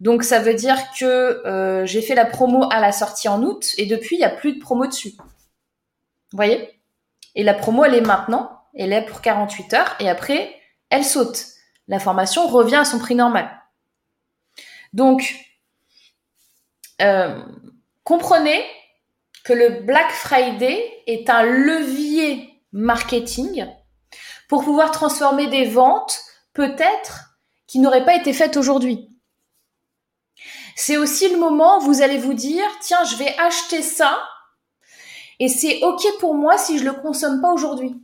Donc 0.00 0.22
ça 0.24 0.40
veut 0.40 0.54
dire 0.54 0.76
que 0.98 1.82
j'ai 1.86 2.02
fait 2.02 2.14
la 2.14 2.26
promo 2.26 2.68
à 2.70 2.80
la 2.80 2.92
sortie 2.92 3.28
en 3.28 3.42
août 3.42 3.72
et 3.78 3.86
depuis, 3.86 4.16
il 4.16 4.18
n'y 4.18 4.24
a 4.24 4.30
plus 4.30 4.54
de 4.54 4.60
promo 4.60 4.86
dessus. 4.86 5.14
Vous 6.32 6.36
voyez? 6.36 6.68
Et 7.34 7.42
la 7.42 7.54
promo, 7.54 7.84
elle 7.84 7.94
est 7.94 8.00
maintenant. 8.00 8.50
Elle 8.76 8.92
est 8.92 9.04
pour 9.04 9.20
48 9.20 9.74
heures 9.74 9.96
et 10.00 10.08
après, 10.08 10.54
elle 10.90 11.04
saute. 11.04 11.46
La 11.88 11.98
formation 11.98 12.46
revient 12.48 12.76
à 12.76 12.84
son 12.84 12.98
prix 12.98 13.14
normal. 13.14 13.50
Donc, 14.92 15.36
euh, 17.02 17.42
comprenez 18.04 18.64
que 19.44 19.52
le 19.52 19.80
Black 19.82 20.10
Friday 20.10 21.02
est 21.06 21.28
un 21.28 21.42
levier 21.42 22.62
marketing 22.72 23.66
pour 24.54 24.62
pouvoir 24.62 24.92
transformer 24.92 25.48
des 25.48 25.64
ventes 25.64 26.20
peut-être 26.52 27.40
qui 27.66 27.80
n'auraient 27.80 28.04
pas 28.04 28.14
été 28.14 28.32
faites 28.32 28.56
aujourd'hui. 28.56 29.10
C'est 30.76 30.96
aussi 30.96 31.28
le 31.28 31.38
moment 31.38 31.78
où 31.78 31.80
vous 31.80 32.02
allez 32.02 32.18
vous 32.18 32.34
dire, 32.34 32.64
tiens, 32.80 33.02
je 33.02 33.16
vais 33.16 33.36
acheter 33.36 33.82
ça 33.82 34.22
et 35.40 35.48
c'est 35.48 35.82
OK 35.82 36.06
pour 36.20 36.36
moi 36.36 36.56
si 36.56 36.78
je 36.78 36.84
le 36.84 36.92
consomme 36.92 37.40
pas 37.40 37.52
aujourd'hui. 37.52 38.00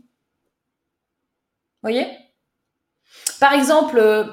Voyez? 1.82 2.08
Par 3.38 3.52
exemple, 3.52 3.98
euh, 3.98 4.24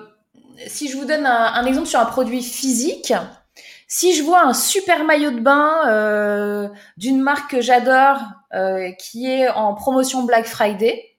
si 0.66 0.90
je 0.90 0.98
vous 0.98 1.06
donne 1.06 1.28
un 1.28 1.66
exemple 1.68 1.88
sur 1.88 2.00
un 2.00 2.06
produit 2.06 2.42
physique, 2.42 3.14
si 3.88 4.16
je 4.16 4.24
vois 4.24 4.42
un 4.42 4.56
super 4.56 5.04
maillot 5.04 5.30
de 5.30 5.40
bain 5.40 5.88
euh, 5.88 6.68
d'une 6.98 7.22
marque 7.22 7.52
que 7.52 7.62
j'adore 7.62 8.22
euh, 8.56 8.92
qui 8.94 9.32
est 9.32 9.50
en 9.50 9.76
promotion 9.76 10.24
Black 10.24 10.48
Friday, 10.48 11.17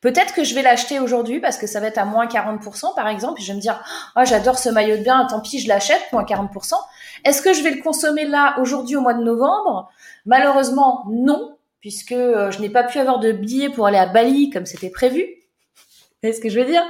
peut-être 0.00 0.34
que 0.34 0.44
je 0.44 0.54
vais 0.54 0.62
l'acheter 0.62 0.98
aujourd'hui 0.98 1.40
parce 1.40 1.56
que 1.56 1.66
ça 1.66 1.80
va 1.80 1.86
être 1.86 1.98
à 1.98 2.04
moins 2.04 2.26
40% 2.26 2.94
par 2.94 3.08
exemple, 3.08 3.40
et 3.40 3.44
je 3.44 3.52
vais 3.52 3.56
me 3.56 3.60
dire 3.60 3.82
oh, 4.16 4.22
j'adore 4.24 4.58
ce 4.58 4.68
maillot 4.68 4.98
de 4.98 5.04
bain, 5.04 5.26
tant 5.28 5.40
pis 5.40 5.58
je 5.60 5.68
l'achète 5.68 6.02
moins 6.12 6.24
40%. 6.24 6.74
Est-ce 7.24 7.42
que 7.42 7.52
je 7.52 7.62
vais 7.62 7.70
le 7.70 7.82
consommer 7.82 8.24
là 8.24 8.56
aujourd'hui 8.60 8.96
au 8.96 9.00
mois 9.00 9.14
de 9.14 9.22
novembre? 9.22 9.90
Malheureusement 10.26 11.04
non, 11.08 11.56
puisque 11.80 12.12
euh, 12.12 12.50
je 12.50 12.60
n'ai 12.60 12.70
pas 12.70 12.84
pu 12.84 12.98
avoir 12.98 13.18
de 13.18 13.32
billets 13.32 13.70
pour 13.70 13.86
aller 13.86 13.98
à 13.98 14.06
Bali 14.06 14.50
comme 14.50 14.66
c'était 14.66 14.90
prévu. 14.90 15.26
Voyez 16.22 16.36
ce 16.36 16.40
que 16.40 16.50
je 16.50 16.60
veux 16.60 16.66
dire? 16.66 16.84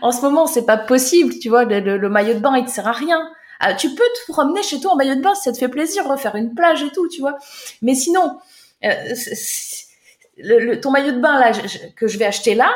En 0.00 0.12
ce 0.12 0.22
moment, 0.22 0.46
c'est 0.46 0.64
pas 0.64 0.78
possible, 0.78 1.34
tu 1.38 1.50
vois. 1.50 1.64
Le, 1.64 1.98
le, 1.98 2.08
maillot 2.08 2.34
de 2.34 2.38
bain, 2.38 2.56
il 2.56 2.64
te 2.64 2.70
sert 2.70 2.88
à 2.88 2.92
rien. 2.92 3.20
Ah, 3.60 3.74
tu 3.74 3.90
peux 3.90 3.96
te 3.96 4.32
promener 4.32 4.62
chez 4.62 4.80
toi 4.80 4.92
en 4.92 4.96
maillot 4.96 5.14
de 5.14 5.20
bain 5.20 5.34
si 5.34 5.42
ça 5.42 5.52
te 5.52 5.58
fait 5.58 5.68
plaisir, 5.68 6.08
refaire 6.08 6.34
une 6.36 6.54
plage 6.54 6.82
et 6.82 6.90
tout, 6.90 7.06
tu 7.08 7.20
vois. 7.20 7.36
Mais 7.82 7.94
sinon, 7.94 8.38
euh, 8.84 9.14
le, 10.42 10.80
ton 10.80 10.90
maillot 10.90 11.12
de 11.12 11.20
bain 11.20 11.38
là 11.38 11.52
que 11.96 12.06
je 12.06 12.18
vais 12.18 12.24
acheter 12.24 12.54
là, 12.54 12.72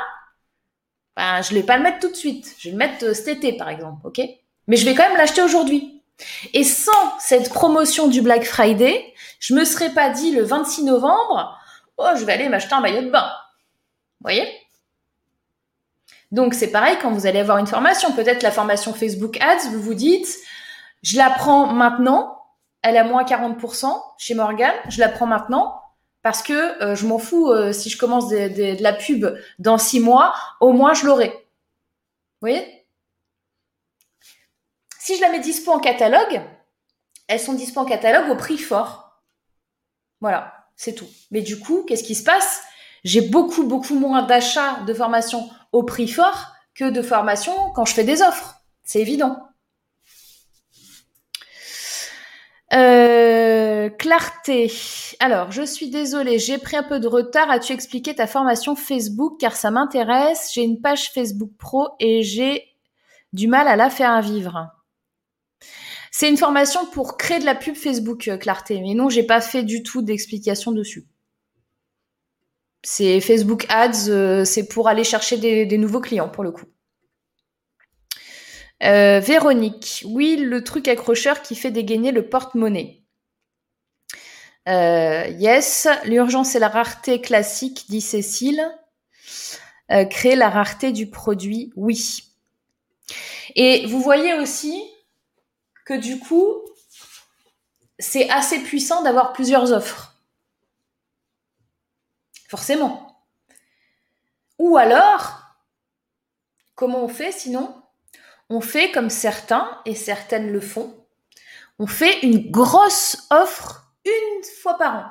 ben, 1.16 1.42
je 1.42 1.54
vais 1.54 1.62
pas 1.62 1.76
le 1.76 1.82
mettre 1.82 1.98
tout 1.98 2.10
de 2.10 2.16
suite. 2.16 2.54
Je 2.58 2.68
vais 2.68 2.72
le 2.72 2.78
mettre 2.78 3.04
euh, 3.04 3.14
cet 3.14 3.28
été, 3.28 3.56
par 3.56 3.68
exemple, 3.68 4.06
ok? 4.06 4.20
Mais 4.68 4.76
je 4.76 4.84
vais 4.84 4.94
quand 4.94 5.08
même 5.08 5.16
l'acheter 5.16 5.42
aujourd'hui. 5.42 6.02
Et 6.52 6.64
sans 6.64 7.18
cette 7.18 7.50
promotion 7.50 8.08
du 8.08 8.22
Black 8.22 8.44
Friday, 8.44 9.14
je 9.38 9.54
me 9.54 9.64
serais 9.64 9.90
pas 9.90 10.10
dit 10.10 10.32
le 10.32 10.42
26 10.42 10.84
novembre, 10.84 11.58
oh, 11.96 12.08
je 12.16 12.24
vais 12.24 12.32
aller 12.32 12.48
m'acheter 12.48 12.74
un 12.74 12.80
maillot 12.80 13.02
de 13.02 13.10
bain. 13.10 13.28
Vous 14.20 14.24
voyez? 14.24 14.48
Donc 16.32 16.54
c'est 16.54 16.70
pareil 16.70 16.96
quand 17.00 17.12
vous 17.12 17.26
allez 17.26 17.38
avoir 17.38 17.58
une 17.58 17.66
formation, 17.66 18.12
peut-être 18.12 18.42
la 18.42 18.50
formation 18.50 18.92
Facebook 18.92 19.38
Ads, 19.40 19.70
vous 19.70 19.80
vous 19.80 19.94
dites, 19.94 20.28
je 21.02 21.16
la 21.16 21.30
prends 21.30 21.66
maintenant. 21.66 22.32
Elle 22.82 22.96
est 22.96 22.98
à 22.98 23.04
moins 23.04 23.24
40% 23.24 23.92
chez 24.18 24.34
Morgan. 24.34 24.72
Je 24.88 25.00
la 25.00 25.08
prends 25.08 25.26
maintenant 25.26 25.80
parce 26.26 26.42
que 26.42 26.82
euh, 26.82 26.96
je 26.96 27.06
m'en 27.06 27.20
fous 27.20 27.52
euh, 27.52 27.72
si 27.72 27.88
je 27.88 27.96
commence 27.96 28.28
de, 28.28 28.82
la 28.82 28.92
pub 28.92 29.26
dans 29.60 29.78
six 29.78 30.00
mois, 30.00 30.34
au 30.58 30.72
moins 30.72 30.92
je 30.92 31.06
l'aurai. 31.06 31.28
Vous 31.28 32.48
voyez? 32.48 32.84
Si 34.98 35.14
je 35.14 35.20
la 35.20 35.30
mets 35.30 35.38
dispo 35.38 35.70
en 35.70 35.78
catalogue, 35.78 36.42
elles 37.28 37.38
sont 37.38 37.52
dispo 37.52 37.78
en 37.78 37.84
catalogue 37.84 38.28
au 38.28 38.34
prix 38.34 38.58
fort. 38.58 39.22
Voilà, 40.20 40.66
c'est 40.74 40.94
tout. 40.96 41.06
Mais 41.30 41.42
du 41.42 41.60
coup, 41.60 41.84
qu'est-ce 41.86 42.02
qui 42.02 42.16
se 42.16 42.24
passe? 42.24 42.60
J'ai 43.04 43.20
beaucoup, 43.20 43.62
beaucoup 43.62 43.94
moins 43.94 44.22
d'achats 44.22 44.80
de 44.84 44.94
formation 44.94 45.48
au 45.70 45.84
prix 45.84 46.08
fort 46.08 46.56
que 46.74 46.90
de 46.90 47.02
formation 47.02 47.54
quand 47.76 47.84
je 47.84 47.94
fais 47.94 48.02
des 48.02 48.20
offres. 48.20 48.62
C'est 48.82 49.00
évident. 49.00 49.45
Euh, 52.72 53.88
clarté. 53.90 54.72
Alors, 55.20 55.52
je 55.52 55.62
suis 55.62 55.88
désolée, 55.88 56.38
j'ai 56.38 56.58
pris 56.58 56.76
un 56.76 56.82
peu 56.82 56.98
de 56.98 57.06
retard. 57.06 57.50
As-tu 57.50 57.72
expliqué 57.72 58.14
ta 58.14 58.26
formation 58.26 58.74
Facebook? 58.74 59.38
Car 59.38 59.54
ça 59.56 59.70
m'intéresse 59.70 60.50
J'ai 60.52 60.62
une 60.62 60.80
page 60.80 61.10
Facebook 61.12 61.50
Pro 61.58 61.88
et 62.00 62.22
j'ai 62.22 62.64
du 63.32 63.46
mal 63.46 63.68
à 63.68 63.76
la 63.76 63.90
faire 63.90 64.20
vivre. 64.20 64.68
C'est 66.10 66.28
une 66.28 66.36
formation 66.36 66.86
pour 66.86 67.16
créer 67.18 67.38
de 67.38 67.44
la 67.44 67.54
pub 67.54 67.76
Facebook, 67.76 68.28
euh, 68.28 68.38
Clarté. 68.38 68.80
Mais 68.80 68.94
non, 68.94 69.08
j'ai 69.10 69.22
pas 69.22 69.40
fait 69.40 69.62
du 69.62 69.82
tout 69.82 70.02
d'explication 70.02 70.72
dessus. 70.72 71.06
C'est 72.82 73.20
Facebook 73.20 73.66
Ads, 73.68 74.08
euh, 74.08 74.44
c'est 74.44 74.66
pour 74.68 74.88
aller 74.88 75.04
chercher 75.04 75.36
des 75.38 75.78
nouveaux 75.78 76.00
clients 76.00 76.28
pour 76.28 76.44
le 76.44 76.52
coup. 76.52 76.66
Euh, 78.82 79.20
Véronique, 79.20 80.04
oui, 80.06 80.36
le 80.36 80.62
truc 80.62 80.88
accrocheur 80.88 81.42
qui 81.42 81.56
fait 81.56 81.70
dégainer 81.70 82.12
le 82.12 82.28
porte-monnaie. 82.28 83.02
Euh, 84.68 85.26
yes, 85.38 85.88
l'urgence 86.04 86.54
et 86.54 86.58
la 86.58 86.68
rareté 86.68 87.20
classique, 87.20 87.86
dit 87.88 88.00
Cécile. 88.00 88.62
Euh, 89.92 90.04
créer 90.04 90.34
la 90.34 90.50
rareté 90.50 90.92
du 90.92 91.08
produit, 91.08 91.72
oui. 91.76 92.24
Et 93.54 93.86
vous 93.86 94.00
voyez 94.00 94.34
aussi 94.34 94.82
que 95.84 95.94
du 95.94 96.18
coup, 96.18 96.52
c'est 97.98 98.28
assez 98.28 98.58
puissant 98.58 99.02
d'avoir 99.02 99.32
plusieurs 99.32 99.72
offres. 99.72 100.20
Forcément. 102.48 103.24
Ou 104.58 104.76
alors, 104.76 105.40
comment 106.74 107.04
on 107.04 107.08
fait 107.08 107.32
sinon 107.32 107.74
on 108.48 108.60
fait 108.60 108.90
comme 108.90 109.10
certains, 109.10 109.80
et 109.84 109.94
certaines 109.94 110.52
le 110.52 110.60
font, 110.60 111.06
on 111.78 111.86
fait 111.86 112.20
une 112.22 112.50
grosse 112.50 113.26
offre 113.30 113.92
une 114.04 114.44
fois 114.62 114.78
par 114.78 114.96
an. 114.96 115.04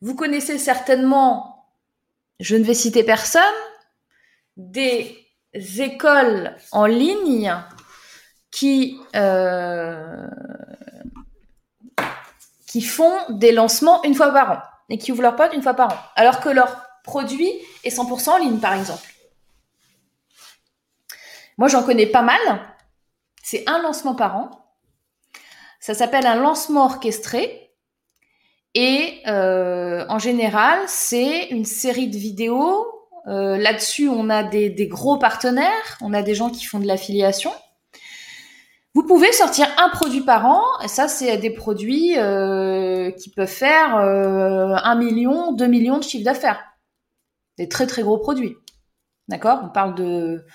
Vous 0.00 0.14
connaissez 0.14 0.58
certainement, 0.58 1.70
je 2.40 2.56
ne 2.56 2.64
vais 2.64 2.74
citer 2.74 3.02
personne, 3.02 3.42
des 4.56 5.26
écoles 5.54 6.56
en 6.72 6.86
ligne 6.86 7.54
qui, 8.50 9.00
euh, 9.14 10.26
font 12.86 13.16
des 13.30 13.52
lancements 13.52 14.02
une 14.04 14.14
fois 14.14 14.30
par 14.32 14.50
an 14.50 14.58
et 14.90 14.98
qui 14.98 15.10
ouvrent 15.10 15.22
leur 15.22 15.34
pote 15.34 15.54
une 15.54 15.62
fois 15.62 15.72
par 15.72 15.94
an, 15.94 15.98
alors 16.14 16.40
que 16.40 16.50
leur 16.50 16.76
produit 17.04 17.50
est 17.84 17.88
100% 17.88 18.28
en 18.32 18.36
ligne, 18.36 18.60
par 18.60 18.74
exemple. 18.74 19.15
Moi, 21.58 21.68
j'en 21.68 21.82
connais 21.82 22.06
pas 22.06 22.22
mal. 22.22 22.38
C'est 23.42 23.64
un 23.68 23.80
lancement 23.80 24.14
par 24.14 24.36
an. 24.36 24.50
Ça 25.80 25.94
s'appelle 25.94 26.26
un 26.26 26.36
lancement 26.36 26.84
orchestré. 26.84 27.72
Et 28.74 29.22
euh, 29.26 30.04
en 30.08 30.18
général, 30.18 30.78
c'est 30.86 31.46
une 31.46 31.64
série 31.64 32.08
de 32.08 32.16
vidéos. 32.16 32.86
Euh, 33.26 33.56
Là-dessus, 33.56 34.08
on 34.08 34.28
a 34.28 34.42
des, 34.42 34.68
des, 34.68 34.86
gros 34.86 35.18
partenaires. 35.18 35.98
On 36.00 36.12
a 36.12 36.22
des 36.22 36.34
gens 36.34 36.50
qui 36.50 36.64
font 36.64 36.78
de 36.78 36.86
l'affiliation. 36.86 37.52
Vous 38.96 39.02
pouvez 39.02 39.30
sortir 39.30 39.66
un 39.76 39.90
produit 39.90 40.22
par 40.22 40.46
an, 40.46 40.62
et 40.82 40.88
ça 40.88 41.06
c'est 41.06 41.36
des 41.36 41.50
produits 41.50 42.16
euh, 42.16 43.10
qui 43.10 43.28
peuvent 43.28 43.46
faire 43.46 43.98
euh, 43.98 44.74
1 44.74 44.94
million, 44.94 45.52
2 45.52 45.66
millions 45.66 45.98
de 45.98 46.02
chiffre 46.02 46.24
d'affaires. 46.24 46.64
Des 47.58 47.68
très 47.68 47.86
très 47.86 48.02
gros 48.02 48.16
produits. 48.16 48.56
D'accord? 49.28 49.60
On 49.64 49.68
parle 49.68 49.96
de, 49.96 50.46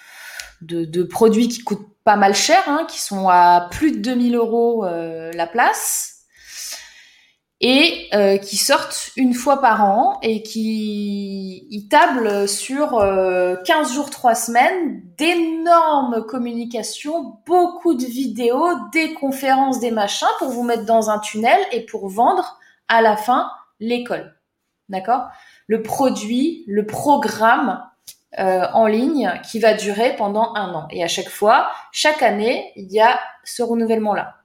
de, 0.61 1.03
produits 1.03 1.47
qui 1.47 1.63
coûtent 1.63 1.87
pas 2.03 2.15
mal 2.15 2.33
cher, 2.33 2.61
hein, 2.67 2.85
qui 2.89 2.99
sont 2.99 3.29
à 3.29 3.67
plus 3.71 3.91
de 3.91 3.97
2000 3.97 4.35
euros 4.35 4.85
euh, 4.85 5.31
la 5.33 5.47
place 5.47 6.11
et 7.63 8.09
euh, 8.15 8.37
qui 8.37 8.57
sortent 8.57 9.11
une 9.15 9.35
fois 9.35 9.61
par 9.61 9.83
an 9.83 10.17
et 10.23 10.41
qui 10.41 11.67
ils 11.69 11.87
tablent 11.87 12.47
sur 12.47 12.97
euh, 12.97 13.55
15 13.65 13.93
jours, 13.93 14.09
3 14.09 14.33
semaines, 14.33 15.03
d'énormes 15.17 16.25
communications, 16.25 17.35
beaucoup 17.45 17.93
de 17.93 18.03
vidéos, 18.03 18.67
des 18.91 19.13
conférences, 19.13 19.79
des 19.79 19.91
machins 19.91 20.27
pour 20.39 20.49
vous 20.49 20.63
mettre 20.63 20.85
dans 20.85 21.11
un 21.11 21.19
tunnel 21.19 21.59
et 21.71 21.85
pour 21.85 22.09
vendre 22.09 22.57
à 22.87 23.03
la 23.03 23.15
fin 23.15 23.51
l'école. 23.79 24.35
D'accord? 24.89 25.27
Le 25.67 25.83
produit, 25.83 26.63
le 26.67 26.87
programme 26.87 27.79
euh, 28.39 28.65
en 28.73 28.87
ligne 28.87 29.41
qui 29.49 29.59
va 29.59 29.73
durer 29.73 30.15
pendant 30.15 30.53
un 30.55 30.73
an. 30.73 30.87
Et 30.89 31.03
à 31.03 31.07
chaque 31.07 31.29
fois, 31.29 31.69
chaque 31.91 32.23
année, 32.23 32.71
il 32.75 32.91
y 32.91 32.99
a 33.01 33.19
ce 33.43 33.61
renouvellement-là. 33.61 34.37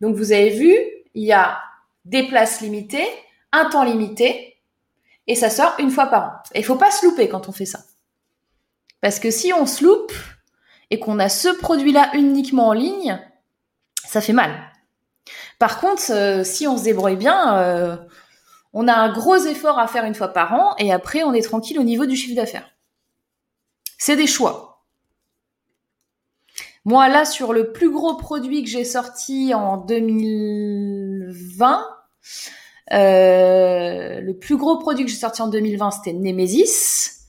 Donc 0.00 0.16
vous 0.16 0.32
avez 0.32 0.50
vu, 0.50 0.74
il 1.14 1.24
y 1.24 1.32
a 1.32 1.58
des 2.04 2.24
places 2.24 2.60
limitées, 2.60 3.08
un 3.52 3.66
temps 3.66 3.84
limité, 3.84 4.56
et 5.26 5.34
ça 5.34 5.50
sort 5.50 5.74
une 5.78 5.90
fois 5.90 6.06
par 6.06 6.24
an. 6.24 6.32
Et 6.54 6.60
il 6.60 6.64
faut 6.64 6.76
pas 6.76 6.90
se 6.90 7.04
louper 7.04 7.28
quand 7.28 7.48
on 7.48 7.52
fait 7.52 7.66
ça. 7.66 7.80
Parce 9.00 9.18
que 9.18 9.30
si 9.30 9.52
on 9.52 9.66
se 9.66 9.84
loupe 9.84 10.12
et 10.90 10.98
qu'on 10.98 11.18
a 11.18 11.28
ce 11.28 11.48
produit-là 11.48 12.10
uniquement 12.14 12.68
en 12.68 12.72
ligne, 12.72 13.20
ça 14.06 14.20
fait 14.20 14.32
mal. 14.32 14.52
Par 15.58 15.80
contre, 15.80 16.10
euh, 16.10 16.44
si 16.44 16.66
on 16.66 16.76
se 16.76 16.84
débrouille 16.84 17.16
bien, 17.16 17.58
euh, 17.58 17.96
on 18.72 18.88
a 18.88 18.94
un 18.94 19.12
gros 19.12 19.36
effort 19.36 19.78
à 19.78 19.86
faire 19.86 20.04
une 20.04 20.14
fois 20.14 20.28
par 20.28 20.52
an 20.54 20.74
et 20.78 20.92
après 20.92 21.22
on 21.22 21.32
est 21.32 21.42
tranquille 21.42 21.78
au 21.78 21.84
niveau 21.84 22.06
du 22.06 22.16
chiffre 22.16 22.36
d'affaires. 22.36 22.73
C'est 23.98 24.16
des 24.16 24.26
choix. 24.26 24.74
Moi, 26.84 27.08
là, 27.08 27.24
sur 27.24 27.54
le 27.54 27.72
plus 27.72 27.90
gros 27.90 28.16
produit 28.16 28.62
que 28.62 28.68
j'ai 28.68 28.84
sorti 28.84 29.54
en 29.54 29.78
2020, 29.78 31.86
euh, 32.92 34.20
le 34.20 34.36
plus 34.36 34.58
gros 34.58 34.78
produit 34.78 35.06
que 35.06 35.10
j'ai 35.10 35.16
sorti 35.16 35.40
en 35.40 35.48
2020, 35.48 35.90
c'était 35.92 36.12
Nemesis. 36.12 37.22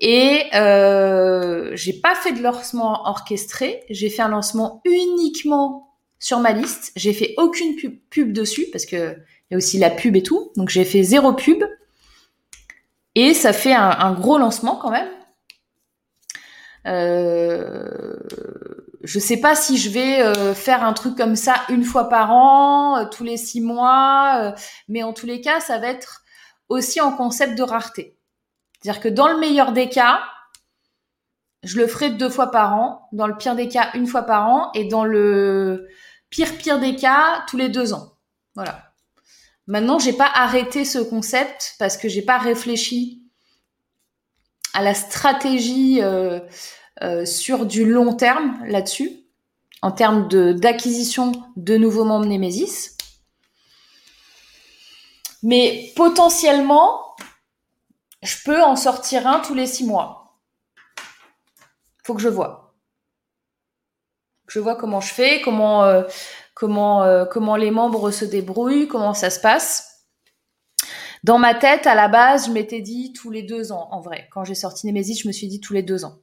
Et 0.00 0.44
euh, 0.54 1.72
j'ai 1.74 1.92
pas 1.92 2.14
fait 2.14 2.32
de 2.32 2.42
lancement 2.42 3.06
orchestré. 3.06 3.84
J'ai 3.90 4.08
fait 4.08 4.22
un 4.22 4.30
lancement 4.30 4.80
uniquement 4.86 5.92
sur 6.18 6.38
ma 6.38 6.52
liste. 6.52 6.92
J'ai 6.96 7.12
fait 7.12 7.34
aucune 7.36 7.76
pub, 8.08 8.32
dessus 8.32 8.68
parce 8.72 8.86
que 8.86 9.14
il 9.50 9.52
y 9.52 9.54
a 9.54 9.58
aussi 9.58 9.76
la 9.78 9.90
pub 9.90 10.16
et 10.16 10.22
tout. 10.22 10.52
Donc 10.56 10.70
j'ai 10.70 10.86
fait 10.86 11.02
zéro 11.02 11.34
pub. 11.34 11.62
Et 13.14 13.34
ça 13.34 13.52
fait 13.52 13.74
un 13.74 14.14
gros 14.14 14.38
lancement 14.38 14.76
quand 14.76 14.90
même. 14.90 15.08
Euh, 16.90 18.16
je 19.02 19.18
sais 19.18 19.38
pas 19.38 19.54
si 19.54 19.78
je 19.78 19.90
vais 19.90 20.22
euh, 20.22 20.54
faire 20.54 20.84
un 20.84 20.92
truc 20.92 21.16
comme 21.16 21.36
ça 21.36 21.54
une 21.68 21.84
fois 21.84 22.08
par 22.08 22.32
an, 22.32 22.98
euh, 22.98 23.04
tous 23.04 23.24
les 23.24 23.36
six 23.36 23.60
mois, 23.60 24.54
mais 24.88 25.02
en 25.02 25.12
tous 25.12 25.26
les 25.26 25.40
cas, 25.40 25.60
ça 25.60 25.78
va 25.78 25.88
être 25.88 26.22
aussi 26.68 27.00
en 27.00 27.12
concept 27.12 27.56
de 27.56 27.62
rareté. 27.62 28.18
C'est-à-dire 28.82 29.00
que 29.00 29.08
dans 29.08 29.28
le 29.28 29.38
meilleur 29.38 29.72
des 29.72 29.88
cas, 29.88 30.20
je 31.62 31.78
le 31.78 31.86
ferai 31.86 32.10
deux 32.10 32.30
fois 32.30 32.50
par 32.50 32.74
an, 32.74 33.08
dans 33.12 33.26
le 33.26 33.36
pire 33.36 33.54
des 33.54 33.68
cas, 33.68 33.90
une 33.94 34.06
fois 34.06 34.22
par 34.22 34.48
an, 34.48 34.70
et 34.74 34.84
dans 34.84 35.04
le 35.04 35.88
pire 36.30 36.56
pire 36.56 36.78
des 36.78 36.96
cas, 36.96 37.44
tous 37.48 37.56
les 37.56 37.68
deux 37.68 37.92
ans. 37.92 38.14
Voilà. 38.54 38.92
Maintenant, 39.66 39.98
j'ai 39.98 40.12
pas 40.14 40.30
arrêté 40.32 40.84
ce 40.84 40.98
concept 40.98 41.76
parce 41.78 41.96
que 41.96 42.08
j'ai 42.08 42.22
pas 42.22 42.38
réfléchi 42.38 43.22
à 44.74 44.82
la 44.82 44.94
stratégie 44.94 46.00
euh, 47.02 47.24
sur 47.24 47.64
du 47.64 47.90
long 47.90 48.14
terme 48.14 48.62
là-dessus, 48.66 49.10
en 49.80 49.90
termes 49.90 50.28
d'acquisition 50.54 51.32
de, 51.56 51.76
nouveaux 51.78 52.04
membres 52.04 52.26
Nemesis. 52.26 52.96
Mais 55.42 55.92
potentiellement, 55.96 57.16
je 58.22 58.36
peux 58.44 58.62
en 58.62 58.76
sortir 58.76 59.26
un 59.26 59.40
tous 59.40 59.54
les 59.54 59.66
six 59.66 59.86
mois. 59.86 60.40
Faut 62.04 62.14
que 62.14 62.20
je 62.20 62.28
vois. 62.28 62.74
Je 64.48 64.58
vois 64.58 64.76
comment 64.76 65.00
je 65.00 65.14
fais, 65.14 65.40
comment 65.40 65.84
euh, 65.84 66.02
comment 66.54 67.02
euh, 67.04 67.24
comment 67.24 67.56
les 67.56 67.70
membres 67.70 68.10
se 68.10 68.26
débrouillent, 68.26 68.88
comment 68.88 69.14
ça 69.14 69.30
se 69.30 69.40
passe. 69.40 70.06
Dans 71.24 71.38
ma 71.38 71.54
tête, 71.54 71.86
à 71.86 71.94
la 71.94 72.08
base, 72.08 72.48
je 72.48 72.52
m'étais 72.52 72.80
dit 72.80 73.12
tous 73.14 73.30
les 73.30 73.42
deux 73.42 73.72
ans, 73.72 73.88
en 73.90 74.00
vrai. 74.00 74.28
Quand 74.32 74.44
j'ai 74.44 74.54
sorti 74.54 74.86
Nemesis, 74.86 75.20
je 75.22 75.28
me 75.28 75.32
suis 75.32 75.48
dit 75.48 75.60
tous 75.60 75.72
les 75.72 75.82
deux 75.82 76.04
ans. 76.04 76.18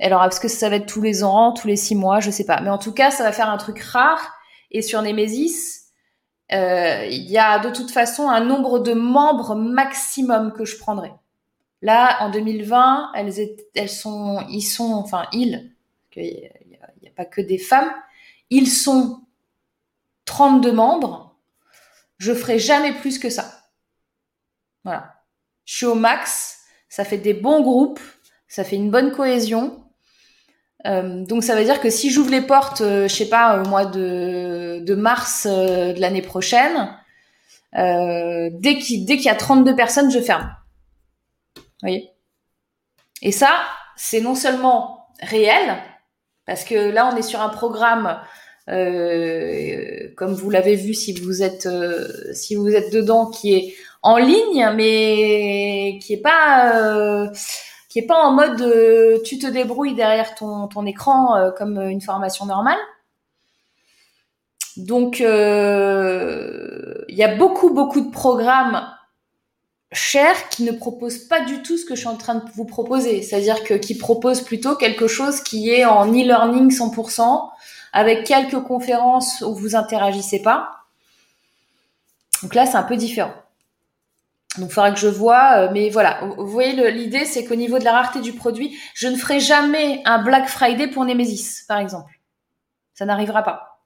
Alors, 0.00 0.24
est-ce 0.24 0.40
que 0.40 0.48
ça 0.48 0.68
va 0.68 0.76
être 0.76 0.86
tous 0.86 1.02
les 1.02 1.22
ans, 1.22 1.52
tous 1.52 1.68
les 1.68 1.76
six 1.76 1.94
mois, 1.94 2.20
je 2.20 2.30
sais 2.30 2.44
pas. 2.44 2.60
Mais 2.60 2.70
en 2.70 2.78
tout 2.78 2.92
cas, 2.92 3.10
ça 3.10 3.22
va 3.22 3.32
faire 3.32 3.48
un 3.48 3.58
truc 3.58 3.80
rare. 3.80 4.34
Et 4.70 4.82
sur 4.82 5.02
Nemesis, 5.02 5.84
euh, 6.52 7.06
il 7.06 7.30
y 7.30 7.38
a 7.38 7.58
de 7.60 7.70
toute 7.70 7.90
façon 7.90 8.28
un 8.28 8.40
nombre 8.40 8.80
de 8.80 8.92
membres 8.92 9.54
maximum 9.54 10.52
que 10.52 10.64
je 10.64 10.78
prendrai. 10.78 11.12
Là, 11.80 12.22
en 12.22 12.30
2020, 12.30 13.12
elles, 13.14 13.88
sont, 13.88 14.44
ils 14.48 14.62
sont, 14.62 14.92
enfin, 14.92 15.26
ils, 15.32 15.70
il 16.16 16.50
n'y 16.68 16.76
a, 16.76 16.86
a, 16.86 17.14
pas 17.14 17.24
que 17.24 17.40
des 17.40 17.58
femmes, 17.58 17.92
ils 18.50 18.68
sont 18.68 19.20
32 20.24 20.72
membres. 20.72 21.36
Je 22.18 22.32
ferai 22.32 22.58
jamais 22.58 22.92
plus 22.92 23.18
que 23.18 23.30
ça. 23.30 23.64
Voilà. 24.84 25.14
Je 25.64 25.76
suis 25.76 25.86
au 25.86 25.94
max. 25.94 26.62
Ça 26.88 27.04
fait 27.04 27.18
des 27.18 27.34
bons 27.34 27.60
groupes. 27.62 28.00
Ça 28.48 28.64
fait 28.64 28.76
une 28.76 28.90
bonne 28.90 29.12
cohésion. 29.12 29.83
Euh, 30.86 31.24
donc 31.24 31.44
ça 31.44 31.56
veut 31.56 31.64
dire 31.64 31.80
que 31.80 31.90
si 31.90 32.10
j'ouvre 32.10 32.30
les 32.30 32.42
portes, 32.42 32.82
euh, 32.82 33.08
je 33.08 33.14
sais 33.14 33.28
pas, 33.28 33.62
au 33.62 33.68
mois 33.68 33.86
de, 33.86 34.94
mars 34.94 35.46
euh, 35.48 35.92
de 35.92 36.00
l'année 36.00 36.22
prochaine, 36.22 36.94
euh, 37.76 38.50
dès 38.52 38.78
qu'il 38.78 39.04
dès 39.06 39.16
qu'il 39.16 39.26
y 39.26 39.30
a 39.30 39.34
32 39.34 39.74
personnes, 39.74 40.10
je 40.10 40.20
ferme. 40.20 40.54
Vous 41.56 41.62
voyez? 41.82 42.10
Et 43.22 43.32
ça, 43.32 43.50
c'est 43.96 44.20
non 44.20 44.34
seulement 44.34 45.08
réel, 45.20 45.76
parce 46.46 46.64
que 46.64 46.74
là, 46.74 47.10
on 47.12 47.16
est 47.16 47.22
sur 47.22 47.40
un 47.40 47.48
programme, 47.48 48.20
comme 48.66 50.34
vous 50.34 50.50
l'avez 50.50 50.76
vu 50.76 50.94
si 50.94 51.18
vous 51.18 51.42
êtes 51.42 51.68
si 52.34 52.54
vous 52.54 52.68
êtes 52.68 52.92
dedans, 52.92 53.30
qui 53.30 53.54
est 53.54 53.74
en 54.02 54.18
ligne, 54.18 54.70
mais 54.74 55.98
qui 56.02 56.14
est 56.14 56.22
pas 56.22 57.30
qui 57.94 58.00
est 58.00 58.06
pas 58.08 58.24
en 58.24 58.32
mode 58.32 58.60
euh, 58.60 59.22
tu 59.24 59.38
te 59.38 59.46
débrouilles 59.46 59.94
derrière 59.94 60.34
ton, 60.34 60.84
écran 60.84 61.36
euh, 61.36 61.52
comme 61.52 61.78
une 61.78 62.00
formation 62.00 62.44
normale. 62.44 62.80
Donc 64.76 65.20
euh, 65.20 67.04
il 67.08 67.16
y 67.16 67.22
a 67.22 67.36
beaucoup 67.36 67.70
beaucoup 67.70 68.00
de 68.00 68.10
programmes 68.10 68.84
chers 69.92 70.48
qui 70.48 70.64
ne 70.64 70.72
proposent 70.72 71.28
pas 71.28 71.42
du 71.42 71.62
tout 71.62 71.78
ce 71.78 71.84
que 71.84 71.94
je 71.94 72.00
suis 72.00 72.08
en 72.08 72.16
train 72.16 72.34
de 72.34 72.50
vous 72.56 72.64
proposer, 72.64 73.22
c'est-à-dire 73.22 73.62
que 73.62 73.74
qui 73.74 73.96
proposent 73.96 74.40
plutôt 74.40 74.74
quelque 74.74 75.06
chose 75.06 75.40
qui 75.40 75.70
est 75.70 75.84
en 75.84 76.08
e-learning 76.08 76.76
100% 76.76 77.48
avec 77.92 78.26
quelques 78.26 78.60
conférences 78.64 79.40
où 79.42 79.54
vous 79.54 79.76
interagissez 79.76 80.42
pas. 80.42 80.80
Donc 82.42 82.56
là 82.56 82.66
c'est 82.66 82.76
un 82.76 82.82
peu 82.82 82.96
différent. 82.96 83.43
Donc, 84.58 84.70
il 84.70 84.72
faudra 84.72 84.92
que 84.92 84.98
je 84.98 85.08
vois. 85.08 85.58
Euh, 85.58 85.68
mais 85.72 85.90
voilà, 85.90 86.20
vous 86.36 86.46
voyez, 86.46 86.90
l'idée, 86.92 87.24
c'est 87.24 87.44
qu'au 87.44 87.56
niveau 87.56 87.78
de 87.78 87.84
la 87.84 87.92
rareté 87.92 88.20
du 88.20 88.32
produit, 88.32 88.78
je 88.94 89.08
ne 89.08 89.16
ferai 89.16 89.40
jamais 89.40 90.02
un 90.04 90.22
Black 90.22 90.48
Friday 90.48 90.88
pour 90.88 91.04
Nemesis, 91.04 91.64
par 91.66 91.78
exemple. 91.78 92.12
Ça 92.94 93.04
n'arrivera 93.04 93.42
pas. 93.42 93.80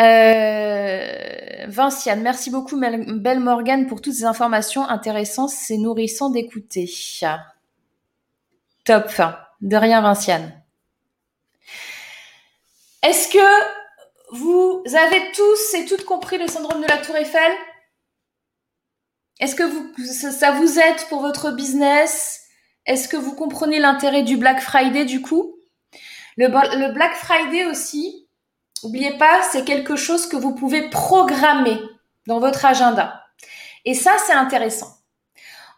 Euh, 0.00 1.66
Vinciane, 1.68 2.22
merci 2.22 2.50
beaucoup, 2.50 2.80
Belle 2.80 3.40
Morgan, 3.40 3.86
pour 3.86 4.00
toutes 4.00 4.14
ces 4.14 4.24
informations 4.24 4.88
intéressantes. 4.88 5.50
C'est 5.50 5.76
nourrissant 5.76 6.30
d'écouter. 6.30 6.90
Top. 8.84 9.10
De 9.60 9.76
rien, 9.76 10.00
Vinciane. 10.00 10.52
Est-ce 13.02 13.28
que 13.28 13.79
vous 14.32 14.82
avez 14.86 15.32
tous 15.32 15.74
et 15.74 15.84
toutes 15.86 16.04
compris 16.04 16.38
le 16.38 16.46
syndrome 16.46 16.80
de 16.80 16.86
la 16.86 16.98
tour 16.98 17.16
Eiffel? 17.16 17.52
Est-ce 19.40 19.54
que 19.54 19.64
ça 20.14 20.52
vous 20.52 20.78
aide 20.78 21.08
pour 21.08 21.20
votre 21.20 21.50
business? 21.50 22.42
Est-ce 22.86 23.08
que 23.08 23.16
vous 23.16 23.34
comprenez 23.34 23.78
l'intérêt 23.78 24.22
du 24.22 24.36
Black 24.36 24.60
Friday 24.60 25.04
du 25.04 25.22
coup? 25.22 25.56
Le, 26.36 26.46
le 26.46 26.92
Black 26.92 27.14
Friday 27.14 27.66
aussi, 27.66 28.28
n'oubliez 28.82 29.16
pas, 29.18 29.42
c'est 29.42 29.64
quelque 29.64 29.96
chose 29.96 30.26
que 30.26 30.36
vous 30.36 30.54
pouvez 30.54 30.88
programmer 30.90 31.78
dans 32.26 32.38
votre 32.38 32.64
agenda. 32.64 33.24
Et 33.84 33.94
ça, 33.94 34.16
c'est 34.26 34.32
intéressant. 34.32 34.99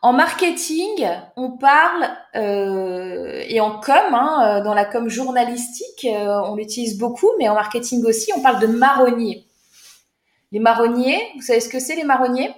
En 0.02 0.12
marketing, 0.12 1.08
on 1.36 1.52
parle 1.52 2.10
euh, 2.34 3.44
et 3.46 3.60
en 3.60 3.78
com, 3.78 4.14
hein, 4.14 4.60
dans 4.64 4.74
la 4.74 4.84
com 4.84 5.08
journalistique, 5.08 6.06
on 6.10 6.56
l'utilise 6.56 6.98
beaucoup, 6.98 7.30
mais 7.38 7.48
en 7.48 7.54
marketing 7.54 8.04
aussi, 8.04 8.32
on 8.36 8.42
parle 8.42 8.60
de 8.60 8.66
marronnier. 8.66 9.46
Les 10.50 10.58
marronniers, 10.58 11.20
vous 11.36 11.42
savez 11.42 11.60
ce 11.60 11.68
que 11.68 11.78
c'est 11.78 11.94
les 11.94 12.04
marronniers? 12.04 12.52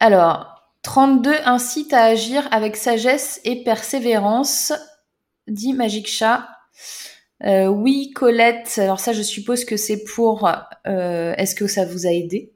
Alors, 0.00 0.58
32 0.82 1.34
incite 1.44 1.92
à 1.92 2.04
agir 2.04 2.48
avec 2.52 2.76
sagesse 2.76 3.40
et 3.44 3.64
persévérance, 3.64 4.72
dit 5.48 5.72
Magic 5.72 6.06
Chat. 6.08 6.48
Euh, 7.44 7.66
oui, 7.66 8.12
Colette. 8.14 8.78
Alors 8.78 9.00
ça, 9.00 9.12
je 9.12 9.22
suppose 9.22 9.64
que 9.64 9.76
c'est 9.76 10.04
pour. 10.04 10.48
Euh, 10.86 11.34
est-ce 11.36 11.54
que 11.54 11.66
ça 11.66 11.84
vous 11.84 12.06
a 12.06 12.10
aidé? 12.10 12.52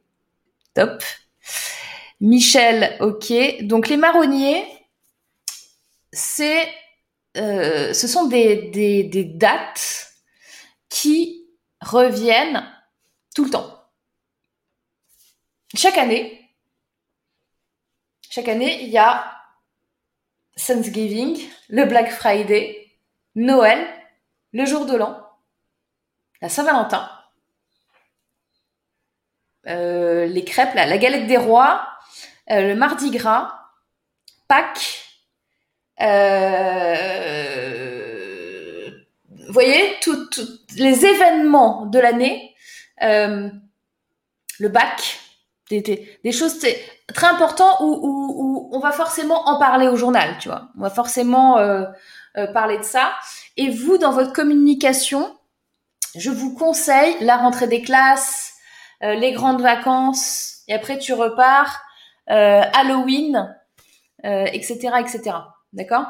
Top. 0.74 1.03
Michel, 2.23 2.97
ok. 3.01 3.33
Donc 3.62 3.89
les 3.89 3.97
marronniers, 3.97 4.64
euh, 7.37 7.93
ce 7.93 8.07
sont 8.07 8.27
des 8.27 9.11
dates 9.35 10.14
qui 10.89 11.49
reviennent 11.81 12.64
tout 13.35 13.45
le 13.45 13.51
temps. 13.51 13.77
Chaque 15.75 15.99
année, 15.99 16.49
chaque 18.31 18.49
année, 18.49 18.85
il 18.85 18.91
y 18.91 18.99
a 18.99 19.37
Thanksgiving, 20.57 21.41
le 21.70 21.87
Black 21.87 22.12
Friday, 22.12 22.89
Noël, 23.35 23.85
le 24.53 24.64
jour 24.64 24.87
de 24.87 24.95
l'an, 24.95 25.18
la 26.41 26.49
Saint-Valentin, 26.49 27.11
euh, 29.66 30.27
les 30.27 30.45
crêpes, 30.45 30.75
la 30.75 30.99
galette 30.99 31.27
des 31.27 31.37
rois, 31.37 31.91
euh, 32.51 32.68
le 32.68 32.74
Mardi 32.74 33.11
Gras, 33.11 33.53
Pâques, 34.49 35.05
euh, 36.01 37.20
vous 39.47 39.53
voyez, 39.53 39.97
tous 40.03 40.28
les 40.76 41.05
événements 41.07 41.86
de 41.86 41.99
l'année, 41.99 42.55
le 43.01 44.68
bac, 44.68 45.20
des, 45.80 46.32
choses 46.32 46.59
très 47.14 47.26
importantes 47.26 47.76
où, 47.80 47.99
où, 48.03 48.70
on 48.72 48.78
va 48.78 48.93
forcément 48.93 49.49
en 49.49 49.59
parler 49.59 49.88
au 49.88 49.97
journal, 49.97 50.36
tu 50.38 50.49
vois. 50.49 50.68
On 50.76 50.82
va 50.82 50.90
forcément 50.90 51.59
euh, 51.59 51.84
euh, 52.36 52.47
parler 52.53 52.78
de 52.78 52.82
ça. 52.82 53.12
Et 53.57 53.70
vous, 53.70 53.99
dans 53.99 54.12
votre 54.12 54.32
communication, 54.32 55.34
je 56.16 56.30
vous 56.30 56.55
conseille 56.55 57.16
la 57.20 57.36
rentrée 57.36 57.66
des 57.66 57.82
classes, 57.82 58.55
euh, 59.03 59.14
les 59.14 59.32
grandes 59.32 59.62
vacances, 59.62 60.59
et 60.68 60.74
après 60.74 60.99
tu 60.99 61.12
repars, 61.12 61.80
Halloween, 62.27 63.57
etc., 64.25 64.91
etc. 65.01 65.37
D'accord? 65.73 66.07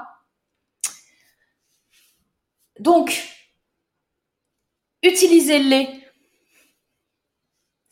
Donc, 2.79 3.23
utilisez-les 5.03 6.03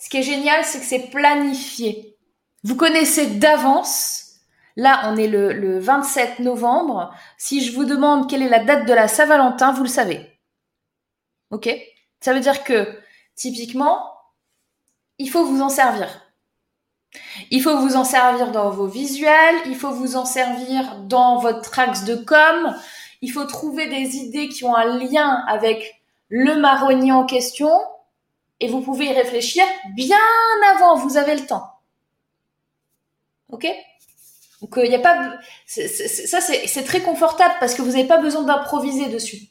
ce 0.00 0.08
qui 0.08 0.16
est 0.16 0.22
génial, 0.22 0.64
c'est 0.64 0.80
que 0.80 0.86
c'est 0.86 1.10
planifié. 1.10 2.16
Vous 2.64 2.74
connaissez 2.74 3.26
d'avance. 3.26 4.40
Là, 4.74 5.02
on 5.04 5.16
est 5.16 5.28
le, 5.28 5.78
27 5.78 6.38
novembre. 6.38 7.14
Si 7.36 7.62
je 7.62 7.74
vous 7.74 7.84
demande 7.84 8.28
quelle 8.28 8.42
est 8.42 8.48
la 8.48 8.64
date 8.64 8.86
de 8.86 8.94
la 8.94 9.08
Saint-Valentin, 9.08 9.72
vous 9.72 9.82
le 9.82 9.88
savez. 9.88 10.40
OK? 11.50 11.68
Ça 12.20 12.32
veut 12.32 12.40
dire 12.40 12.64
que, 12.64 12.98
typiquement, 13.34 14.02
il 15.18 15.28
faut 15.28 15.44
vous 15.44 15.60
en 15.60 15.68
servir. 15.68 16.29
Il 17.50 17.62
faut 17.62 17.78
vous 17.78 17.96
en 17.96 18.04
servir 18.04 18.52
dans 18.52 18.70
vos 18.70 18.86
visuels, 18.86 19.56
il 19.66 19.76
faut 19.76 19.90
vous 19.90 20.16
en 20.16 20.24
servir 20.24 20.96
dans 21.02 21.38
votre 21.38 21.78
axe 21.78 22.04
de 22.04 22.14
com, 22.14 22.74
il 23.20 23.32
faut 23.32 23.44
trouver 23.44 23.88
des 23.88 24.16
idées 24.16 24.48
qui 24.48 24.64
ont 24.64 24.76
un 24.76 24.98
lien 24.98 25.44
avec 25.48 26.02
le 26.28 26.56
marronnier 26.56 27.12
en 27.12 27.26
question, 27.26 27.70
et 28.60 28.68
vous 28.68 28.80
pouvez 28.80 29.06
y 29.06 29.12
réfléchir 29.12 29.64
bien 29.94 30.16
avant, 30.74 30.96
vous 30.96 31.16
avez 31.16 31.34
le 31.34 31.46
temps. 31.46 31.66
Ok? 33.50 33.66
Donc 34.60 34.74
il 34.76 34.82
euh, 34.82 34.88
n'y 34.88 34.94
a 34.94 34.98
pas 34.98 35.38
ça 35.66 36.40
c'est 36.40 36.84
très 36.84 37.00
confortable 37.00 37.54
parce 37.60 37.74
que 37.74 37.82
vous 37.82 37.92
n'avez 37.92 38.04
pas 38.04 38.18
besoin 38.18 38.42
d'improviser 38.42 39.08
dessus. 39.08 39.48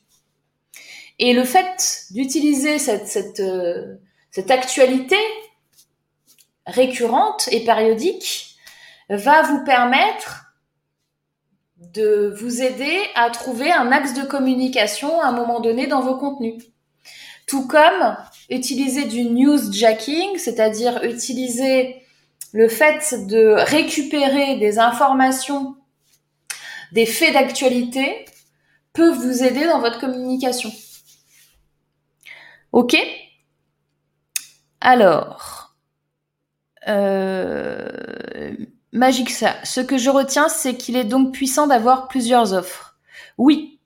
Et 1.18 1.34
le 1.34 1.44
fait 1.44 2.06
d'utiliser 2.12 2.80
cette 2.80 3.40
euh, 3.40 3.96
cette 4.32 4.52
actualité 4.52 5.18
récurrente 6.70 7.50
et 7.52 7.64
périodique 7.64 8.56
va 9.10 9.42
vous 9.44 9.64
permettre 9.64 10.46
de 11.78 12.36
vous 12.40 12.62
aider 12.62 13.00
à 13.16 13.30
trouver 13.30 13.72
un 13.72 13.92
axe 13.92 14.14
de 14.14 14.24
communication 14.24 15.22
à 15.22 15.28
un 15.28 15.32
moment 15.32 15.60
donné 15.60 15.88
dans 15.88 16.02
vos 16.02 16.18
contenus. 16.18 16.64
Tout 17.48 17.68
comme 17.68 18.18
utiliser 18.50 19.06
du 19.06 19.24
newsjacking, 19.24 20.38
c'est-à-dire 20.38 21.04
utiliser 21.04 22.04
le 22.52 22.68
fait 22.68 23.28
de 23.28 23.56
récupérer 23.58 24.58
des 24.58 24.78
informations, 24.80 25.76
des 26.92 27.06
faits 27.06 27.34
d'actualité, 27.34 28.26
peut 28.94 29.12
vous 29.12 29.44
aider 29.44 29.66
dans 29.66 29.80
votre 29.80 30.00
communication. 30.00 30.72
Ok? 32.72 32.96
Alors, 34.82 35.59
euh, 36.90 38.52
Magic 38.92 39.30
ça. 39.30 39.56
Ce 39.64 39.82
que 39.82 39.98
je 39.98 40.10
retiens, 40.10 40.50
c'est 40.50 40.76
qu'il 40.76 40.96
est 40.96 41.04
donc 41.04 41.34
puissant 41.34 41.68
d'avoir 41.68 42.08
plusieurs 42.08 42.54
offres. 42.54 42.98
Oui, 43.38 43.80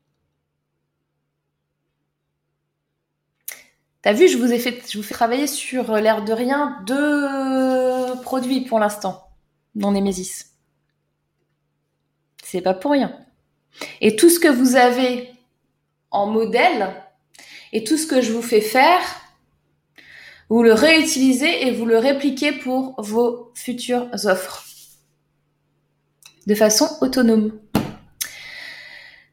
T'as 4.03 4.11
vu, 4.11 4.27
je 4.27 4.37
vous 4.37 4.51
ai 4.51 4.59
fait, 4.59 4.83
je 4.91 4.97
vous 4.97 5.03
fais 5.03 5.13
travailler 5.13 5.47
sur 5.47 5.93
euh, 5.93 6.01
l'air 6.01 6.25
de 6.25 6.33
rien 6.33 6.77
deux 6.85 8.21
produits 8.21 8.59
pour 8.59 8.77
l'instant 8.77 9.29
dans 9.75 9.93
Nemesis. 9.93 10.47
C'est 12.43 12.59
pas 12.59 12.73
pour 12.73 12.91
rien. 12.91 13.17
Et 14.01 14.17
tout 14.17 14.29
ce 14.29 14.41
que 14.41 14.49
vous 14.49 14.75
avez 14.75 15.31
en 16.11 16.27
modèle 16.27 16.93
et 17.71 17.85
tout 17.85 17.97
ce 17.97 18.05
que 18.05 18.19
je 18.19 18.33
vous 18.33 18.41
fais 18.41 18.59
faire, 18.59 18.99
vous 20.49 20.63
le 20.63 20.73
réutilisez 20.73 21.67
et 21.67 21.71
vous 21.71 21.85
le 21.85 21.97
répliquez 21.97 22.51
pour 22.51 22.95
vos 22.97 23.51
futures 23.55 24.07
offres 24.25 24.63
de 26.47 26.55
façon 26.55 26.89
autonome. 27.01 27.53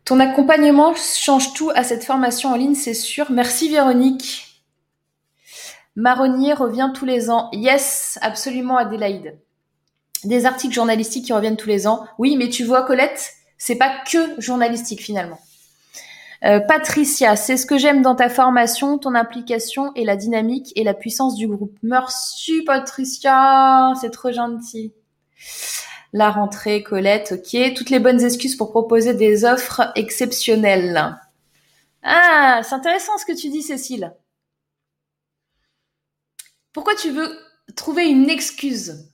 Ton 0.05 0.21
accompagnement 0.21 0.95
change 0.95 1.53
tout 1.55 1.71
à 1.75 1.85
cette 1.85 2.05
formation 2.05 2.51
en 2.51 2.57
ligne, 2.57 2.75
c'est 2.75 2.95
sûr. 2.95 3.31
Merci 3.31 3.69
Véronique. 3.69 4.65
Marronnier 5.97 6.55
revient 6.55 6.91
tous 6.95 7.05
les 7.05 7.31
ans. 7.31 7.49
Yes, 7.53 8.19
absolument 8.23 8.77
Adélaïde. 8.77 9.39
Des 10.25 10.47
articles 10.47 10.75
journalistiques 10.75 11.27
qui 11.27 11.33
reviennent 11.33 11.57
tous 11.57 11.69
les 11.69 11.87
ans. 11.87 12.07
Oui, 12.19 12.37
mais 12.37 12.49
tu 12.49 12.65
vois 12.65 12.83
Colette, 12.83 13.33
c'est 13.59 13.77
pas 13.77 13.93
que 14.11 14.41
journalistique 14.41 15.01
finalement. 15.01 15.39
Euh, 16.45 16.59
Patricia, 16.61 17.37
c'est 17.37 17.57
ce 17.57 17.67
que 17.67 17.77
j'aime 17.77 18.01
dans 18.01 18.15
ta 18.15 18.31
formation, 18.31 18.99
ton 18.99 19.15
implication 19.15 19.93
et 19.95 20.05
la 20.05 20.17
dynamique 20.17 20.73
et 20.75 20.85
la 20.85 20.95
puissance 20.95 21.35
du 21.37 21.47
groupe. 21.47 21.77
Merci 21.83 22.63
Patricia, 22.63 23.93
c'est 24.01 24.11
trop 24.11 24.33
gentil. 24.33 24.93
La 26.13 26.31
rentrée, 26.31 26.83
Colette, 26.83 27.33
ok. 27.33 27.75
Toutes 27.75 27.91
les 27.91 28.01
bonnes 28.01 28.23
excuses 28.23 28.57
pour 28.57 28.71
proposer 28.71 29.15
des 29.15 29.45
offres 29.45 29.93
exceptionnelles. 29.95 31.17
Ah, 32.03 32.63
c'est 32.65 32.75
intéressant 32.75 33.17
ce 33.19 33.27
que 33.27 33.39
tu 33.39 33.49
dis, 33.51 33.63
Cécile. 33.63 34.15
Pourquoi 36.73 36.95
tu 36.95 37.11
veux 37.11 37.39
trouver 37.77 38.09
une 38.09 38.31
excuse? 38.31 39.13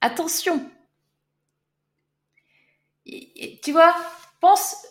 Attention. 0.00 0.62
tu 3.62 3.72
vois, 3.72 3.94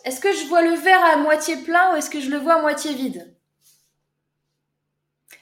est-ce 0.04 0.20
que 0.20 0.32
je 0.32 0.46
vois 0.46 0.62
le 0.62 0.74
verre 0.74 1.04
à 1.04 1.16
moitié 1.16 1.56
plein 1.56 1.92
ou 1.92 1.96
est-ce 1.96 2.10
que 2.10 2.20
je 2.20 2.30
le 2.30 2.38
vois 2.38 2.54
à 2.54 2.60
moitié 2.60 2.94
vide? 2.94 3.36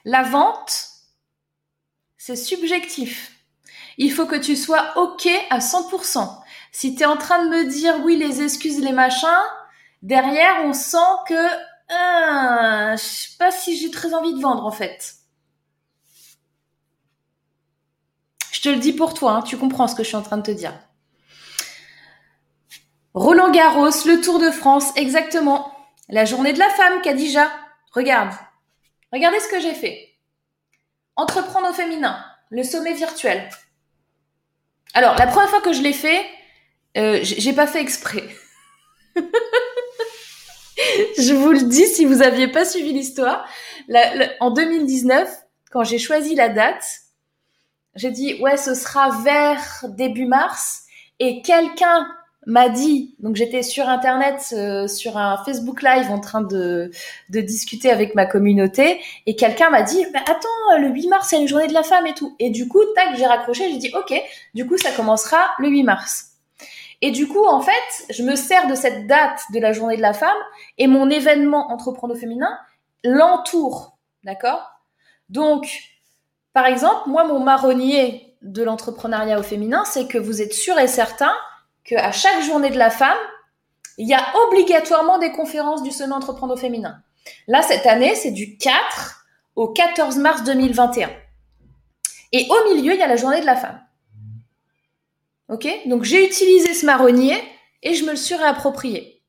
La 0.04 0.22
vente, 0.22 0.88
c'est 2.16 2.36
subjectif. 2.36 3.32
Il 3.96 4.12
faut 4.12 4.26
que 4.26 4.36
tu 4.36 4.56
sois 4.56 4.96
OK 4.96 5.26
à 5.50 5.58
100%. 5.58 6.42
Si 6.72 6.94
tu 6.94 7.02
es 7.02 7.06
en 7.06 7.16
train 7.16 7.44
de 7.44 7.50
me 7.50 7.64
dire 7.70 8.04
oui, 8.04 8.16
les 8.16 8.42
excuses, 8.42 8.80
les 8.80 8.92
machins, 8.92 9.28
derrière, 10.02 10.64
on 10.64 10.72
sent 10.72 10.96
que 11.28 11.48
ah, 11.90 12.96
je 12.96 13.02
sais 13.02 13.36
pas 13.38 13.50
si 13.50 13.76
j'ai 13.76 13.90
très 13.90 14.14
envie 14.14 14.34
de 14.34 14.40
vendre 14.40 14.64
en 14.64 14.72
fait. 14.72 15.16
Je 18.52 18.60
te 18.60 18.68
le 18.68 18.76
dis 18.76 18.92
pour 18.92 19.14
toi, 19.14 19.32
hein, 19.32 19.42
tu 19.42 19.56
comprends 19.58 19.86
ce 19.86 19.94
que 19.94 20.02
je 20.02 20.08
suis 20.08 20.16
en 20.16 20.22
train 20.22 20.38
de 20.38 20.42
te 20.42 20.50
dire. 20.50 20.72
Roland 23.14 23.52
Garros, 23.52 24.06
le 24.06 24.20
Tour 24.20 24.40
de 24.40 24.50
France, 24.50 24.90
exactement. 24.96 25.72
La 26.08 26.24
journée 26.24 26.52
de 26.52 26.58
la 26.58 26.68
femme, 26.70 27.00
Kadija. 27.00 27.48
Regarde. 27.92 28.34
Regardez 29.12 29.38
ce 29.38 29.48
que 29.48 29.60
j'ai 29.60 29.74
fait. 29.74 30.16
Entreprendre 31.14 31.70
au 31.70 31.72
féminin. 31.72 32.24
le 32.50 32.62
sommet 32.62 32.92
virtuel. 32.92 33.48
Alors, 34.92 35.16
la 35.16 35.26
première 35.26 35.48
fois 35.48 35.60
que 35.60 35.72
je 35.72 35.82
l'ai 35.82 35.92
fait, 35.92 36.24
euh, 36.96 37.18
j'ai 37.22 37.52
pas 37.52 37.66
fait 37.66 37.80
exprès. 37.80 38.28
je 41.18 41.34
vous 41.34 41.50
le 41.50 41.62
dis 41.62 41.86
si 41.86 42.04
vous 42.04 42.22
aviez 42.22 42.48
pas 42.48 42.64
suivi 42.64 42.92
l'histoire. 42.92 43.48
En 44.40 44.50
2019, 44.50 45.28
quand 45.70 45.82
j'ai 45.84 45.98
choisi 45.98 46.34
la 46.34 46.48
date, 46.48 46.84
j'ai 47.96 48.10
dit 48.10 48.40
ouais, 48.40 48.56
ce 48.56 48.74
sera 48.74 49.10
vers 49.22 49.84
début 49.88 50.26
mars. 50.26 50.82
Et 51.18 51.42
quelqu'un 51.42 52.08
m'a 52.46 52.68
dit, 52.68 53.14
donc 53.18 53.36
j'étais 53.36 53.62
sur 53.62 53.88
internet, 53.88 54.52
euh, 54.52 54.86
sur 54.86 55.16
un 55.16 55.42
Facebook 55.44 55.82
Live 55.82 56.10
en 56.10 56.20
train 56.20 56.42
de, 56.42 56.90
de 57.30 57.40
discuter 57.40 57.90
avec 57.90 58.14
ma 58.14 58.26
communauté, 58.26 59.00
et 59.26 59.36
quelqu'un 59.36 59.70
m'a 59.70 59.82
dit, 59.82 60.04
bah, 60.12 60.20
attends, 60.22 60.78
le 60.78 60.88
8 60.88 61.08
mars 61.08 61.28
c'est 61.30 61.40
une 61.40 61.48
journée 61.48 61.68
de 61.68 61.74
la 61.74 61.82
femme 61.82 62.06
et 62.06 62.14
tout. 62.14 62.34
Et 62.38 62.50
du 62.50 62.68
coup, 62.68 62.80
tac, 62.94 63.16
j'ai 63.16 63.26
raccroché, 63.26 63.70
j'ai 63.70 63.78
dit, 63.78 63.92
ok, 63.96 64.14
du 64.54 64.66
coup 64.66 64.76
ça 64.76 64.90
commencera 64.92 65.38
le 65.58 65.68
8 65.68 65.82
mars. 65.84 66.30
Et 67.02 67.10
du 67.10 67.28
coup, 67.28 67.44
en 67.44 67.60
fait, 67.60 68.06
je 68.08 68.22
me 68.22 68.34
sers 68.34 68.66
de 68.66 68.74
cette 68.74 69.06
date 69.06 69.42
de 69.52 69.60
la 69.60 69.72
journée 69.72 69.96
de 69.96 70.02
la 70.02 70.14
femme 70.14 70.36
et 70.78 70.86
mon 70.86 71.10
événement 71.10 71.70
entrepreneur 71.70 72.16
féminin 72.16 72.58
l'entoure. 73.02 73.98
D'accord? 74.22 74.70
Donc, 75.28 75.68
par 76.54 76.64
exemple, 76.66 77.08
moi, 77.08 77.24
mon 77.24 77.40
marronnier 77.40 78.34
de 78.40 78.62
l'entrepreneuriat 78.62 79.38
au 79.38 79.42
féminin, 79.42 79.84
c'est 79.84 80.06
que 80.06 80.18
vous 80.18 80.40
êtes 80.40 80.54
sûr 80.54 80.78
et 80.78 80.86
certain 80.86 81.34
qu'à 81.84 82.12
chaque 82.12 82.42
journée 82.42 82.70
de 82.70 82.78
la 82.78 82.90
femme, 82.90 83.18
il 83.98 84.08
y 84.08 84.14
a 84.14 84.24
obligatoirement 84.46 85.18
des 85.18 85.32
conférences 85.32 85.82
du 85.82 85.90
Sommet 85.90 86.14
Entreprendre 86.14 86.54
au 86.54 86.56
féminin. 86.56 87.02
Là, 87.46 87.62
cette 87.62 87.86
année, 87.86 88.14
c'est 88.14 88.32
du 88.32 88.56
4 88.58 89.26
au 89.56 89.68
14 89.68 90.16
mars 90.18 90.42
2021. 90.44 91.10
Et 92.32 92.46
au 92.50 92.74
milieu, 92.74 92.94
il 92.94 92.98
y 92.98 93.02
a 93.02 93.06
la 93.06 93.16
journée 93.16 93.40
de 93.40 93.46
la 93.46 93.56
femme. 93.56 93.80
Ok? 95.48 95.68
Donc 95.86 96.04
j'ai 96.04 96.26
utilisé 96.26 96.74
ce 96.74 96.86
marronnier 96.86 97.36
et 97.82 97.94
je 97.94 98.04
me 98.04 98.10
le 98.10 98.16
suis 98.16 98.34
réapproprié. 98.34 99.22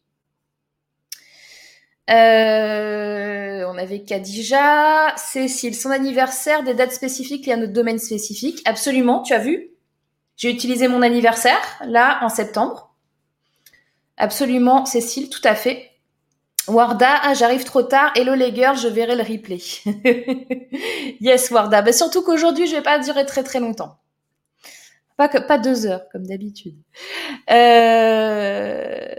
Euh, 2.10 3.66
on 3.68 3.78
avait 3.78 4.04
Kadija, 4.04 5.14
Cécile, 5.18 5.76
son 5.76 5.90
anniversaire, 5.90 6.64
des 6.64 6.74
dates 6.74 6.94
spécifiques 6.94 7.48
et 7.48 7.54
un 7.54 7.62
autre 7.62 7.74
domaine 7.74 8.00
spécifique. 8.00 8.62
Absolument, 8.66 9.24
tu 9.24 9.34
as 9.34 9.40
vu? 9.40 9.75
J'ai 10.38 10.52
utilisé 10.52 10.88
mon 10.88 11.02
anniversaire, 11.02 11.62
là, 11.86 12.20
en 12.22 12.30
septembre. 12.30 12.94
Absolument, 14.18 14.86
Cécile, 14.86 15.30
tout 15.30 15.42
à 15.44 15.56
fait. 15.56 15.92
Warda, 16.68 17.20
ah, 17.24 17.34
j'arrive 17.34 17.64
trop 17.64 17.84
tard. 17.84 18.12
Hello 18.16 18.34
les 18.34 18.54
girls, 18.54 18.78
je 18.78 18.88
verrai 18.88 19.16
le 19.16 19.24
replay. 19.24 19.60
yes, 21.22 21.52
Warda. 21.52 21.82
Ben, 21.82 21.94
surtout 21.94 22.24
qu'aujourd'hui, 22.24 22.66
je 22.68 22.76
vais 22.76 22.82
pas 22.82 22.98
durer 23.00 23.26
très 23.26 23.44
très 23.44 23.60
longtemps. 23.60 24.00
Pas, 25.18 25.30
que, 25.30 25.38
pas 25.38 25.58
deux 25.58 25.86
heures, 25.86 26.04
comme 26.12 26.26
d'habitude. 26.26 26.76
Euh... 27.52 29.16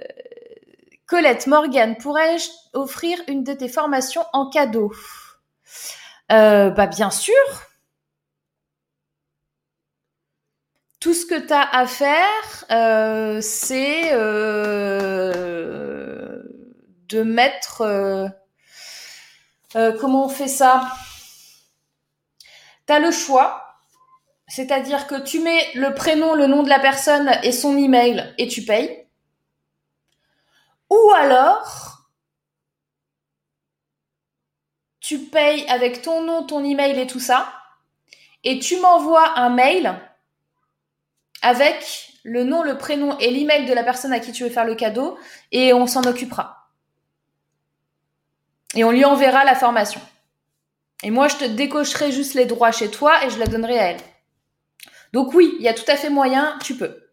Colette, 1.07 1.47
Morgan, 1.47 1.97
pourrais-je 1.97 2.49
offrir 2.75 3.19
une 3.29 3.45
de 3.45 3.53
tes 3.53 3.69
formations 3.69 4.25
en 4.33 4.51
cadeau? 4.51 4.93
Euh, 6.33 6.71
Bah 6.71 6.87
bien 6.87 7.11
sûr. 7.11 7.33
Tout 11.01 11.15
ce 11.15 11.27
que 11.27 11.39
tu 11.39 11.53
as 11.53 11.69
à 11.77 11.87
faire, 11.87 12.65
euh, 12.71 13.41
c'est 13.41 14.13
euh, 14.13 15.33
de 17.09 17.23
mettre... 17.23 17.83
Euh, 17.83 18.29
comment 20.01 20.25
on 20.25 20.29
fait 20.29 20.49
ça? 20.49 20.91
Tu 22.87 22.93
as 22.93 22.99
le 22.99 23.11
choix. 23.11 23.63
C'est-à-dire 24.49 25.07
que 25.07 25.21
tu 25.23 25.41
mets 25.41 25.67
le 25.75 25.93
prénom, 25.93 26.35
le 26.35 26.47
nom 26.47 26.63
de 26.63 26.69
la 26.69 26.79
personne 26.79 27.31
et 27.43 27.53
son 27.53 27.77
email 27.77 28.33
et 28.39 28.47
tu 28.47 28.63
payes. 28.63 29.07
Ou 30.89 31.11
alors, 31.17 32.09
tu 35.01 35.19
payes 35.19 35.67
avec 35.69 36.01
ton 36.03 36.23
nom, 36.23 36.45
ton 36.45 36.65
email 36.65 36.99
et 36.99 37.07
tout 37.07 37.21
ça, 37.21 37.53
et 38.45 38.61
tu 38.61 38.79
m'envoies 38.79 39.37
un 39.37 39.51
mail 39.51 40.01
avec 41.43 42.13
le 42.25 42.45
nom, 42.45 42.63
le 42.63 42.77
prénom 42.77 43.17
et 43.19 43.31
l'email 43.31 43.67
de 43.67 43.73
la 43.73 43.85
personne 43.85 44.13
à 44.13 44.21
qui 44.21 44.33
tu 44.33 44.43
veux 44.43 44.51
faire 44.51 44.65
le 44.65 44.75
cadeau, 44.75 45.19
et 45.53 45.73
on 45.73 45.87
s'en 45.87 46.03
occupera. 46.03 46.71
Et 48.75 48.85
on 48.85 48.91
lui 48.91 49.05
enverra 49.05 49.45
la 49.45 49.55
formation. 49.55 50.01
Et 51.03 51.11
moi, 51.11 51.29
je 51.29 51.37
te 51.37 51.45
décocherai 51.45 52.11
juste 52.11 52.35
les 52.35 52.47
droits 52.47 52.73
chez 52.73 52.91
toi 52.91 53.25
et 53.25 53.31
je 53.31 53.39
la 53.39 53.47
donnerai 53.47 53.79
à 53.79 53.85
elle. 53.91 54.01
Donc 55.13 55.35
oui, 55.35 55.55
il 55.59 55.65
y 55.65 55.69
a 55.69 55.75
tout 55.75 55.89
à 55.89 55.97
fait 55.97 56.11
moyen, 56.11 56.59
tu 56.63 56.75
peux. 56.75 57.07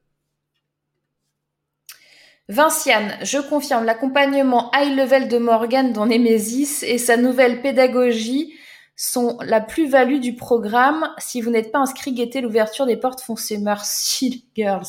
Vinciane, 2.50 3.18
je 3.22 3.38
confirme 3.38 3.86
l'accompagnement 3.86 4.70
high 4.76 4.96
level 4.98 5.30
de 5.30 5.38
Morgan 5.38 5.94
dans 5.94 6.06
Nemesis 6.06 6.84
et 6.84 6.98
sa 6.98 7.16
nouvelle 7.16 7.62
pédagogie 7.62 8.54
sont 8.96 9.38
la 9.42 9.62
plus-value 9.62 10.20
du 10.20 10.36
programme. 10.36 11.10
Si 11.18 11.42
vous 11.42 11.50
n'êtes 11.50 11.72
pas 11.72 11.80
inscrit, 11.80 12.14
guettez 12.14 12.42
l'ouverture 12.42 12.86
des 12.86 12.98
portes 12.98 13.22
foncées. 13.22 13.58
Merci, 13.58 14.46
girls. 14.56 14.88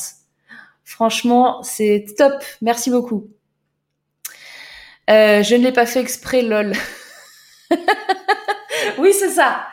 Franchement, 0.85 1.63
c'est 1.63 2.05
top. 2.17 2.35
Merci 2.61 2.91
beaucoup. 2.91 3.29
Euh, 5.11 5.43
je 5.43 5.55
ne 5.55 5.65
l'ai 5.65 5.73
pas 5.73 5.87
fait 5.87 6.01
exprès, 6.01 6.43
lol. 6.43 6.73
oui, 8.99 9.13
c'est 9.13 9.31
ça. 9.31 9.67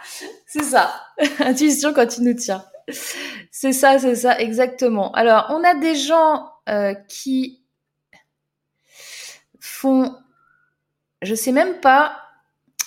C'est 0.47 0.63
ça. 0.63 1.05
Intuition 1.39 1.93
quand 1.93 2.17
il 2.17 2.23
nous 2.23 2.34
tient. 2.34 2.63
C'est 3.51 3.73
ça, 3.73 3.99
c'est 3.99 4.15
ça, 4.15 4.39
exactement. 4.39 5.11
Alors, 5.13 5.47
on 5.49 5.63
a 5.63 5.75
des 5.75 5.95
gens 5.95 6.49
euh, 6.67 6.93
qui 7.07 7.61
font, 9.59 10.15
je 11.21 11.36
sais 11.36 11.51
même 11.51 11.79
pas, 11.79 12.17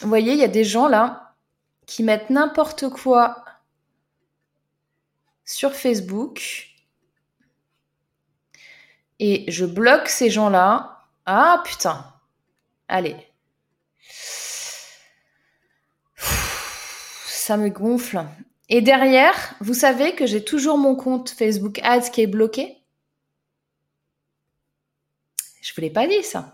vous 0.01 0.09
voyez, 0.09 0.33
il 0.33 0.39
y 0.39 0.45
a 0.45 0.49
des 0.49 0.65
gens 0.65 0.89
là 0.89 1.24
qui 1.87 2.03
mettent 2.03 2.31
n'importe 2.31 2.89
quoi 2.89 3.45
sur 5.45 5.75
Facebook 5.75 6.71
et 9.19 9.51
je 9.51 9.65
bloque 9.65 10.09
ces 10.09 10.31
gens-là. 10.31 11.07
Ah 11.27 11.63
putain, 11.65 12.13
allez. 12.89 13.17
Ça 16.17 17.57
me 17.57 17.69
gonfle. 17.69 18.25
Et 18.69 18.81
derrière, 18.81 19.55
vous 19.61 19.75
savez 19.75 20.15
que 20.15 20.27
j'ai 20.27 20.45
toujours 20.45 20.79
mon 20.79 20.97
compte 20.97 21.31
Facebook 21.31 21.79
Ads 21.83 22.11
qui 22.11 22.23
est 22.23 22.27
bloqué? 22.27 22.79
Je 25.61 25.73
vous 25.75 25.81
l'ai 25.83 25.91
pas 25.91 26.07
dit 26.07 26.23
ça. 26.23 26.54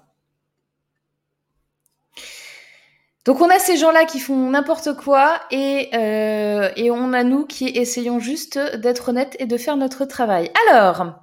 Donc 3.30 3.40
on 3.40 3.48
a 3.48 3.60
ces 3.60 3.76
gens-là 3.76 4.06
qui 4.06 4.18
font 4.18 4.50
n'importe 4.50 4.92
quoi 4.94 5.40
et, 5.52 5.88
euh, 5.94 6.68
et 6.74 6.90
on 6.90 7.12
a 7.12 7.22
nous 7.22 7.46
qui 7.46 7.68
essayons 7.68 8.18
juste 8.18 8.58
d'être 8.58 9.10
honnêtes 9.10 9.36
et 9.38 9.46
de 9.46 9.56
faire 9.56 9.76
notre 9.76 10.04
travail. 10.04 10.50
Alors, 10.66 11.14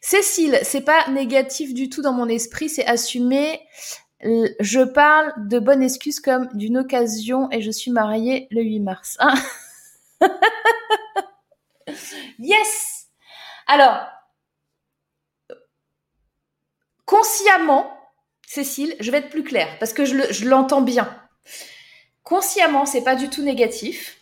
Cécile, 0.00 0.60
c'est 0.62 0.82
pas 0.82 1.08
négatif 1.08 1.74
du 1.74 1.90
tout 1.90 2.00
dans 2.00 2.12
mon 2.12 2.28
esprit, 2.28 2.68
c'est 2.68 2.86
assumé. 2.86 3.60
Je 4.20 4.84
parle 4.84 5.32
de 5.48 5.58
bonnes 5.58 5.82
excuses 5.82 6.20
comme 6.20 6.48
d'une 6.54 6.78
occasion 6.78 7.50
et 7.50 7.60
je 7.60 7.72
suis 7.72 7.90
mariée 7.90 8.46
le 8.52 8.62
8 8.62 8.78
mars. 8.78 9.16
Hein 9.18 9.34
yes 12.38 13.08
Alors, 13.66 13.98
consciemment, 17.04 17.90
Cécile, 18.46 18.94
je 19.00 19.10
vais 19.10 19.18
être 19.18 19.30
plus 19.30 19.42
claire 19.42 19.76
parce 19.80 19.92
que 19.92 20.04
je 20.04 20.48
l'entends 20.48 20.82
bien. 20.82 21.18
Consciemment, 22.22 22.86
c'est 22.86 23.04
pas 23.04 23.16
du 23.16 23.28
tout 23.28 23.42
négatif. 23.42 24.18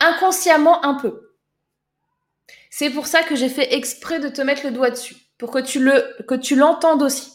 Inconsciemment, 0.00 0.84
un 0.84 0.94
peu. 0.94 1.32
C'est 2.70 2.90
pour 2.90 3.06
ça 3.06 3.22
que 3.22 3.36
j'ai 3.36 3.48
fait 3.48 3.74
exprès 3.74 4.20
de 4.20 4.28
te 4.28 4.42
mettre 4.42 4.64
le 4.64 4.70
doigt 4.70 4.90
dessus, 4.90 5.16
pour 5.38 5.50
que 5.50 5.58
tu 5.58 5.80
le 5.80 6.14
que 6.28 6.34
tu 6.34 6.56
l'entendes 6.56 7.02
aussi. 7.02 7.32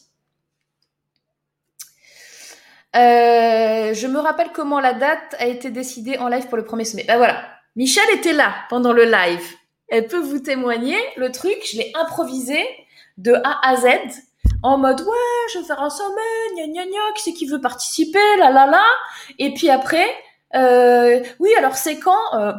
Euh, 2.95 3.93
je 3.93 4.07
me 4.07 4.19
rappelle 4.19 4.51
comment 4.53 4.79
la 4.79 4.93
date 4.93 5.35
a 5.39 5.47
été 5.47 5.71
décidée 5.71 6.17
en 6.17 6.27
live 6.27 6.47
pour 6.47 6.57
le 6.57 6.63
premier 6.63 6.85
sommet. 6.85 7.05
Ben 7.05 7.17
voilà, 7.17 7.43
Michel 7.75 8.03
était 8.13 8.33
là 8.33 8.53
pendant 8.69 8.93
le 8.93 9.05
live. 9.05 9.45
Elle 9.87 10.07
peut 10.07 10.19
vous 10.19 10.39
témoigner. 10.39 10.97
Le 11.17 11.31
truc, 11.31 11.57
je 11.71 11.77
l'ai 11.77 11.91
improvisé 11.95 12.63
de 13.17 13.33
A 13.33 13.59
à 13.67 13.75
Z 13.77 13.87
en 14.63 14.77
mode 14.77 15.01
ouais, 15.01 15.47
je 15.53 15.59
vais 15.59 15.65
faire 15.65 15.81
un 15.81 15.89
sommet, 15.89 16.21
gna 16.55 16.67
gna 16.67 16.85
gna, 16.85 17.13
qui 17.15 17.23
c'est 17.23 17.33
qui 17.33 17.45
veut 17.45 17.61
participer, 17.61 18.37
là 18.37 18.51
là 18.51 18.67
là. 18.67 18.83
Et 19.39 19.53
puis 19.53 19.69
après, 19.69 20.07
euh, 20.55 21.21
oui, 21.39 21.49
alors 21.57 21.75
c'est 21.75 21.99
quand 21.99 22.35
euh, 22.35 22.53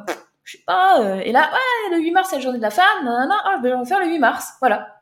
Je 0.44 0.52
sais 0.52 0.64
pas. 0.66 1.00
Euh, 1.00 1.20
et 1.20 1.32
là, 1.32 1.50
ouais, 1.52 1.96
le 1.96 2.02
8 2.02 2.10
mars 2.12 2.28
c'est 2.30 2.36
la 2.36 2.42
journée 2.42 2.58
de 2.58 2.62
la 2.62 2.70
femme. 2.70 3.04
Non, 3.04 3.28
ah, 3.30 3.60
je 3.62 3.68
vais 3.68 3.84
faire 3.84 4.00
le 4.00 4.06
8 4.06 4.18
mars. 4.18 4.48
Voilà. 4.60 5.00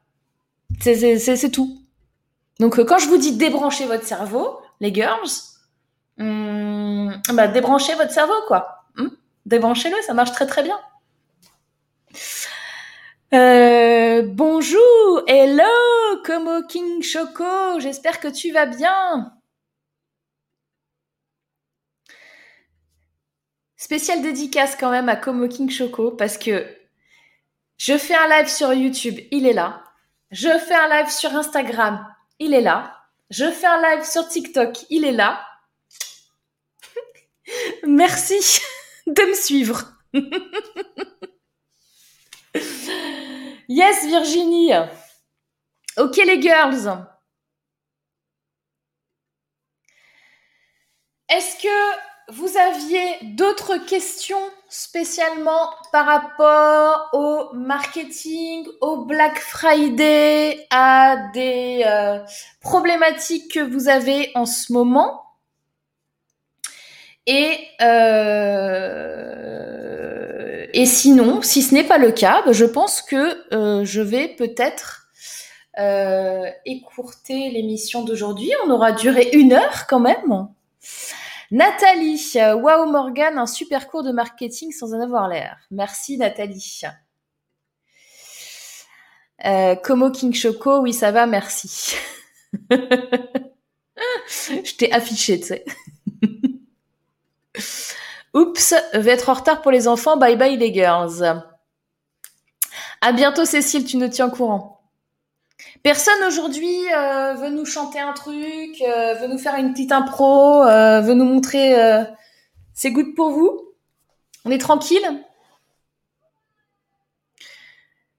C'est 0.81 1.51
tout. 1.51 1.79
Donc 2.59 2.79
euh, 2.79 2.85
quand 2.85 2.99
je 2.99 3.09
vous 3.09 3.17
dis 3.17 3.37
débrancher 3.37 3.87
votre 3.87 4.05
cerveau, 4.05 4.61
les 4.81 4.93
girls, 4.93 5.29
hum, 6.19 7.21
bah 7.33 7.49
débranchez 7.49 7.95
votre 7.95 8.13
cerveau 8.13 8.35
quoi. 8.47 8.85
Hum 8.99 9.11
Débranchez-le, 9.47 9.97
ça 10.03 10.13
marche 10.15 10.33
très 10.33 10.47
très 10.47 10.63
bien. 10.63 10.79
Euh, 13.33 14.23
bonjour, 14.27 15.23
hello, 15.29 15.63
Como 16.25 16.67
King 16.67 17.01
Choco, 17.01 17.79
j'espère 17.79 18.19
que 18.19 18.27
tu 18.27 18.51
vas 18.51 18.67
bien. 18.67 19.33
Spéciale 23.77 24.23
dédicace 24.23 24.75
quand 24.75 24.91
même 24.91 25.09
à 25.09 25.15
Como 25.15 25.47
King 25.47 25.71
Choco 25.71 26.11
parce 26.11 26.39
que 26.39 26.67
je 27.79 27.97
fais 27.97 28.17
un 28.17 28.29
live 28.29 28.49
sur 28.49 28.75
YouTube, 28.75 29.21
il 29.31 29.47
est 29.47 29.53
là. 29.53 29.85
Je 30.33 30.59
fais 30.59 30.75
un 30.75 30.89
live 30.89 31.11
sur 31.11 31.33
Instagram, 31.37 32.05
il 32.41 32.53
est 32.53 32.61
là. 32.61 32.97
Je 33.31 33.49
fais 33.49 33.67
un 33.67 33.81
live 33.81 34.05
sur 34.05 34.27
TikTok, 34.27 34.77
il 34.91 35.05
est 35.05 35.13
là. 35.13 35.41
Merci 37.87 38.61
de 39.07 39.23
me 39.23 39.35
suivre. 39.35 39.85
yes, 43.71 44.05
Virginie. 44.05 44.73
Ok, 45.97 46.17
les 46.17 46.43
girls. 46.43 47.07
Est-ce 51.29 51.63
que 51.63 52.33
vous 52.33 52.57
aviez 52.57 53.19
d'autres 53.35 53.77
questions 53.77 54.43
spécialement 54.69 55.71
par 55.93 56.07
rapport 56.07 57.09
au 57.13 57.55
marketing, 57.55 58.67
au 58.81 59.05
Black 59.05 59.39
Friday, 59.39 60.67
à 60.71 61.17
des 61.33 61.85
euh, 61.87 62.19
problématiques 62.61 63.55
que 63.55 63.61
vous 63.61 63.89
avez 63.89 64.33
en 64.35 64.45
ce 64.47 64.73
moment? 64.73 65.25
Et, 67.27 67.69
euh, 67.81 69.31
et 70.73 70.87
sinon, 70.87 71.43
si 71.43 71.63
ce 71.63 71.75
n'est 71.75 71.85
pas 71.85 71.99
le 71.99 72.13
cas, 72.13 72.43
bah, 72.45 72.53
je 72.53 72.65
pense 72.65 73.03
que 73.03 73.55
euh, 73.55 73.85
je 73.85 74.01
vais 74.01 74.29
peut-être 74.29 75.09
euh, 75.79 76.51
écourter 76.65 77.51
l'émission 77.51 78.05
d'aujourd'hui. 78.05 78.51
On 78.65 78.71
aura 78.71 78.93
duré 78.93 79.31
une 79.33 79.53
heure 79.53 79.87
quand 79.89 80.01
même. 80.01 80.49
Nathalie, 81.51 82.35
waouh 82.37 82.91
Morgan, 82.91 83.39
un 83.39 83.47
super 83.47 83.89
cours 83.89 84.05
de 84.05 84.13
marketing 84.13 84.73
sans 84.73 84.95
en 84.95 85.01
avoir 85.01 85.29
l'air. 85.29 85.59
Merci 85.71 86.17
Nathalie. 86.17 86.83
Euh, 89.45 89.75
Como 89.75 90.11
King 90.11 90.35
Choco, 90.35 90.81
oui 90.81 90.93
ça 90.93 91.11
va, 91.11 91.27
merci. 91.27 91.97
Je 94.29 94.77
t'ai 94.77 94.93
affiché, 94.93 95.41
tu 95.41 95.47
sais. 95.47 95.65
Oups, 98.35 98.75
vais 98.95 99.11
être 99.11 99.29
en 99.29 99.35
retard 99.35 99.61
pour 99.61 99.73
les 99.73 99.89
enfants. 99.89 100.17
Bye 100.17 100.37
bye 100.37 100.57
les 100.57 100.73
girls. 100.73 101.43
À 103.01 103.13
bientôt 103.13 103.45
Cécile, 103.45 103.85
tu 103.85 103.97
nous 103.97 104.09
tiens 104.09 104.29
au 104.29 104.31
courant. 104.31 104.81
Personne 105.83 106.23
aujourd'hui 106.27 106.77
euh, 106.95 107.35
veut 107.35 107.49
nous 107.49 107.65
chanter 107.65 107.99
un 107.99 108.13
truc, 108.13 108.83
euh, 108.83 109.15
veut 109.15 109.29
nous 109.29 109.39
faire 109.39 109.55
une 109.57 109.73
petite 109.73 109.93
impro, 109.93 110.63
euh, 110.63 111.01
veut 111.01 111.15
nous 111.15 111.25
montrer 111.25 111.75
c'est 112.75 112.93
good 112.93 113.15
pour 113.15 113.31
vous. 113.31 113.61
On 114.45 114.51
est 114.51 114.59
tranquille. 114.59 115.07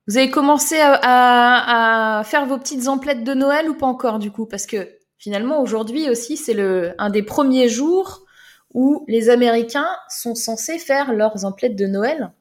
Vous 0.07 0.17
avez 0.17 0.29
commencé 0.29 0.79
à, 0.79 2.19
à, 2.19 2.23
faire 2.23 2.45
vos 2.45 2.57
petites 2.57 2.87
emplettes 2.87 3.23
de 3.23 3.33
Noël 3.33 3.69
ou 3.69 3.75
pas 3.75 3.85
encore 3.85 4.19
du 4.19 4.31
coup? 4.31 4.45
Parce 4.45 4.65
que 4.65 4.97
finalement 5.17 5.61
aujourd'hui 5.61 6.09
aussi 6.09 6.37
c'est 6.37 6.53
le 6.53 6.93
un 6.97 7.09
des 7.09 7.23
premiers 7.23 7.69
jours 7.69 8.25
où 8.73 9.05
les 9.07 9.29
Américains 9.29 9.89
sont 10.09 10.35
censés 10.35 10.79
faire 10.79 11.13
leurs 11.13 11.45
emplettes 11.45 11.75
de 11.75 11.87
Noël. 11.87 12.31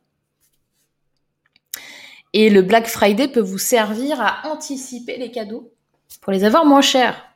Et 2.33 2.51
le 2.51 2.63
Black 2.63 2.87
Friday 2.87 3.29
peut 3.29 3.41
vous 3.41 3.59
servir 3.59 4.21
à 4.21 4.47
anticiper 4.47 5.17
les 5.17 5.31
cadeaux 5.31 5.73
pour 6.21 6.33
les 6.33 6.45
avoir 6.45 6.65
moins 6.65 6.81
chers. 6.81 7.27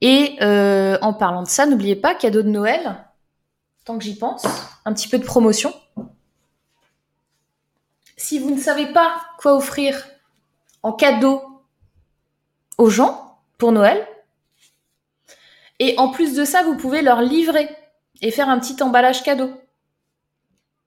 Et 0.00 0.36
euh, 0.42 0.96
en 1.02 1.12
parlant 1.12 1.42
de 1.42 1.48
ça, 1.48 1.66
n'oubliez 1.66 1.96
pas, 1.96 2.14
cadeau 2.14 2.42
de 2.42 2.48
Noël, 2.48 3.04
tant 3.84 3.98
que 3.98 4.04
j'y 4.04 4.16
pense, 4.16 4.44
un 4.84 4.92
petit 4.92 5.08
peu 5.08 5.18
de 5.18 5.24
promotion. 5.24 5.74
Si 8.16 8.38
vous 8.38 8.54
ne 8.54 8.60
savez 8.60 8.86
pas 8.92 9.16
quoi 9.38 9.56
offrir 9.56 10.06
en 10.82 10.92
cadeau 10.92 11.42
aux 12.76 12.90
gens 12.90 13.40
pour 13.58 13.72
Noël, 13.72 14.06
et 15.80 15.96
en 15.98 16.10
plus 16.10 16.34
de 16.34 16.44
ça, 16.44 16.62
vous 16.62 16.76
pouvez 16.76 17.02
leur 17.02 17.22
livrer 17.22 17.68
et 18.22 18.30
faire 18.30 18.48
un 18.48 18.58
petit 18.58 18.82
emballage 18.82 19.22
cadeau 19.22 19.50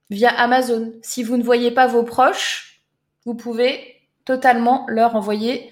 via 0.10 0.30
Amazon. 0.30 0.94
Si 1.02 1.24
vous 1.24 1.38
ne 1.38 1.44
voyez 1.44 1.72
pas 1.72 1.88
vos 1.88 2.04
proches, 2.04 2.84
vous 3.26 3.34
pouvez 3.34 3.96
totalement 4.26 4.86
leur 4.88 5.16
envoyer 5.16 5.72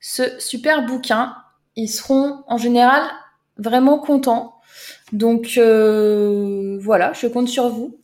ce 0.00 0.38
super 0.38 0.84
bouquin. 0.84 1.36
Ils 1.76 1.88
seront 1.88 2.44
en 2.46 2.58
général 2.58 3.02
vraiment 3.56 3.98
contents. 3.98 4.60
Donc 5.12 5.54
euh, 5.56 6.78
voilà, 6.80 7.12
je 7.14 7.26
compte 7.26 7.48
sur 7.48 7.68
vous. 7.70 7.98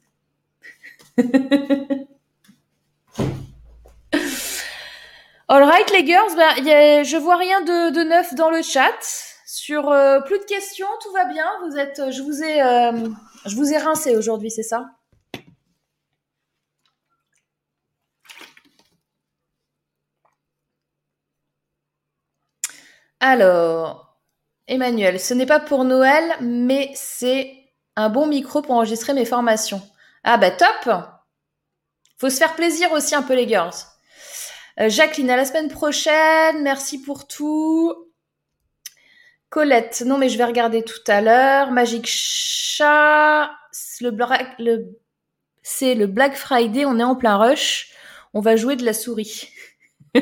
Alright 5.46 5.90
les 5.92 6.06
girls, 6.06 6.34
bah, 6.36 6.54
je 6.56 7.16
vois 7.18 7.36
rien 7.36 7.60
de 7.60 8.02
neuf 8.04 8.34
dans 8.34 8.50
le 8.50 8.62
chat. 8.62 9.33
Sur 9.64 9.88
euh, 9.88 10.20
plus 10.20 10.38
de 10.40 10.44
questions, 10.44 10.86
tout 11.00 11.10
va 11.12 11.24
bien. 11.24 11.46
Ai, 11.74 12.62
euh, 12.62 13.08
je 13.46 13.56
vous 13.56 13.72
ai 13.72 13.78
rincé 13.78 14.14
aujourd'hui, 14.14 14.50
c'est 14.50 14.62
ça? 14.62 14.90
Alors, 23.20 24.18
Emmanuel, 24.68 25.18
ce 25.18 25.32
n'est 25.32 25.46
pas 25.46 25.60
pour 25.60 25.84
Noël, 25.84 26.30
mais 26.42 26.90
c'est 26.94 27.50
un 27.96 28.10
bon 28.10 28.26
micro 28.26 28.60
pour 28.60 28.74
enregistrer 28.74 29.14
mes 29.14 29.24
formations. 29.24 29.80
Ah 30.24 30.36
bah 30.36 30.50
top 30.50 30.94
Faut 32.18 32.28
se 32.28 32.36
faire 32.36 32.54
plaisir 32.54 32.92
aussi 32.92 33.14
un 33.14 33.22
peu 33.22 33.34
les 33.34 33.48
girls. 33.48 33.72
Euh, 34.78 34.90
Jacqueline, 34.90 35.30
à 35.30 35.36
la 35.36 35.46
semaine 35.46 35.68
prochaine. 35.68 36.62
Merci 36.62 37.00
pour 37.00 37.26
tout. 37.26 38.13
Colette, 39.54 40.02
non 40.04 40.18
mais 40.18 40.28
je 40.28 40.36
vais 40.36 40.44
regarder 40.44 40.82
tout 40.82 40.98
à 41.06 41.20
l'heure. 41.20 41.70
Magic 41.70 42.06
Chat, 42.08 43.52
c'est 43.70 44.02
le 44.02 44.10
Black 44.10 44.56
Friday, 46.36 46.84
on 46.84 46.98
est 46.98 47.04
en 47.04 47.14
plein 47.14 47.36
rush. 47.36 47.92
On 48.32 48.40
va 48.40 48.56
jouer 48.56 48.74
de 48.74 48.84
la 48.84 48.92
souris. 48.92 49.48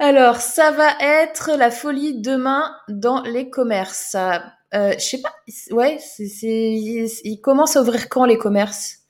Alors, 0.00 0.38
ça 0.38 0.72
va 0.72 0.90
être 1.00 1.52
la 1.56 1.70
folie 1.70 2.20
demain 2.20 2.76
dans 2.88 3.22
les 3.22 3.48
commerces. 3.48 4.16
Euh, 4.16 4.92
je 4.98 5.00
sais 5.04 5.22
pas, 5.22 5.36
ouais, 5.70 6.00
ils 6.18 7.40
commencent 7.40 7.76
à 7.76 7.80
ouvrir 7.80 8.08
quand 8.08 8.24
les 8.24 8.38
commerces? 8.38 9.02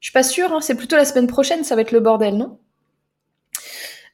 Je 0.00 0.08
suis 0.08 0.12
pas 0.12 0.22
sûre, 0.22 0.52
hein. 0.52 0.60
c'est 0.60 0.74
plutôt 0.74 0.96
la 0.96 1.06
semaine 1.06 1.28
prochaine, 1.28 1.64
ça 1.64 1.76
va 1.76 1.80
être 1.80 1.92
le 1.92 2.00
bordel, 2.00 2.36
non? 2.36 2.60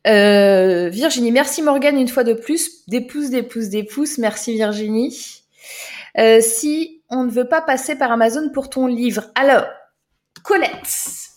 Euh, 0.07 0.89
Virginie, 0.91 1.33
merci 1.33 1.63
Morgane 1.63 1.99
une 1.99 2.09
fois 2.09 2.25
de 2.25 2.35
plus. 2.35 2.87
Des 2.89 3.01
pouces, 3.01 3.31
des 3.31 3.43
pouces, 3.43 3.69
des 3.69 3.85
pouces. 3.85 4.19
Merci 4.19 4.55
Virginie. 4.55 5.43
Euh, 6.19 6.41
si 6.41 7.03
on 7.11 7.25
ne 7.25 7.31
veut 7.31 7.49
pas 7.49 7.63
passer 7.63 7.97
par 7.97 8.13
Amazon 8.13 8.51
pour 8.51 8.71
ton 8.71 8.87
livre, 8.87 9.25
alors 9.35 9.67
Colette, 10.43 10.89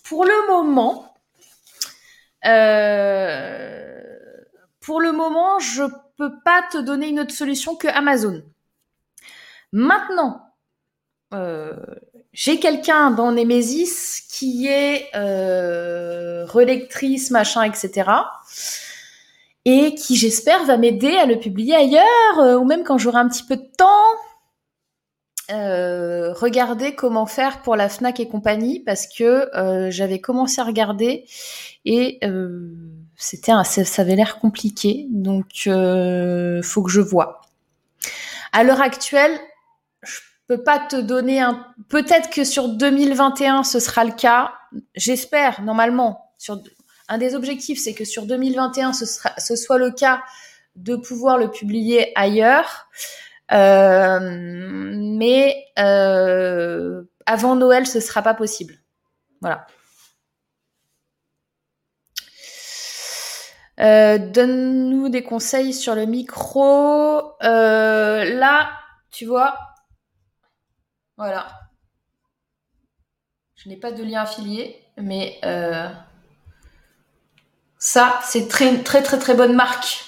pour 0.03 0.25
le 0.25 0.47
moment, 0.47 1.15
euh, 2.45 4.03
pour 4.81 5.01
le 5.01 5.11
moment, 5.11 5.59
je 5.59 5.83
peux 6.17 6.33
pas 6.43 6.63
te 6.71 6.77
donner 6.77 7.07
une 7.07 7.19
autre 7.19 7.33
solution 7.33 7.75
que 7.75 7.87
Amazon. 7.87 8.43
Maintenant, 9.71 10.53
euh, 11.33 11.75
j'ai 12.37 12.59
quelqu'un 12.59 13.09
dans 13.09 13.31
Nemesis 13.31 14.21
qui 14.29 14.67
est 14.67 15.09
euh, 15.15 16.45
relectrice, 16.45 17.31
machin, 17.31 17.63
etc. 17.63 18.11
Et 19.65 19.95
qui, 19.95 20.15
j'espère, 20.15 20.63
va 20.65 20.77
m'aider 20.77 21.17
à 21.17 21.25
le 21.25 21.39
publier 21.39 21.73
ailleurs, 21.73 22.39
euh, 22.39 22.57
ou 22.57 22.63
même 22.63 22.83
quand 22.83 22.99
j'aurai 22.99 23.17
un 23.17 23.27
petit 23.27 23.43
peu 23.43 23.55
de 23.55 23.67
temps, 23.75 23.89
euh, 25.51 26.31
regarder 26.33 26.93
comment 26.93 27.25
faire 27.25 27.63
pour 27.63 27.75
la 27.75 27.89
Fnac 27.89 28.19
et 28.19 28.27
compagnie, 28.27 28.81
parce 28.81 29.07
que 29.07 29.49
euh, 29.57 29.89
j'avais 29.89 30.21
commencé 30.21 30.61
à 30.61 30.63
regarder 30.63 31.25
et 31.85 32.19
euh, 32.23 32.69
c'était 33.15 33.53
ça, 33.63 34.01
avait 34.03 34.15
l'air 34.15 34.37
compliqué, 34.37 35.07
donc 35.09 35.45
faut 35.65 36.83
que 36.83 36.91
je 36.91 37.01
vois. 37.01 37.41
À 38.53 38.63
l'heure 38.63 38.81
actuelle, 38.81 39.39
peux 40.47 40.63
pas 40.63 40.79
te 40.79 40.95
donner 40.95 41.41
un. 41.41 41.65
Peut-être 41.89 42.29
que 42.29 42.43
sur 42.43 42.69
2021 42.69 43.63
ce 43.63 43.79
sera 43.79 44.03
le 44.03 44.13
cas. 44.13 44.53
J'espère 44.95 45.61
normalement. 45.61 46.33
Sur 46.37 46.61
un 47.09 47.17
des 47.17 47.35
objectifs, 47.35 47.79
c'est 47.79 47.93
que 47.93 48.05
sur 48.05 48.25
2021 48.25 48.93
ce 48.93 49.55
soit 49.55 49.77
le 49.77 49.91
cas 49.91 50.21
de 50.75 50.95
pouvoir 50.95 51.37
le 51.37 51.49
publier 51.49 52.11
ailleurs. 52.15 52.87
mais 53.49 55.55
avant 57.27 57.55
Noël, 57.55 57.85
ce 57.85 57.99
sera 57.99 58.21
pas 58.21 58.33
possible. 58.33 58.75
Voilà. 59.41 59.67
Euh, 63.79 64.17
donne-nous 64.17 65.09
des 65.09 65.23
conseils 65.23 65.73
sur 65.73 65.93
le 65.93 66.05
micro. 66.05 67.33
Euh, 67.43 68.23
là, 68.23 68.69
tu 69.11 69.25
vois, 69.25 69.55
voilà. 71.17 71.47
Je 73.55 73.69
n'ai 73.69 73.77
pas 73.77 73.91
de 73.91 74.03
lien 74.03 74.21
affilié, 74.21 74.81
mais 74.97 75.39
euh, 75.43 75.89
ça, 77.79 78.19
c'est 78.23 78.47
très 78.47 78.83
très 78.83 79.01
très 79.01 79.17
très 79.19 79.33
bonne 79.33 79.55
marque. 79.55 80.05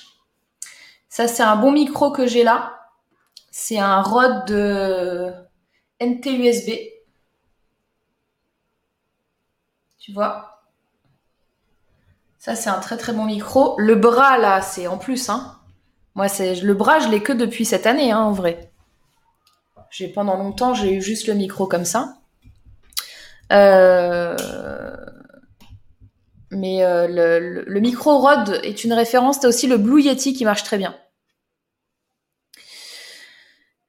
Ça, 1.10 1.28
c'est 1.28 1.44
un 1.44 1.56
bon 1.56 1.72
micro 1.72 2.12
que 2.12 2.28
j'ai 2.28 2.44
là. 2.44 2.80
C'est 3.52 3.80
un 3.80 4.02
Rode 4.02 4.46
de 4.46 5.34
NT-USB. 6.00 6.72
Tu 9.98 10.14
vois? 10.14 10.62
Ça, 12.38 12.56
c'est 12.56 12.70
un 12.70 12.80
très 12.80 12.98
très 12.98 13.14
bon 13.14 13.26
micro. 13.26 13.76
Le 13.80 13.96
bras, 13.96 14.38
là, 14.38 14.62
c'est 14.62 14.88
en 14.88 14.98
plus. 14.98 15.30
Hein. 15.30 15.60
Moi, 16.16 16.28
c'est 16.28 16.56
le 16.56 16.74
bras, 16.74 17.00
je 17.00 17.10
l'ai 17.10 17.22
que 17.22 17.34
depuis 17.34 17.66
cette 17.66 17.86
année, 17.86 18.12
hein, 18.12 18.22
en 18.22 18.32
vrai. 18.32 18.69
J'ai 19.92 20.08
pendant 20.08 20.38
longtemps, 20.38 20.74
j'ai 20.74 20.94
eu 20.94 21.02
juste 21.02 21.28
le 21.28 21.34
micro 21.34 21.68
comme 21.68 21.86
ça. 21.86 22.20
Euh, 23.52 24.36
mais 26.52 26.84
euh, 26.84 27.64
le, 27.66 27.80
micro 27.80 28.18
Rode 28.18 28.60
est 28.64 28.84
une 28.84 28.94
référence. 28.94 29.40
T'as 29.40 29.48
aussi 29.48 29.68
le 29.68 29.78
Blue 29.78 30.02
Yeti 30.02 30.34
qui 30.34 30.46
marche 30.46 30.64
très 30.64 30.78
bien. 30.78 30.96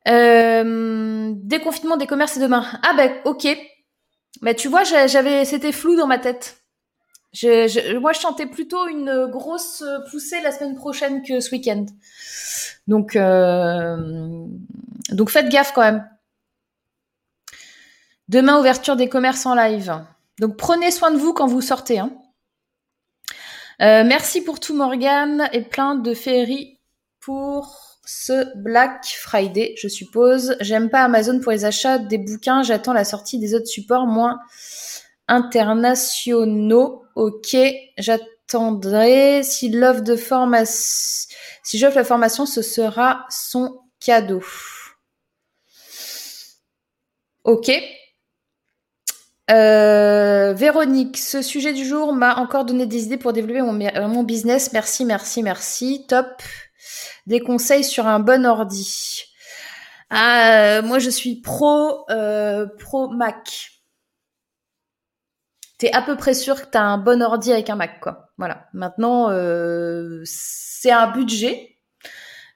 Euh, 0.09 1.33
déconfinement 1.37 1.97
des 1.97 2.07
commerces 2.07 2.39
demain. 2.39 2.65
Ah 2.83 2.95
ben 2.97 3.13
ok. 3.25 3.47
Mais 4.43 4.55
tu 4.55 4.69
vois, 4.69 4.85
j'avais, 4.85 5.45
c'était 5.45 5.73
flou 5.73 5.97
dans 5.97 6.07
ma 6.07 6.19
tête. 6.19 6.60
Moi, 7.33 8.13
je 8.13 8.21
chantais 8.21 8.47
plutôt 8.47 8.89
une 8.89 9.27
grosse 9.27 9.85
poussée 10.11 10.41
la 10.43 10.51
semaine 10.51 10.75
prochaine 10.75 11.23
que 11.23 11.41
ce 11.41 11.51
week-end. 11.53 11.87
Donc, 12.89 13.15
euh, 13.15 14.47
donc 15.11 15.31
faites 15.31 15.49
gaffe 15.49 15.73
quand 15.73 15.83
même. 15.83 16.09
Demain, 18.29 18.59
ouverture 18.59 18.97
des 18.97 19.09
commerces 19.09 19.47
en 19.47 19.55
live. 19.55 20.05
Donc 20.41 20.57
prenez 20.57 20.91
soin 20.91 21.11
de 21.11 21.19
vous 21.19 21.33
quand 21.33 21.47
vous 21.47 21.61
sortez. 21.61 21.99
Hein. 21.99 22.13
Euh, 23.81 24.05
merci 24.05 24.43
pour 24.43 24.61
tout 24.61 24.75
Morgane 24.75 25.49
et 25.53 25.63
plein 25.63 25.95
de 25.95 26.15
féeries 26.15 26.79
pour 27.21 27.99
ce 28.05 28.57
Black 28.57 29.05
Friday, 29.05 29.75
je 29.77 29.89
suppose. 29.89 30.57
J'aime 30.61 30.91
pas 30.91 31.05
Amazon 31.05 31.39
pour 31.41 31.53
les 31.53 31.65
achats 31.65 31.99
des 31.99 32.19
bouquins. 32.19 32.63
J'attends 32.63 32.93
la 32.93 33.05
sortie 33.05 33.39
des 33.39 33.55
autres 33.55 33.67
supports 33.67 34.07
moins 34.07 34.41
internationaux. 35.29 37.05
Ok, 37.21 37.55
j'attendrai. 37.99 39.43
Si 39.43 39.69
de 39.69 40.17
formation, 40.17 41.29
j'offre 41.75 41.97
la 41.97 42.05
formation, 42.05 42.47
ce 42.47 42.63
sera 42.63 43.27
son 43.29 43.79
cadeau. 44.01 44.43
Ok. 47.45 47.71
Euh, 49.51 50.55
Véronique, 50.55 51.19
ce 51.19 51.43
sujet 51.43 51.75
du 51.75 51.85
jour 51.85 52.15
m'a 52.15 52.37
encore 52.37 52.65
donné 52.65 52.87
des 52.87 53.05
idées 53.05 53.19
pour 53.19 53.35
développer 53.35 53.61
mon, 53.61 54.23
business. 54.23 54.73
Merci, 54.73 55.05
merci, 55.05 55.43
merci. 55.43 56.07
Top. 56.09 56.43
Des 57.27 57.41
conseils 57.41 57.85
sur 57.85 58.07
un 58.07 58.21
bon 58.21 58.47
ordi. 58.47 59.25
Ah, 60.09 60.81
moi, 60.81 60.99
je 60.99 61.11
suis 61.11 61.43
pro, 61.43 62.07
euh, 62.09 62.67
pro 62.79 63.11
Mac 63.11 63.80
t'es 65.81 65.91
à 65.93 66.03
peu 66.03 66.15
près 66.15 66.35
sûr 66.35 66.61
que 66.61 66.67
t'as 66.67 66.83
un 66.83 66.99
bon 66.99 67.23
ordi 67.23 67.53
avec 67.53 67.71
un 67.71 67.75
Mac, 67.75 68.01
quoi. 68.01 68.29
Voilà. 68.37 68.69
Maintenant, 68.75 69.31
euh, 69.31 70.21
c'est 70.25 70.91
un 70.91 71.11
budget, 71.11 71.79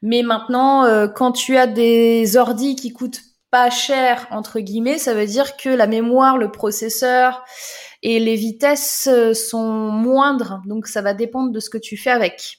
mais 0.03 0.22
maintenant, 0.22 0.85
euh, 0.85 1.09
quand 1.09 1.33
tu 1.33 1.57
as 1.57 1.66
des 1.66 2.37
ordis 2.37 2.77
qui 2.77 2.93
coûtent 2.93 3.22
pas 3.51 3.70
cher 3.70 4.27
entre 4.31 4.61
guillemets, 4.61 4.99
ça 4.99 5.14
veut 5.14 5.27
dire 5.27 5.57
que 5.57 5.70
la 5.70 5.87
mémoire, 5.87 6.37
le 6.37 6.51
processeur 6.53 7.45
et 8.03 8.20
les 8.20 8.37
vitesses 8.37 9.09
euh, 9.11 9.33
sont 9.33 9.91
moindres. 9.91 10.61
Donc, 10.66 10.87
ça 10.87 11.01
va 11.01 11.14
dépendre 11.14 11.51
de 11.51 11.61
ce 11.61 11.70
que 11.70 11.79
tu 11.79 11.97
fais 11.97 12.11
avec. 12.11 12.59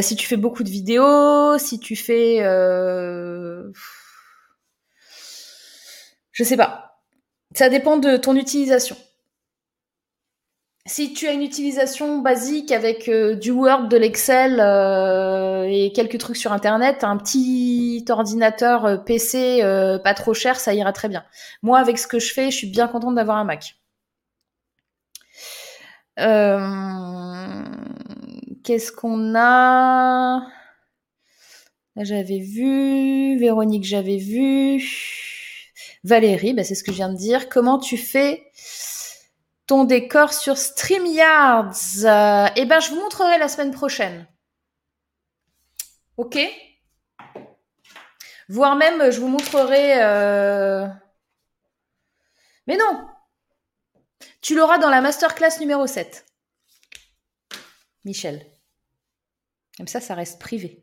si 0.00 0.16
tu 0.16 0.26
fais 0.26 0.38
beaucoup 0.38 0.62
de 0.62 0.70
vidéos, 0.70 1.58
si 1.58 1.78
tu 1.78 1.94
fais, 1.94 2.38
je 6.32 6.44
sais 6.44 6.56
pas. 6.56 7.02
Ça 7.54 7.68
dépend 7.68 7.98
de 7.98 8.16
ton 8.16 8.34
utilisation 8.34 8.96
si 10.86 11.12
tu 11.12 11.26
as 11.26 11.32
une 11.32 11.42
utilisation 11.42 12.18
basique 12.18 12.70
avec 12.70 13.08
euh, 13.08 13.34
du 13.34 13.50
Word, 13.50 13.88
de 13.88 13.96
l'Excel 13.96 14.60
euh, 14.60 15.64
et 15.68 15.92
quelques 15.92 16.18
trucs 16.18 16.36
sur 16.36 16.52
Internet, 16.52 17.02
un 17.02 17.16
petit 17.16 18.04
ordinateur 18.08 18.84
euh, 18.86 18.96
PC 18.96 19.60
pas 20.04 20.14
trop 20.14 20.32
cher, 20.32 20.58
ça 20.60 20.74
ira 20.74 20.92
très 20.92 21.08
bien. 21.08 21.24
Moi, 21.62 21.78
avec 21.78 21.98
ce 21.98 22.06
que 22.06 22.18
je 22.20 22.32
fais, 22.32 22.50
je 22.50 22.56
suis 22.56 22.70
bien 22.70 22.86
contente 22.88 23.16
d'avoir 23.16 23.36
un 23.38 23.44
Mac. 23.44 23.76
Qu'est-ce 28.64 28.92
qu'on 28.92 29.34
a? 29.36 30.46
J'avais 31.96 32.38
vu. 32.38 33.38
Véronique, 33.38 33.84
j'avais 33.84 34.18
vu. 34.18 34.82
Valérie, 36.04 36.54
bah, 36.54 36.62
c'est 36.62 36.74
ce 36.74 36.84
que 36.84 36.92
je 36.92 36.96
viens 36.96 37.12
de 37.12 37.16
dire. 37.16 37.48
Comment 37.48 37.78
tu 37.78 37.96
fais 37.96 38.44
ton 39.66 39.84
décor 39.84 40.32
sur 40.32 40.56
StreamYards. 40.56 42.04
Euh, 42.04 42.46
eh 42.56 42.64
ben, 42.64 42.80
je 42.80 42.90
vous 42.90 43.00
montrerai 43.00 43.38
la 43.38 43.48
semaine 43.48 43.72
prochaine. 43.72 44.26
Ok? 46.16 46.38
Voire 48.48 48.76
même, 48.76 49.10
je 49.10 49.20
vous 49.20 49.28
montrerai... 49.28 50.02
Euh, 50.02 50.86
mais 52.66 52.76
non 52.76 53.08
Tu 54.40 54.54
l'auras 54.54 54.78
dans 54.78 54.90
la 54.90 55.00
masterclass 55.00 55.58
numéro 55.60 55.86
7. 55.86 56.24
Michel. 58.04 58.46
Comme 59.76 59.88
ça, 59.88 60.00
ça 60.00 60.14
reste 60.14 60.40
privé. 60.40 60.82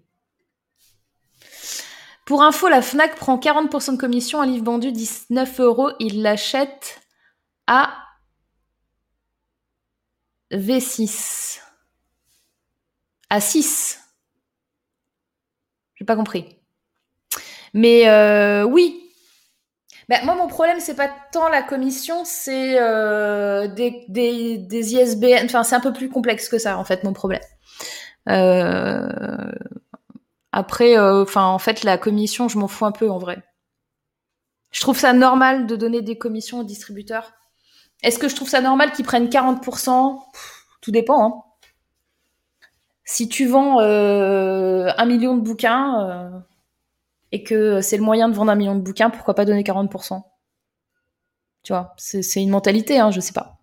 Pour 2.26 2.44
info, 2.44 2.70
la 2.70 2.82
FNAC 2.82 3.16
prend 3.16 3.38
40% 3.38 3.94
de 3.94 3.98
commission, 3.98 4.42
un 4.42 4.46
livre 4.46 4.66
vendu 4.66 4.92
19 4.92 5.60
euros. 5.62 5.92
Il 6.00 6.22
l'achète 6.22 7.02
à 7.68 7.98
V6 10.54 11.60
à 13.30 13.42
6. 13.42 14.00
J'ai 15.96 16.06
pas 16.06 16.16
compris. 16.16 16.58
Mais 17.74 18.08
euh, 18.08 18.64
oui. 18.64 19.00
Ben, 20.10 20.24
moi, 20.26 20.36
mon 20.36 20.48
problème, 20.48 20.80
c'est 20.80 20.96
pas 20.96 21.10
tant 21.32 21.48
la 21.50 21.64
commission, 21.64 22.26
c'est 22.26 22.80
euh, 22.80 23.68
des, 23.68 24.06
des, 24.10 24.58
des, 24.58 24.94
ISBN. 24.96 25.46
Enfin, 25.46 25.64
c'est 25.64 25.76
un 25.76 25.80
peu 25.80 25.94
plus 25.94 26.10
complexe 26.10 26.50
que 26.50 26.58
ça, 26.58 26.78
en 26.78 26.84
fait, 26.84 27.04
mon 27.04 27.14
problème. 27.14 27.42
Euh, 28.30 29.52
après, 30.52 31.00
enfin, 31.00 31.46
en 31.46 31.58
fait, 31.58 31.84
la 31.84 31.98
commission, 31.98 32.50
je 32.50 32.60
m'en 32.60 32.68
fous 32.68 32.86
un 32.86 32.92
peu, 32.92 33.10
en 33.10 33.18
vrai. 33.18 33.42
Je 34.72 34.82
trouve 34.82 35.00
ça 35.00 35.14
normal 35.14 35.68
de 35.68 35.76
donner 35.76 36.02
des 36.02 36.18
commissions 36.18 36.60
aux 36.60 36.64
distributeurs. 36.64 37.32
Est-ce 38.04 38.20
que 38.20 38.28
je 38.28 38.36
trouve 38.36 38.50
ça 38.50 38.62
normal 38.62 38.92
qu'ils 38.92 39.06
prennent 39.06 39.28
40% 39.28 40.20
Tout 40.82 40.92
dépend. 40.92 41.26
Hein. 41.26 41.44
Si 43.06 43.28
tu 43.28 43.48
vends 43.48 43.80
euh, 43.80 44.92
un 44.98 45.06
million 45.06 45.36
de 45.36 45.42
bouquins 45.42 46.10
euh, 46.10 46.40
et 47.32 47.44
que 47.44 47.82
c'est 47.82 47.98
le 47.98 48.04
moyen 48.04 48.30
de 48.30 48.34
vendre 48.34 48.52
un 48.52 48.56
million 48.56 48.76
de 48.76 48.82
bouquins, 48.82 49.10
pourquoi 49.10 49.34
pas 49.34 49.46
donner 49.46 49.64
40% 49.64 50.22
Tu 51.64 51.74
vois, 51.74 51.94
c'est 51.98 52.42
une 52.42 52.50
mentalité, 52.50 53.00
hein, 53.00 53.12
je 53.12 53.20
sais 53.20 53.34
pas. 53.34 53.58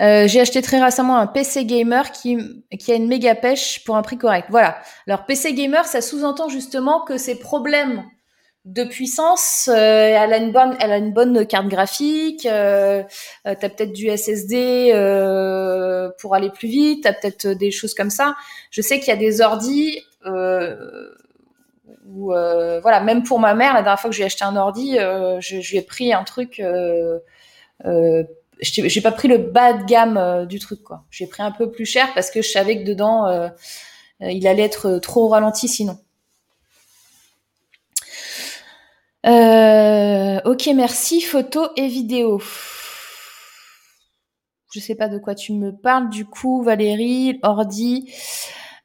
Euh, 0.00 0.26
j'ai 0.26 0.40
acheté 0.40 0.62
très 0.62 0.82
récemment 0.82 1.16
un 1.16 1.28
PC 1.28 1.64
gamer 1.64 2.10
qui, 2.10 2.36
qui 2.78 2.90
a 2.90 2.96
une 2.96 3.06
méga 3.06 3.36
pêche 3.36 3.84
pour 3.84 3.96
un 3.96 4.02
prix 4.02 4.18
correct. 4.18 4.48
Voilà. 4.50 4.78
Alors 5.06 5.26
PC 5.26 5.54
gamer, 5.54 5.84
ça 5.84 6.00
sous-entend 6.00 6.48
justement 6.48 7.04
que 7.04 7.18
ces 7.18 7.38
problèmes 7.38 8.04
de 8.64 8.84
puissance. 8.84 9.68
Euh, 9.72 9.74
elle 9.74 10.32
a 10.32 10.36
une 10.36 10.52
bonne, 10.52 10.76
elle 10.80 10.92
a 10.92 10.98
une 10.98 11.12
bonne 11.12 11.46
carte 11.46 11.66
graphique. 11.66 12.46
Euh, 12.46 13.02
euh 13.46 13.54
t'as 13.58 13.68
peut-être 13.68 13.92
du 13.92 14.08
SSD 14.08 14.92
euh, 14.94 16.10
pour 16.20 16.34
aller 16.34 16.50
plus 16.50 16.68
vite. 16.68 17.04
T'as 17.04 17.12
peut-être 17.12 17.48
des 17.48 17.70
choses 17.70 17.94
comme 17.94 18.10
ça. 18.10 18.36
Je 18.70 18.80
sais 18.82 19.00
qu'il 19.00 19.08
y 19.08 19.12
a 19.12 19.16
des 19.16 19.40
ordis 19.40 20.00
où, 22.14 22.26
voilà, 22.26 23.00
même 23.00 23.22
pour 23.22 23.40
ma 23.40 23.54
mère, 23.54 23.74
la 23.74 23.82
dernière 23.82 24.00
fois 24.00 24.10
que 24.10 24.16
j'ai 24.16 24.24
acheté 24.24 24.44
un 24.44 24.56
ordi, 24.56 24.96
je, 24.96 25.60
je, 25.60 25.70
lui 25.70 25.78
ai 25.78 25.82
pris 25.82 26.12
un 26.12 26.24
truc. 26.24 26.62
j'ai 28.60 29.00
pas 29.02 29.12
pris 29.12 29.28
le 29.28 29.38
bas 29.38 29.72
de 29.72 29.84
gamme 29.84 30.46
du 30.46 30.58
truc 30.60 30.82
quoi. 30.82 31.04
J'ai 31.10 31.26
pris 31.26 31.42
un 31.42 31.50
peu 31.50 31.70
plus 31.70 31.86
cher 31.86 32.08
parce 32.14 32.30
que 32.30 32.42
je 32.42 32.48
savais 32.48 32.78
que 32.78 32.86
dedans 32.86 33.50
il 34.20 34.46
allait 34.46 34.62
être 34.62 34.98
trop 34.98 35.28
ralenti 35.28 35.66
sinon. 35.68 35.98
Euh, 39.26 40.40
ok, 40.44 40.70
merci. 40.74 41.20
Photo 41.20 41.68
et 41.76 41.88
vidéo. 41.88 42.40
Je 44.74 44.80
sais 44.80 44.94
pas 44.94 45.08
de 45.08 45.18
quoi 45.18 45.34
tu 45.34 45.52
me 45.52 45.70
parles 45.70 46.08
du 46.08 46.24
coup, 46.24 46.62
Valérie, 46.62 47.38
ordi. 47.42 48.10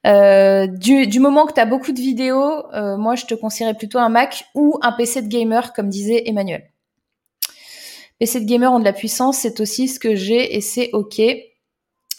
Euh, 0.05 0.67
du, 0.67 1.19
moment 1.19 1.45
que 1.45 1.53
tu 1.53 1.59
as 1.59 1.65
beaucoup 1.65 1.91
de 1.91 1.99
vidéos, 1.99 2.65
euh, 2.73 2.97
moi 2.97 3.15
je 3.15 3.25
te 3.25 3.33
conseillerais 3.33 3.73
plutôt 3.73 3.97
un 3.97 4.09
Mac 4.09 4.45
ou 4.53 4.77
un 4.81 4.91
PC 4.91 5.21
de 5.21 5.27
gamer, 5.27 5.73
comme 5.73 5.89
disait 5.89 6.23
Emmanuel. 6.27 6.71
PC 8.19 8.41
de 8.41 8.45
gamer 8.45 8.71
ont 8.71 8.79
de 8.79 8.85
la 8.85 8.93
puissance, 8.93 9.39
c'est 9.39 9.59
aussi 9.59 9.87
ce 9.87 9.99
que 9.99 10.15
j'ai 10.15 10.55
et 10.55 10.61
c'est 10.61 10.89
ok. 10.93 11.21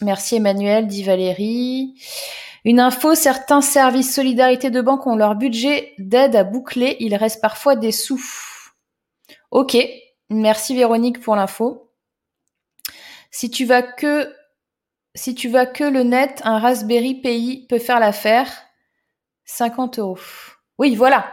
Merci 0.01 0.37
Emmanuel, 0.37 0.87
dit 0.87 1.03
Valérie. 1.03 1.95
Une 2.65 2.81
info, 2.81 3.15
certains 3.15 3.61
services 3.61 4.15
solidarité 4.15 4.71
de 4.71 4.81
banque 4.81 5.07
ont 5.07 5.17
leur 5.17 5.35
budget 5.35 5.95
d'aide 5.99 6.37
à 6.37 6.45
boucler. 6.45 6.97
Il 7.01 7.15
reste 7.15 7.41
parfois 7.41 7.77
des 7.77 7.93
sous. 7.93 8.23
Ok. 9.51 9.77
Merci 10.31 10.75
Véronique 10.75 11.21
pour 11.21 11.37
l'info. 11.37 11.91
Si 13.31 13.51
tu 13.51 13.65
vas 13.65 13.83
que, 13.83 14.35
si 15.15 15.35
tu 15.35 15.49
vas 15.49 15.67
que 15.67 15.85
le 15.85 16.03
net, 16.03 16.41
un 16.45 16.59
Raspberry 16.59 17.15
Pi 17.15 17.67
peut 17.69 17.79
faire 17.79 18.01
l'affaire. 18.01 18.51
50 19.45 19.99
euros. 19.99 20.19
Oui, 20.79 20.95
voilà. 20.95 21.33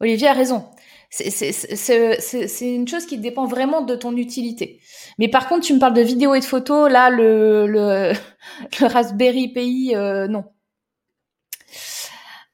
Olivier 0.00 0.28
a 0.28 0.32
raison. 0.32 0.68
C'est 1.16 2.74
une 2.74 2.86
chose 2.86 3.06
qui 3.06 3.18
dépend 3.18 3.46
vraiment 3.46 3.80
de 3.80 3.94
ton 3.94 4.16
utilité. 4.16 4.80
Mais 5.18 5.28
par 5.28 5.48
contre, 5.48 5.66
tu 5.66 5.74
me 5.74 5.78
parles 5.78 5.94
de 5.94 6.02
vidéos 6.02 6.34
et 6.34 6.40
de 6.40 6.44
photos, 6.44 6.90
là, 6.90 7.10
le, 7.10 8.12
Raspberry 8.80 9.52
Pi, 9.52 9.92
euh, 9.94 10.28
non. 10.28 10.44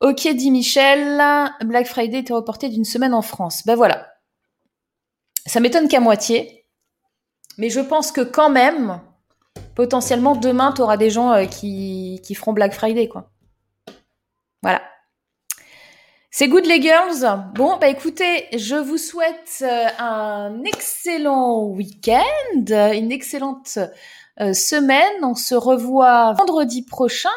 Ok, 0.00 0.26
dit 0.34 0.50
Michel, 0.50 1.20
Black 1.64 1.86
Friday 1.86 2.18
était 2.18 2.32
reporté 2.32 2.68
d'une 2.68 2.84
semaine 2.84 3.14
en 3.14 3.22
France. 3.22 3.62
Ben 3.66 3.76
voilà. 3.76 4.08
Ça 5.46 5.60
m'étonne 5.60 5.88
qu'à 5.88 6.00
moitié. 6.00 6.66
Mais 7.58 7.68
je 7.68 7.80
pense 7.80 8.12
que 8.12 8.20
quand 8.20 8.50
même, 8.50 9.00
potentiellement, 9.74 10.34
demain, 10.36 10.72
tu 10.72 10.82
auras 10.82 10.96
des 10.96 11.10
gens 11.10 11.32
euh, 11.32 11.44
qui, 11.46 12.20
qui 12.24 12.34
feront 12.34 12.52
Black 12.52 12.72
Friday, 12.72 13.08
quoi. 13.08 13.30
Voilà. 14.62 14.82
C'est 16.34 16.48
good 16.48 16.64
les 16.64 16.80
girls. 16.80 17.26
Bon, 17.54 17.76
bah 17.78 17.88
écoutez, 17.88 18.46
je 18.56 18.74
vous 18.74 18.96
souhaite 18.96 19.58
euh, 19.60 19.86
un 19.98 20.64
excellent 20.64 21.66
week-end, 21.66 22.94
une 22.94 23.12
excellente 23.12 23.78
euh, 24.40 24.54
semaine. 24.54 25.22
On 25.22 25.34
se 25.34 25.54
revoit 25.54 26.32
vendredi 26.32 26.86
prochain, 26.86 27.28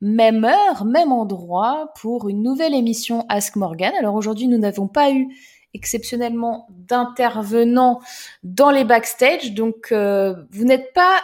même 0.00 0.44
heure, 0.44 0.84
même 0.84 1.10
endroit, 1.10 1.92
pour 2.00 2.28
une 2.28 2.44
nouvelle 2.44 2.72
émission 2.72 3.26
Ask 3.28 3.56
Morgan. 3.56 3.92
Alors 3.98 4.14
aujourd'hui, 4.14 4.46
nous 4.46 4.58
n'avons 4.58 4.86
pas 4.86 5.10
eu 5.10 5.26
exceptionnellement 5.74 6.68
d'intervenants 6.70 7.98
dans 8.44 8.70
les 8.70 8.84
backstage, 8.84 9.54
donc 9.54 9.88
euh, 9.90 10.36
vous 10.52 10.62
n'êtes 10.62 10.92
pas, 10.92 11.20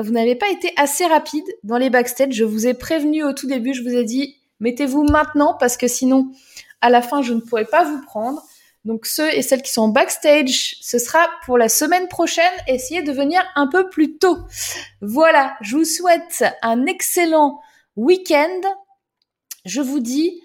vous 0.00 0.10
n'avez 0.10 0.34
pas 0.34 0.50
été 0.50 0.72
assez 0.76 1.06
rapide 1.06 1.46
dans 1.62 1.78
les 1.78 1.88
backstage. 1.88 2.32
Je 2.32 2.44
vous 2.44 2.66
ai 2.66 2.74
prévenu 2.74 3.22
au 3.22 3.32
tout 3.32 3.46
début, 3.46 3.74
je 3.74 3.84
vous 3.84 3.94
ai 3.94 4.02
dit 4.02 4.37
mettez-vous 4.60 5.04
maintenant 5.04 5.54
parce 5.58 5.76
que 5.76 5.88
sinon 5.88 6.32
à 6.80 6.90
la 6.90 7.02
fin, 7.02 7.22
je 7.22 7.32
ne 7.32 7.40
pourrai 7.40 7.64
pas 7.64 7.84
vous 7.84 8.00
prendre. 8.02 8.42
Donc 8.84 9.06
ceux 9.06 9.32
et 9.34 9.42
celles 9.42 9.62
qui 9.62 9.72
sont 9.72 9.88
backstage, 9.88 10.76
ce 10.80 10.98
sera 10.98 11.26
pour 11.44 11.58
la 11.58 11.68
semaine 11.68 12.08
prochaine. 12.08 12.52
Essayez 12.66 13.02
de 13.02 13.12
venir 13.12 13.42
un 13.56 13.66
peu 13.66 13.90
plus 13.90 14.16
tôt. 14.18 14.38
Voilà, 15.00 15.56
je 15.60 15.76
vous 15.76 15.84
souhaite 15.84 16.44
un 16.62 16.86
excellent 16.86 17.60
week-end. 17.96 18.60
Je 19.64 19.80
vous 19.80 20.00
dis 20.00 20.40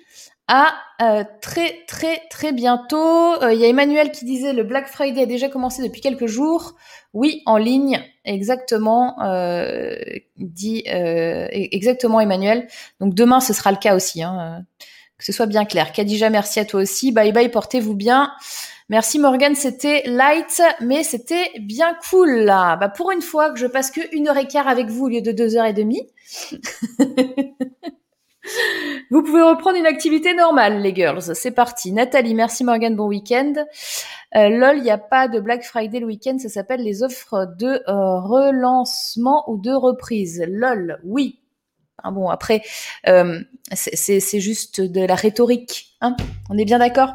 à 0.48 0.74
euh, 1.02 1.24
très 1.42 1.86
très 1.88 2.22
très 2.30 2.52
bientôt. 2.52 3.42
Euh, 3.42 3.54
il 3.54 3.60
y 3.60 3.66
a 3.66 3.68
Emmanuel 3.68 4.12
qui 4.12 4.26
disait 4.26 4.54
le 4.54 4.64
Black 4.64 4.88
Friday 4.88 5.22
a 5.22 5.26
déjà 5.26 5.50
commencé 5.50 5.82
depuis 5.82 6.02
quelques 6.02 6.28
jours. 6.28 6.76
Oui, 7.14 7.42
en 7.46 7.58
ligne, 7.58 8.02
exactement, 8.26 9.22
euh, 9.24 9.96
dit 10.38 10.84
exactement 10.86 12.20
Emmanuel. 12.20 12.68
Donc 13.00 13.14
demain 13.14 13.40
ce 13.40 13.54
sera 13.54 13.72
le 13.72 13.78
cas 13.78 13.96
aussi. 13.96 14.24
Hein 14.24 14.66
que 15.18 15.26
ce 15.26 15.32
soit 15.32 15.46
bien 15.46 15.64
clair. 15.64 15.94
Kadija, 15.94 16.30
merci 16.30 16.60
à 16.60 16.66
toi 16.66 16.82
aussi. 16.82 17.12
Bye 17.14 17.32
bye, 17.32 17.50
portez-vous 17.50 17.96
bien. 17.96 18.34
Merci 18.90 19.20
Morgan, 19.20 19.56
c'était 19.56 20.04
light, 20.06 20.62
mais 20.82 21.04
c'était 21.04 21.52
bien 21.60 21.96
cool 22.10 22.42
là. 22.42 22.76
Bah, 22.76 22.90
pour 22.90 23.12
une 23.12 23.22
fois 23.22 23.52
que 23.52 23.58
je 23.58 23.68
passe 23.68 23.90
que 23.90 24.02
une 24.14 24.28
heure 24.28 24.38
et 24.38 24.48
quart 24.48 24.68
avec 24.68 24.90
vous 24.90 25.06
au 25.06 25.08
lieu 25.08 25.22
de 25.22 25.32
deux 25.32 25.56
heures 25.56 25.66
et 25.66 25.74
demie. 25.74 26.10
vous 29.10 29.24
pouvez 29.24 29.42
reprendre 29.42 29.78
une 29.78 29.86
activité 29.86 30.34
normale, 30.34 30.82
les 30.82 30.94
girls. 30.94 31.36
C'est 31.36 31.52
parti. 31.52 31.92
Nathalie, 31.92 32.36
merci 32.36 32.64
Morgan, 32.64 32.96
bon 32.96 33.08
week-end. 33.08 33.54
Euh, 34.36 34.50
lol, 34.50 34.78
il 34.78 34.84
n'y 34.84 34.92
a 34.92 34.98
pas 34.98 35.28
de 35.28 35.40
Black 35.40 35.64
Friday 35.64 36.00
le 36.00 36.08
week-end, 36.08 36.38
ça 36.40 36.50
s'appelle 36.50 36.82
les 36.82 37.04
offres 37.04 37.48
de 37.58 37.68
euh, 37.88 38.20
relancement 38.20 39.44
ou 39.50 39.58
de 39.58 39.72
reprise. 39.72 40.44
Lol, 40.48 41.00
oui, 41.04 41.40
ah 42.02 42.12
bon, 42.12 42.30
après, 42.30 42.62
euh, 43.08 43.40
c'est 43.74 44.40
juste 44.40 44.82
de 44.82 45.06
la 45.06 45.16
rhétorique. 45.16 45.96
Hein 46.02 46.16
On 46.50 46.58
est 46.58 46.66
bien 46.66 46.80
d'accord? 46.80 47.14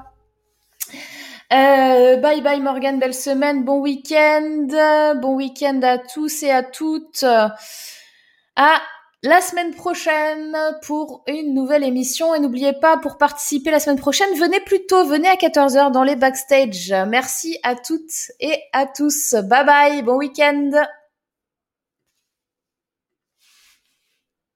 Bye 1.51 2.43
bye 2.43 2.61
Morgan, 2.61 2.99
belle 2.99 3.15
semaine, 3.15 3.65
bon 3.65 3.81
week-end, 3.81 5.17
bon 5.21 5.35
week-end 5.35 5.81
à 5.83 5.99
tous 5.99 6.43
et 6.43 6.51
à 6.51 6.63
toutes. 6.63 7.25
À 7.25 8.83
la 9.23 9.41
semaine 9.41 9.75
prochaine 9.75 10.57
pour 10.83 11.25
une 11.27 11.55
nouvelle 11.55 11.85
émission. 11.85 12.35
Et 12.35 12.41
n'oubliez 12.41 12.73
pas, 12.73 12.97
pour 12.99 13.19
participer 13.19 13.71
la 13.71 13.81
semaine 13.81 13.99
prochaine, 13.99 14.29
venez 14.39 14.61
plus 14.61 14.87
tôt, 14.87 15.05
venez 15.05 15.29
à 15.29 15.35
14h 15.35 15.91
dans 15.91 16.05
les 16.05 16.17
backstage. 16.17 16.95
Merci 17.09 17.59
à 17.63 17.75
toutes 17.75 18.33
et 18.41 18.59
à 18.73 18.87
tous. 18.87 19.35
Bye 19.35 19.67
bye, 19.67 20.03
bon 20.03 20.17
week-end. 20.17 20.71